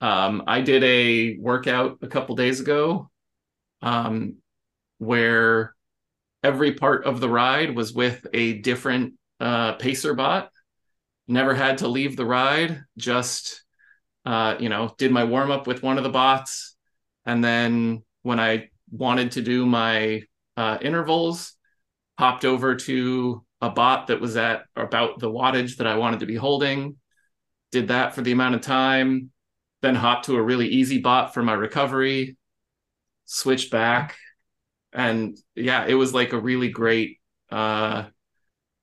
um, 0.02 0.44
I 0.48 0.62
did 0.62 0.84
a 0.84 1.38
workout 1.40 2.00
a 2.02 2.08
couple 2.08 2.36
days 2.36 2.60
ago 2.60 3.10
um, 3.82 4.38
where 4.98 5.76
every 6.44 6.74
part 6.74 7.06
of 7.06 7.20
the 7.20 7.30
ride 7.30 7.76
was 7.76 7.94
with 7.94 8.26
a 8.34 8.54
different 8.60 9.14
uh, 9.40 9.74
pacer 9.74 10.14
bot. 10.14 10.50
Never 11.28 11.56
had 11.56 11.80
to 11.80 11.88
leave 11.88 12.16
the 12.16 12.26
ride, 12.26 12.84
just 12.98 13.64
uh, 14.26 14.56
you 14.60 14.70
know, 14.70 14.94
did 14.98 15.12
my 15.12 15.24
warm 15.24 15.52
up 15.52 15.68
with 15.68 15.84
one 15.84 15.98
of 15.98 16.04
the 16.04 16.10
bots, 16.10 16.76
and 17.26 17.44
then 17.44 18.04
when 18.24 18.40
I 18.40 18.70
wanted 18.92 19.32
to 19.34 19.42
do 19.42 19.66
my 19.66 20.24
uh, 20.58 20.78
intervals, 20.82 21.54
hopped 22.18 22.46
over 22.46 22.76
to 22.76 23.45
a 23.66 23.70
bot 23.72 24.07
that 24.07 24.22
was 24.22 24.38
at 24.38 24.66
about 24.76 25.20
the 25.20 25.30
wattage 25.30 25.78
that 25.78 25.88
I 25.88 25.97
wanted 25.97 26.20
to 26.20 26.28
be 26.28 26.36
holding, 26.36 26.97
did 27.72 27.88
that 27.88 28.13
for 28.13 28.22
the 28.22 28.32
amount 28.32 28.53
of 28.53 28.61
time, 28.61 29.32
then 29.82 29.95
hopped 29.95 30.26
to 30.26 30.36
a 30.36 30.41
really 30.41 30.68
easy 30.68 30.99
bot 30.99 31.34
for 31.34 31.41
my 31.41 31.53
recovery, 31.53 32.38
switched 33.26 33.72
back. 33.72 34.18
And 34.93 35.36
yeah, 35.55 35.86
it 35.88 35.95
was 35.95 36.13
like 36.13 36.32
a 36.32 36.39
really 36.39 36.70
great 36.70 37.20
uh, 37.51 38.03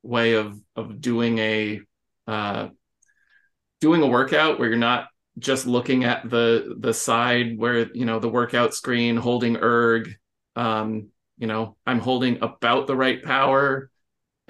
way 0.03 0.35
of 0.35 0.59
of 0.75 1.01
doing 1.01 1.39
a 1.39 1.81
uh, 2.27 2.69
doing 3.81 4.03
a 4.03 4.07
workout 4.07 4.59
where 4.59 4.69
you're 4.69 4.79
not 4.79 5.07
just 5.39 5.65
looking 5.65 6.03
at 6.03 6.29
the 6.29 6.75
the 6.81 6.93
side 6.93 7.57
where 7.57 7.89
you 7.95 8.05
know 8.05 8.19
the 8.19 8.29
workout 8.29 8.75
screen 8.75 9.17
holding 9.17 9.57
erg 9.57 10.15
um 10.57 11.09
you 11.39 11.47
know 11.47 11.75
i'm 11.87 11.99
holding 11.99 12.37
about 12.43 12.87
the 12.87 12.95
right 12.95 13.23
power 13.23 13.91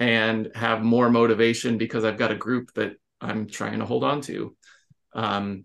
and 0.03 0.51
have 0.53 0.83
more 0.83 1.09
motivation 1.09 1.77
because 1.77 2.03
i've 2.03 2.17
got 2.17 2.31
a 2.31 2.35
group 2.35 2.73
that 2.73 2.97
i'm 3.21 3.47
trying 3.47 3.79
to 3.79 3.85
hold 3.85 4.03
on 4.03 4.19
to 4.19 4.55
um 5.13 5.63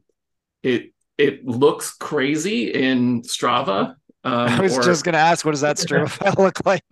it 0.62 0.93
it 1.16 1.45
looks 1.45 1.93
crazy 1.95 2.72
in 2.72 3.22
strava 3.22 3.95
um, 4.24 4.49
I 4.49 4.61
was 4.61 4.76
just 4.78 5.05
gonna 5.05 5.16
ask, 5.18 5.45
what 5.45 5.53
does 5.53 5.61
that 5.61 5.76
Strava 5.76 6.09
file 6.11 6.34
look 6.36 6.66
like? 6.66 6.82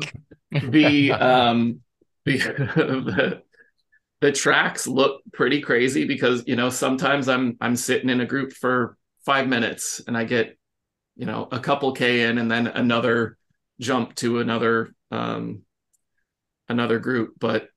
the 0.53 1.13
um 1.13 1.81
the, 2.25 2.39
the 2.39 3.43
the 4.21 4.33
tracks 4.33 4.87
look 4.87 5.23
pretty 5.33 5.61
crazy 5.61 6.07
because 6.07 6.45
you 6.47 6.57
know 6.57 6.71
sometimes 6.71 7.29
i'm 7.29 7.57
i'm 7.61 7.77
sitting 7.77 8.09
in 8.09 8.21
a 8.21 8.27
group 8.27 8.53
for 8.53 8.97
five 9.25 9.47
minutes 9.47 10.01
and 10.07 10.17
i 10.17 10.25
get 10.25 10.57
you 11.17 11.27
know 11.27 11.49
a 11.53 11.59
couple 11.59 11.93
k 11.93 12.23
in 12.23 12.39
and 12.39 12.51
then 12.51 12.67
another 12.67 13.37
jump 13.81 14.15
to 14.15 14.39
another 14.39 14.95
um 15.11 15.63
another 16.69 16.99
group 16.99 17.35
but 17.39 17.69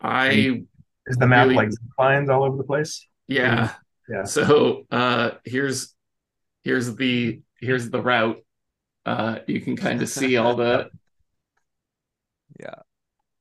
i 0.00 0.62
is 1.10 1.16
the 1.16 1.26
map 1.26 1.48
really, 1.48 1.56
like 1.56 1.70
lines 1.98 2.30
all 2.30 2.44
over 2.44 2.56
the 2.56 2.64
place? 2.64 3.06
Yeah. 3.26 3.72
Yeah. 4.08 4.24
So 4.24 4.86
uh 4.90 5.32
here's 5.44 5.94
here's 6.62 6.94
the 6.94 7.40
here's 7.60 7.90
the 7.90 8.00
route. 8.00 8.38
Uh 9.04 9.40
you 9.46 9.60
can 9.60 9.76
kind 9.76 10.00
of 10.02 10.08
see 10.08 10.36
all 10.36 10.54
the 10.54 10.90
yeah. 12.60 12.76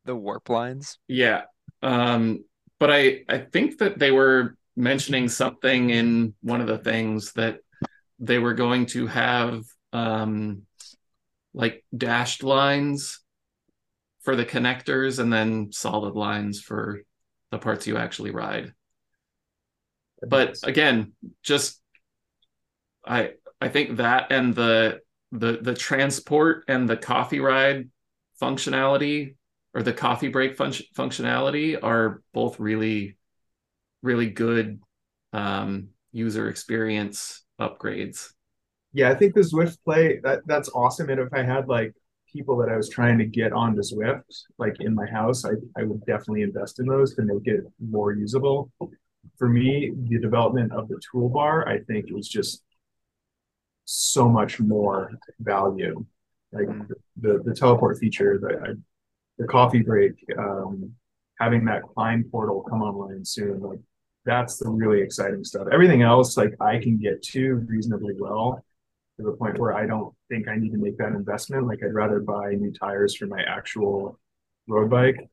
The 0.05 0.15
warp 0.15 0.49
lines. 0.49 0.97
Yeah. 1.07 1.43
Um, 1.83 2.43
but 2.79 2.91
I 2.91 3.23
I 3.29 3.37
think 3.37 3.77
that 3.79 3.99
they 3.99 4.11
were 4.11 4.57
mentioning 4.75 5.29
something 5.29 5.89
in 5.91 6.33
one 6.41 6.61
of 6.61 6.67
the 6.67 6.77
things 6.77 7.33
that 7.33 7.59
they 8.17 8.39
were 8.39 8.53
going 8.53 8.87
to 8.87 9.07
have 9.07 9.63
um 9.93 10.63
like 11.53 11.83
dashed 11.95 12.43
lines 12.43 13.19
for 14.21 14.35
the 14.35 14.45
connectors 14.45 15.19
and 15.19 15.31
then 15.31 15.71
solid 15.71 16.15
lines 16.15 16.61
for 16.61 17.01
the 17.51 17.57
parts 17.57 17.87
you 17.87 17.97
actually 17.97 18.31
ride. 18.31 18.73
But 20.27 20.57
again, 20.63 21.13
just 21.43 21.81
I 23.05 23.33
I 23.61 23.69
think 23.69 23.97
that 23.97 24.31
and 24.31 24.53
the 24.53 24.99
the 25.31 25.59
the 25.61 25.73
transport 25.73 26.65
and 26.67 26.89
the 26.89 26.97
coffee 26.97 27.39
ride 27.39 27.89
functionality 28.41 29.35
or 29.73 29.83
the 29.83 29.93
coffee 29.93 30.29
break 30.29 30.57
fun- 30.57 30.71
functionality 30.95 31.81
are 31.81 32.21
both 32.33 32.59
really 32.59 33.17
really 34.01 34.29
good 34.29 34.81
um, 35.33 35.89
user 36.11 36.49
experience 36.49 37.43
upgrades. 37.59 38.33
Yeah 38.93 39.09
i 39.09 39.15
think 39.15 39.35
the 39.35 39.41
zwift 39.41 39.77
play 39.85 40.19
that 40.23 40.39
that's 40.45 40.69
awesome. 40.69 41.09
And 41.09 41.19
if 41.19 41.33
i 41.33 41.43
had 41.43 41.67
like 41.67 41.93
people 42.31 42.57
that 42.57 42.69
i 42.69 42.77
was 42.77 42.89
trying 42.89 43.17
to 43.17 43.25
get 43.25 43.51
onto 43.53 43.81
zwift 43.81 44.43
like 44.57 44.75
in 44.79 44.93
my 44.93 45.05
house 45.05 45.45
i, 45.45 45.51
I 45.77 45.83
would 45.83 46.05
definitely 46.05 46.43
invest 46.43 46.79
in 46.79 46.85
those 46.85 47.15
to 47.15 47.23
make 47.23 47.45
it 47.47 47.61
more 47.79 48.13
usable. 48.13 48.71
For 49.37 49.47
me 49.47 49.91
the 50.09 50.19
development 50.19 50.71
of 50.71 50.87
the 50.87 50.99
toolbar 51.13 51.67
i 51.67 51.79
think 51.79 52.11
was 52.11 52.27
just 52.27 52.63
so 53.91 54.29
much 54.29 54.59
more 54.59 55.11
value. 55.39 56.05
Like 56.51 56.67
the 57.19 57.41
the 57.43 57.53
teleport 57.53 57.97
feature 57.97 58.39
I 58.63 58.73
the 59.37 59.47
coffee 59.47 59.81
break, 59.81 60.13
um, 60.37 60.93
having 61.39 61.65
that 61.65 61.83
Climb 61.83 62.25
portal 62.29 62.65
come 62.69 62.81
online 62.81 63.25
soon, 63.25 63.61
like 63.61 63.79
that's 64.25 64.57
the 64.57 64.69
really 64.69 65.01
exciting 65.01 65.43
stuff. 65.43 65.67
Everything 65.71 66.01
else, 66.01 66.37
like 66.37 66.53
I 66.59 66.77
can 66.77 66.97
get 66.97 67.23
to 67.31 67.55
reasonably 67.67 68.13
well 68.17 68.63
to 69.19 69.25
the 69.25 69.33
point 69.33 69.59
where 69.59 69.73
I 69.75 69.85
don't 69.85 70.13
think 70.29 70.47
I 70.47 70.55
need 70.55 70.71
to 70.71 70.77
make 70.77 70.97
that 70.97 71.09
investment. 71.09 71.67
Like 71.67 71.79
I'd 71.83 71.93
rather 71.93 72.21
buy 72.21 72.53
new 72.53 72.73
tires 72.73 73.15
for 73.15 73.27
my 73.27 73.41
actual 73.43 74.19
road 74.67 74.89
bike. 74.89 75.29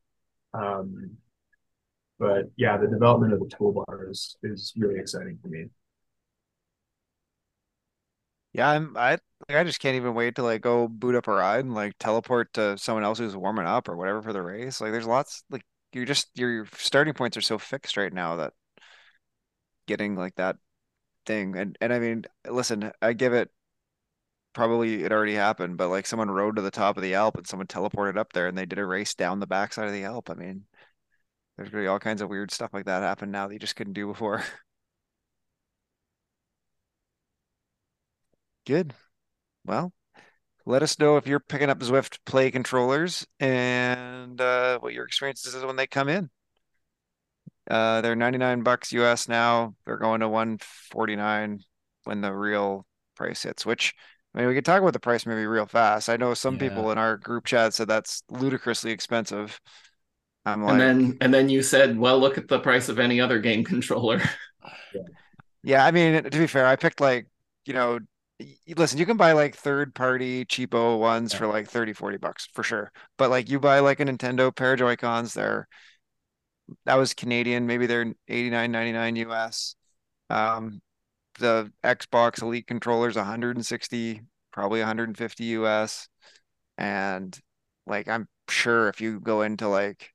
Um, 0.55 1.19
but 2.19 2.51
yeah, 2.57 2.77
the 2.79 2.87
development 2.89 3.33
of 3.33 3.41
the 3.41 3.47
toolbar 3.47 4.11
is 4.11 4.37
is 4.43 4.73
really 4.77 4.99
exciting 4.99 5.39
for 5.43 5.49
me. 5.49 5.67
Yeah, 8.53 8.71
I'm 8.71 8.97
I 8.97 9.13
like, 9.49 9.59
I 9.59 9.65
just 9.65 9.81
can't 9.81 9.97
even 9.97 10.15
wait 10.15 10.37
to 10.37 10.43
like 10.43 10.63
go 10.63 10.89
boot 10.89 11.15
up 11.15 11.29
a 11.29 11.33
ride 11.33 11.65
and 11.65 11.75
like 11.75 11.95
teleport 11.99 12.53
to 12.55 12.79
someone 12.79 13.05
else 13.05 13.19
who's 13.19 13.37
warming 13.37 13.67
up 13.67 13.89
or 13.89 13.97
whatever 13.97 14.23
for 14.23 14.33
the 14.33 14.43
race. 14.43 14.81
Like 14.81 14.93
there's 14.93 15.07
lots 15.07 15.45
like 15.51 15.65
you're 15.93 16.07
just 16.07 16.29
your 16.35 16.67
starting 16.75 17.15
points 17.15 17.37
are 17.37 17.43
so 17.43 17.59
fixed 17.59 17.97
right 17.97 18.13
now 18.13 18.37
that 18.37 18.55
getting 19.87 20.17
like 20.17 20.35
that 20.37 20.57
thing 21.27 21.57
and 21.57 21.77
and 21.81 21.93
I 21.93 21.99
mean 21.99 22.25
listen, 22.49 22.93
I 23.03 23.13
give 23.13 23.33
it 23.33 23.51
probably 24.57 25.05
it 25.05 25.13
already 25.13 25.35
happened, 25.35 25.77
but 25.77 25.91
like 25.91 26.07
someone 26.07 26.31
rode 26.31 26.57
to 26.57 26.63
the 26.63 26.71
top 26.71 26.97
of 26.97 27.03
the 27.03 27.15
Alp 27.15 27.37
and 27.37 27.47
someone 27.47 27.67
teleported 27.67 28.17
up 28.17 28.33
there 28.33 28.49
and 28.49 28.57
they 28.59 28.67
did 28.67 28.79
a 28.79 28.87
race 28.87 29.15
down 29.15 29.39
the 29.39 29.47
backside 29.47 29.87
of 29.87 29.93
the 29.93 30.05
Alp. 30.05 30.31
I 30.31 30.35
mean, 30.35 30.65
there's 31.57 31.71
gonna 31.71 31.85
be 31.85 31.89
all 31.89 31.99
kinds 31.99 32.23
of 32.23 32.31
weird 32.31 32.51
stuff 32.51 32.73
like 32.75 32.87
that 32.87 33.03
happen 33.03 33.31
now 33.31 33.49
that 33.49 33.55
you 33.55 33.61
just 33.61 33.77
couldn't 33.77 33.93
do 33.95 34.07
before. 34.07 34.43
Good. 38.67 38.95
Well, 39.65 39.93
let 40.67 40.83
us 40.83 40.99
know 40.99 41.17
if 41.19 41.27
you're 41.27 41.41
picking 41.41 41.71
up 41.71 41.81
Zwift 41.81 42.19
Play 42.27 42.51
controllers 42.51 43.27
and 43.41 44.41
uh, 44.41 44.79
what 44.81 44.95
your 44.95 45.07
experience 45.07 45.47
is 45.47 45.65
when 45.65 45.77
they 45.77 45.87
come 45.87 46.09
in. 46.09 46.31
Uh, 47.71 48.01
they're 48.01 48.17
99 48.17 48.63
bucks 48.63 48.93
US 48.93 49.29
now. 49.29 49.75
They're 49.85 49.99
going 49.99 50.21
to 50.21 50.29
149 50.29 51.61
when 52.05 52.21
the 52.21 52.33
real 52.33 52.87
price 53.17 53.43
hits, 53.43 53.67
which 53.67 53.95
I 54.37 54.41
mean, 54.41 54.49
we 54.49 54.55
could 54.55 54.65
talk 54.67 54.81
about 54.83 54.93
the 54.93 55.01
price 55.01 55.27
maybe 55.27 55.47
real 55.47 55.67
fast. 55.67 56.09
I 56.11 56.17
know 56.19 56.35
some 56.35 56.59
Yeah. 56.59 56.59
people 56.59 56.91
in 56.93 56.99
our 56.99 57.17
group 57.17 57.47
chat 57.47 57.75
said 57.75 57.89
that's 57.89 58.23
ludicrously 58.31 58.93
expensive. 58.93 59.61
I'm 60.47 60.65
like, 60.65 60.79
and 60.81 60.81
then 60.81 61.17
and 61.21 61.33
then 61.33 61.49
you 61.49 61.63
said, 61.63 61.99
well, 61.99 62.19
look 62.19 62.39
at 62.39 62.49
the 62.49 62.59
price 62.59 62.89
of 62.89 62.99
any 62.99 63.21
other 63.21 63.39
game 63.39 63.65
controller. 63.65 64.21
yeah, 64.93 65.03
yeah, 65.65 65.85
I 65.87 65.91
mean, 65.91 66.23
to 66.25 66.31
be 66.39 66.47
fair, 66.47 66.67
I 66.67 66.77
picked 66.77 67.01
like, 67.01 67.29
you 67.67 67.75
know, 67.75 68.01
listen, 68.77 68.99
you 68.99 69.07
can 69.07 69.17
buy 69.17 69.33
like 69.33 69.57
third 69.57 69.95
party 69.95 70.45
cheapo 70.47 70.99
ones 71.01 71.33
Yeah. 71.33 71.41
for 71.41 71.47
like 71.47 71.69
30, 71.69 71.93
40 71.93 72.19
bucks 72.19 72.49
for 72.55 72.63
sure. 72.65 72.93
But 73.19 73.31
like 73.31 73.51
you 73.51 73.61
buy 73.61 73.81
like 73.81 74.01
a 74.01 74.05
Nintendo 74.07 74.55
pair 74.55 74.75
of 74.75 74.79
Joy-Cons, 74.81 75.35
they're 75.35 75.69
that 76.85 76.95
was 76.97 77.15
Canadian, 77.15 77.67
maybe 77.67 77.87
they're 77.87 78.15
89.99 78.29 79.17
US. 79.17 79.77
Um, 80.31 80.81
the 81.39 81.73
Xbox 81.85 82.43
Elite 82.43 82.67
controllers 82.67 83.17
160, 83.17 84.23
probably 84.53 84.81
150 84.81 85.45
US. 85.45 86.09
And 86.79 87.39
like 87.87 88.09
I'm 88.09 88.29
sure 88.49 88.89
if 88.89 89.01
you 89.01 89.21
go 89.21 89.43
into 89.43 89.69
like 89.69 90.13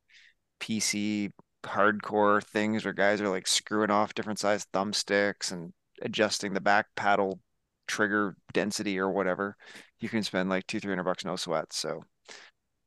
PC 0.59 1.31
hardcore 1.63 2.43
things 2.43 2.85
where 2.85 2.93
guys 2.93 3.21
are 3.21 3.29
like 3.29 3.47
screwing 3.47 3.91
off 3.91 4.13
different 4.13 4.39
size 4.39 4.65
thumbsticks 4.73 5.51
and 5.51 5.73
adjusting 6.01 6.53
the 6.53 6.61
back 6.61 6.87
paddle 6.95 7.39
trigger 7.87 8.35
density 8.53 8.97
or 8.99 9.09
whatever, 9.09 9.55
you 9.99 10.09
can 10.09 10.23
spend 10.23 10.49
like 10.49 10.65
two, 10.67 10.79
three 10.79 10.91
hundred 10.91 11.03
bucks 11.03 11.25
no 11.25 11.35
sweat. 11.35 11.73
So 11.73 12.03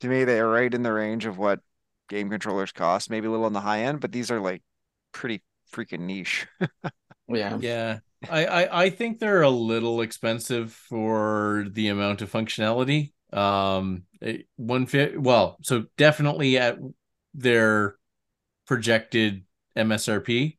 to 0.01 0.09
me, 0.09 0.25
they 0.25 0.41
are 0.41 0.49
right 0.49 0.73
in 0.73 0.83
the 0.83 0.93
range 0.93 1.27
of 1.27 1.39
what 1.39 1.61
game 2.09 2.31
controllers 2.31 2.73
cost, 2.73 3.11
maybe 3.11 3.27
a 3.27 3.31
little 3.31 3.47
on 3.47 3.53
the 3.53 3.61
high 3.61 3.81
end, 3.83 4.01
but 4.01 4.13
these 4.13 4.31
are 4.31 4.41
like 4.41 4.63
pretty 5.13 5.43
freaking 5.73 6.01
niche. 6.01 6.47
yeah. 7.29 7.59
Yeah. 7.59 7.99
I, 8.29 8.45
I 8.47 8.83
I 8.85 8.91
think 8.91 9.19
they're 9.19 9.43
a 9.43 9.51
little 9.51 10.01
expensive 10.01 10.73
for 10.73 11.67
the 11.71 11.89
amount 11.89 12.23
of 12.23 12.31
functionality. 12.33 13.13
Um, 13.33 14.05
one 14.57 14.87
fit 14.87 15.21
well, 15.21 15.59
so 15.63 15.87
definitely 15.97 16.59
at 16.59 16.79
their 17.35 17.97
projected 18.67 19.45
MSRP 19.77 20.59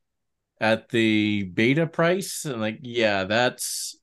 at 0.62 0.90
the 0.90 1.44
beta 1.44 1.88
price, 1.88 2.46
and 2.46 2.62
like 2.62 2.80
yeah, 2.82 3.26
that's 3.26 3.98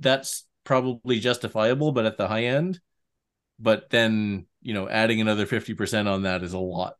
that's 0.00 0.46
probably 0.64 1.20
justifiable, 1.20 1.92
but 1.92 2.06
at 2.06 2.18
the 2.18 2.28
high 2.28 2.44
end. 2.46 2.80
But 3.58 3.90
then 3.90 4.46
you 4.62 4.74
know, 4.74 4.88
adding 4.88 5.20
another 5.20 5.46
fifty 5.46 5.74
percent 5.74 6.08
on 6.08 6.22
that 6.24 6.42
is 6.44 6.54
a 6.54 6.58
lot. 6.58 6.96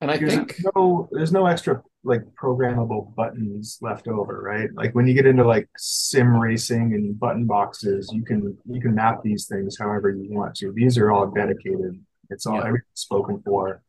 And 0.00 0.10
I 0.10 0.18
There's 0.18 0.40
think 0.40 0.56
no 0.76 1.08
there's 1.12 1.32
no 1.32 1.46
extra 1.46 1.82
like 2.02 2.22
programmable 2.40 3.14
buttons 3.14 3.78
left 3.82 4.08
over, 4.08 4.40
right? 4.40 4.70
Like 4.74 4.94
when 4.94 5.06
you 5.06 5.14
get 5.14 5.26
into 5.26 5.44
like 5.46 5.68
sim 5.76 6.34
racing 6.34 6.94
and 6.94 7.18
button 7.18 7.46
boxes, 7.46 8.10
you 8.12 8.22
can 8.22 8.56
you 8.64 8.80
can 8.80 8.94
map 8.94 9.22
these 9.22 9.46
things 9.46 9.76
however 9.78 10.10
you 10.10 10.32
want 10.32 10.54
to. 10.56 10.72
These 10.72 10.96
are 10.98 11.10
all 11.10 11.26
dedicated. 11.30 12.02
It's 12.30 12.46
all 12.46 12.56
Yeah. 12.56 12.66
everything's 12.68 12.86
spoken 12.94 13.42
for. 13.44 13.82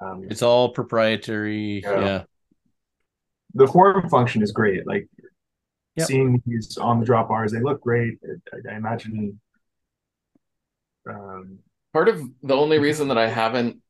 Um, 0.00 0.24
It's 0.30 0.42
all 0.42 0.68
proprietary. 0.70 1.80
Yeah. 1.82 2.00
yeah. 2.00 2.22
the 3.54 3.66
form 3.66 4.08
function 4.10 4.42
is 4.42 4.52
great. 4.52 4.86
Like 4.86 5.08
Yep. 5.96 6.06
seeing 6.06 6.42
these 6.46 6.76
on 6.78 7.00
the 7.00 7.06
drop 7.06 7.28
bars, 7.28 7.50
they 7.50 7.60
look 7.60 7.80
great. 7.80 8.18
I, 8.52 8.72
I 8.72 8.76
imagine. 8.76 9.40
Um, 11.08 11.60
part 11.92 12.08
of 12.08 12.22
the 12.42 12.54
only 12.54 12.78
reason 12.78 13.08
that 13.08 13.18
I 13.18 13.28
haven't 13.28 13.80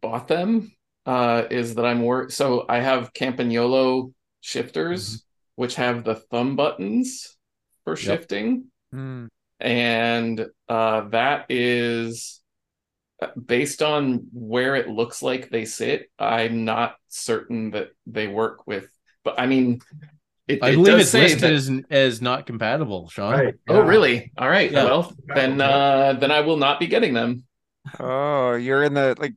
bought 0.00 0.28
them 0.28 0.72
uh, 1.08 1.44
is 1.50 1.74
that 1.76 1.86
I'm 1.86 2.02
worried. 2.02 2.30
So 2.32 2.66
I 2.68 2.78
have 2.80 3.12
Campagnolo 3.14 4.12
shifters, 4.42 5.24
which 5.56 5.74
have 5.76 6.04
the 6.04 6.14
thumb 6.14 6.54
buttons 6.54 7.36
for 7.84 7.92
Yep. 7.94 7.98
shifting. 7.98 8.48
Hmm. 8.92 9.26
and 9.60 10.46
uh, 10.68 11.00
that 11.10 11.46
is 11.50 12.40
uh, 13.20 13.26
based 13.34 13.82
on 13.82 14.26
where 14.32 14.76
it 14.76 14.88
looks 14.88 15.22
like 15.22 15.50
they 15.50 15.64
sit. 15.66 16.10
I'm 16.18 16.64
not 16.64 16.96
certain 17.08 17.72
that 17.72 17.88
they 18.06 18.28
work 18.28 18.66
with, 18.66 18.88
but 19.24 19.34
I 19.40 19.46
mean, 19.46 19.80
it, 20.46 20.62
I 20.62 20.70
it 20.70 20.76
believe 20.76 20.98
it's 21.00 21.10
say 21.10 21.22
listed 21.22 21.40
that- 21.40 21.52
as 21.52 21.70
as 21.90 22.22
not 22.22 22.46
compatible, 22.46 23.08
Sean. 23.10 23.32
right. 23.32 23.54
Oh, 23.68 23.80
really? 23.82 24.30
All 24.38 24.48
right. 24.48 24.70
Yeah. 24.70 24.84
Well, 24.84 25.12
then 25.34 25.60
uh, 25.60 26.14
then 26.20 26.30
I 26.30 26.40
will 26.40 26.56
not 26.56 26.78
be 26.80 26.86
getting 26.86 27.12
them. 27.12 27.44
Oh, 28.00 28.54
you're 28.54 28.84
in 28.84 28.94
the 28.94 29.16
like 29.18 29.34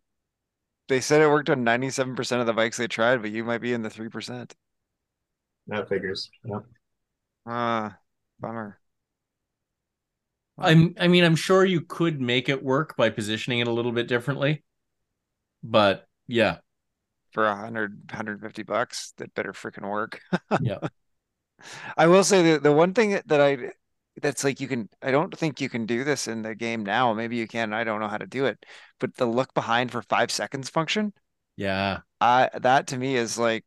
they 0.90 1.02
said 1.02 1.22
it 1.22 1.28
worked 1.28 1.50
on 1.50 1.64
97% 1.64 2.42
of 2.42 2.48
the 2.48 2.54
bikes 2.54 2.78
they 2.78 2.88
tried, 2.88 3.22
but 3.24 3.32
you 3.32 3.44
might 3.44 3.62
be 3.62 3.74
in 3.74 3.82
the 3.82 3.90
3%. 3.90 4.54
That 5.68 5.90
figures. 5.90 6.30
Yeah. 6.46 6.60
Ah, 7.46 8.00
bummer. 8.40 8.80
I'm 10.58 10.94
I 11.00 11.08
mean 11.08 11.24
I'm 11.24 11.36
sure 11.36 11.66
you 11.66 11.82
could 11.82 12.22
make 12.22 12.48
it 12.50 12.64
work 12.64 12.96
by 12.96 13.10
positioning 13.10 13.60
it 13.60 13.68
a 13.68 13.72
little 13.72 13.92
bit 13.92 14.08
differently. 14.08 14.64
But 15.64 16.08
yeah, 16.28 16.60
For 17.34 17.48
a 17.48 17.56
hundred, 17.56 18.12
hundred 18.12 18.42
fifty 18.42 18.64
bucks, 18.64 19.14
that 19.18 19.34
better 19.36 19.54
freaking 19.54 19.90
work. 19.90 20.22
Yeah. 20.58 20.80
I 21.98 22.08
will 22.08 22.24
say 22.24 22.52
that 22.54 22.64
the 22.64 22.72
one 22.72 22.94
thing 22.94 23.12
that, 23.12 23.28
that 23.28 23.42
I 23.42 23.72
that's 24.22 24.44
like 24.44 24.60
you 24.60 24.68
can 24.68 24.90
I 25.02 25.12
don't 25.12 25.36
think 25.38 25.62
you 25.62 25.70
can 25.70 25.86
do 25.86 26.04
this 26.04 26.28
in 26.28 26.42
the 26.42 26.56
game 26.56 26.84
now. 26.84 27.14
Maybe 27.14 27.38
you 27.38 27.48
can. 27.48 27.74
I 27.74 27.84
don't 27.84 28.00
know 28.00 28.08
how 28.08 28.18
to 28.18 28.28
do 28.28 28.46
it. 28.46 28.66
But 29.00 29.16
the 29.16 29.26
look 29.26 29.54
behind 29.54 29.92
for 29.92 30.02
five 30.04 30.32
seconds 30.32 30.70
function, 30.70 31.14
yeah. 31.58 32.02
I 32.20 32.50
that 32.62 32.88
to 32.88 32.98
me 32.98 33.16
is 33.16 33.38
like 33.38 33.66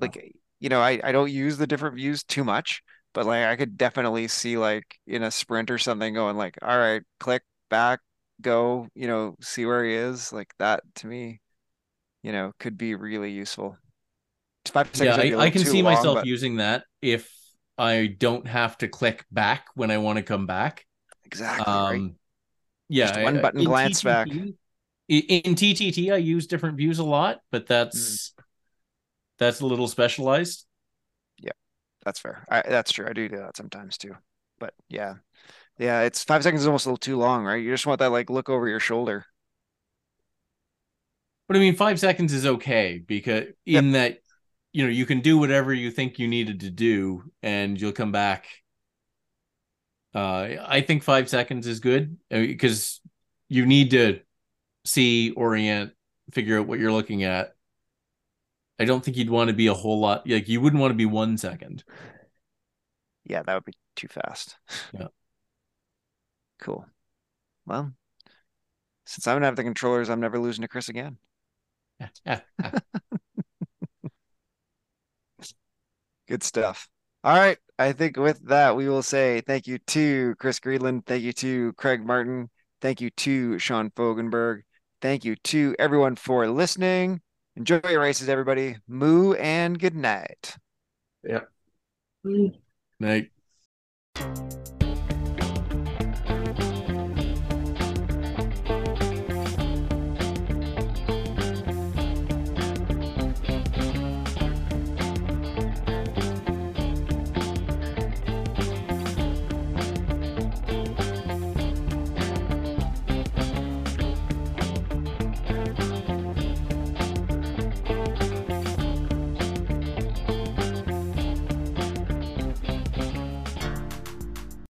like 0.00 0.34
you 0.60 0.68
know, 0.68 0.80
I, 0.80 1.00
I 1.02 1.12
don't 1.12 1.30
use 1.30 1.56
the 1.58 1.66
different 1.66 1.96
views 1.96 2.22
too 2.24 2.44
much, 2.44 2.82
but 3.14 3.26
like 3.26 3.44
I 3.44 3.56
could 3.56 3.76
definitely 3.78 4.28
see 4.28 4.56
like 4.58 4.98
in 5.06 5.22
a 5.22 5.30
sprint 5.30 5.70
or 5.70 5.78
something 5.78 6.14
going 6.14 6.36
like, 6.36 6.58
all 6.62 6.78
right, 6.78 7.02
click 7.18 7.42
back, 7.70 8.00
go, 8.40 8.88
you 8.94 9.06
know, 9.06 9.36
see 9.40 9.66
where 9.66 9.84
he 9.84 9.94
is. 9.94 10.32
Like 10.32 10.52
that 10.58 10.82
to 10.96 11.06
me, 11.06 11.40
you 12.22 12.32
know, 12.32 12.52
could 12.60 12.78
be 12.78 12.94
really 12.96 13.32
useful. 13.32 13.78
Five 14.66 14.90
Yeah, 14.94 15.16
seconds 15.16 15.18
a 15.18 15.34
I, 15.36 15.44
I 15.46 15.50
can 15.50 15.64
see 15.64 15.82
long, 15.82 15.94
myself 15.94 16.14
but- 16.16 16.26
using 16.26 16.56
that 16.56 16.84
if 17.02 17.30
I 17.80 18.06
don't 18.08 18.46
have 18.46 18.78
to 18.78 18.88
click 18.88 19.24
back 19.30 19.66
when 19.74 19.90
I 19.90 19.98
want 19.98 20.18
to 20.18 20.22
come 20.22 20.46
back. 20.46 20.86
Exactly, 21.24 21.80
right? 21.88 22.02
Um 22.02 22.16
yeah, 22.88 23.12
Just 23.12 23.24
one 23.24 23.40
button 23.40 23.64
glance 23.64 24.02
back. 24.02 24.28
TTT 24.28 24.54
i- 25.10 25.40
In 25.44 25.54
TTT 25.54 26.12
I 26.12 26.16
use 26.18 26.46
different 26.46 26.76
views 26.76 26.98
a 26.98 27.04
lot, 27.04 27.40
but 27.50 27.66
that's 27.66 28.32
Mm. 28.36 28.44
that's 29.38 29.60
a 29.60 29.66
little 29.66 29.88
specialized. 29.88 30.66
Yeah, 31.38 31.52
that's 32.04 32.20
fair. 32.20 32.44
I, 32.48 32.62
that's 32.68 32.92
true. 32.92 33.06
I 33.08 33.12
do 33.12 33.28
do 33.28 33.38
that 33.38 33.56
sometimes 33.56 33.98
too. 33.98 34.16
But 34.58 34.74
yeah. 34.88 35.14
Yeah, 35.78 36.02
it's 36.02 36.24
five 36.24 36.42
seconds 36.44 36.62
is 36.62 36.68
almost 36.68 36.86
a 36.86 36.90
little 36.90 36.98
too 36.98 37.18
long, 37.18 37.44
right? 37.44 37.62
You 37.62 37.72
just 37.72 37.86
want 37.86 38.00
that 38.00 38.12
like 38.12 38.30
look 38.30 38.48
over 38.50 38.68
your 38.68 38.80
shoulder. 38.80 39.26
But 41.48 41.56
I 41.56 41.60
mean, 41.60 41.74
five 41.74 41.98
seconds 41.98 42.32
is 42.32 42.46
okay 42.46 43.02
because 43.04 43.46
in 43.66 43.92
that, 43.92 44.19
you 44.72 44.84
know, 44.84 44.90
you 44.90 45.06
can 45.06 45.20
do 45.20 45.38
whatever 45.38 45.72
you 45.74 45.90
think 45.90 46.18
you 46.18 46.28
needed 46.28 46.60
to 46.60 46.70
do, 46.70 47.30
and 47.42 47.80
you'll 47.80 47.92
come 47.92 48.12
back. 48.12 48.46
Uh, 50.14 50.56
I 50.66 50.80
think 50.80 51.02
five 51.02 51.28
seconds 51.28 51.66
is 51.66 51.80
good 51.80 52.16
because 52.30 53.00
you 53.48 53.66
need 53.66 53.92
to 53.92 54.20
see, 54.84 55.30
orient, 55.32 55.92
figure 56.32 56.58
out 56.58 56.66
what 56.66 56.78
you're 56.78 56.92
looking 56.92 57.24
at. 57.24 57.54
I 58.78 58.84
don't 58.86 59.04
think 59.04 59.16
you'd 59.16 59.30
want 59.30 59.48
to 59.48 59.54
be 59.54 59.66
a 59.66 59.74
whole 59.74 60.00
lot 60.00 60.26
like 60.28 60.48
you 60.48 60.60
wouldn't 60.60 60.80
want 60.80 60.90
to 60.90 60.96
be 60.96 61.06
one 61.06 61.36
second. 61.36 61.84
Yeah, 63.24 63.42
that 63.42 63.54
would 63.54 63.64
be 63.64 63.74
too 63.96 64.08
fast. 64.08 64.56
Yeah. 64.92 65.08
Cool. 66.60 66.84
Well, 67.66 67.94
since 69.06 69.26
I'm 69.26 69.36
gonna 69.36 69.46
have 69.46 69.56
the 69.56 69.64
controllers, 69.64 70.10
I'm 70.10 70.20
never 70.20 70.38
losing 70.38 70.62
to 70.62 70.68
Chris 70.68 70.88
again. 70.88 71.18
Good 76.30 76.44
stuff. 76.44 76.88
All 77.24 77.36
right. 77.36 77.58
I 77.76 77.90
think 77.90 78.16
with 78.16 78.46
that, 78.46 78.76
we 78.76 78.88
will 78.88 79.02
say 79.02 79.40
thank 79.40 79.66
you 79.66 79.78
to 79.88 80.36
Chris 80.38 80.60
Greenland. 80.60 81.04
Thank 81.04 81.24
you 81.24 81.32
to 81.32 81.72
Craig 81.72 82.06
Martin. 82.06 82.48
Thank 82.80 83.00
you 83.00 83.10
to 83.10 83.58
Sean 83.58 83.90
Fogenberg. 83.90 84.60
Thank 85.02 85.24
you 85.24 85.34
to 85.34 85.74
everyone 85.80 86.14
for 86.14 86.46
listening. 86.46 87.20
Enjoy 87.56 87.80
your 87.88 88.00
races, 88.00 88.28
everybody. 88.28 88.76
Moo 88.86 89.32
and 89.34 89.76
good 89.76 89.96
night. 89.96 90.56
Yeah. 91.24 91.40
Night. 93.00 93.30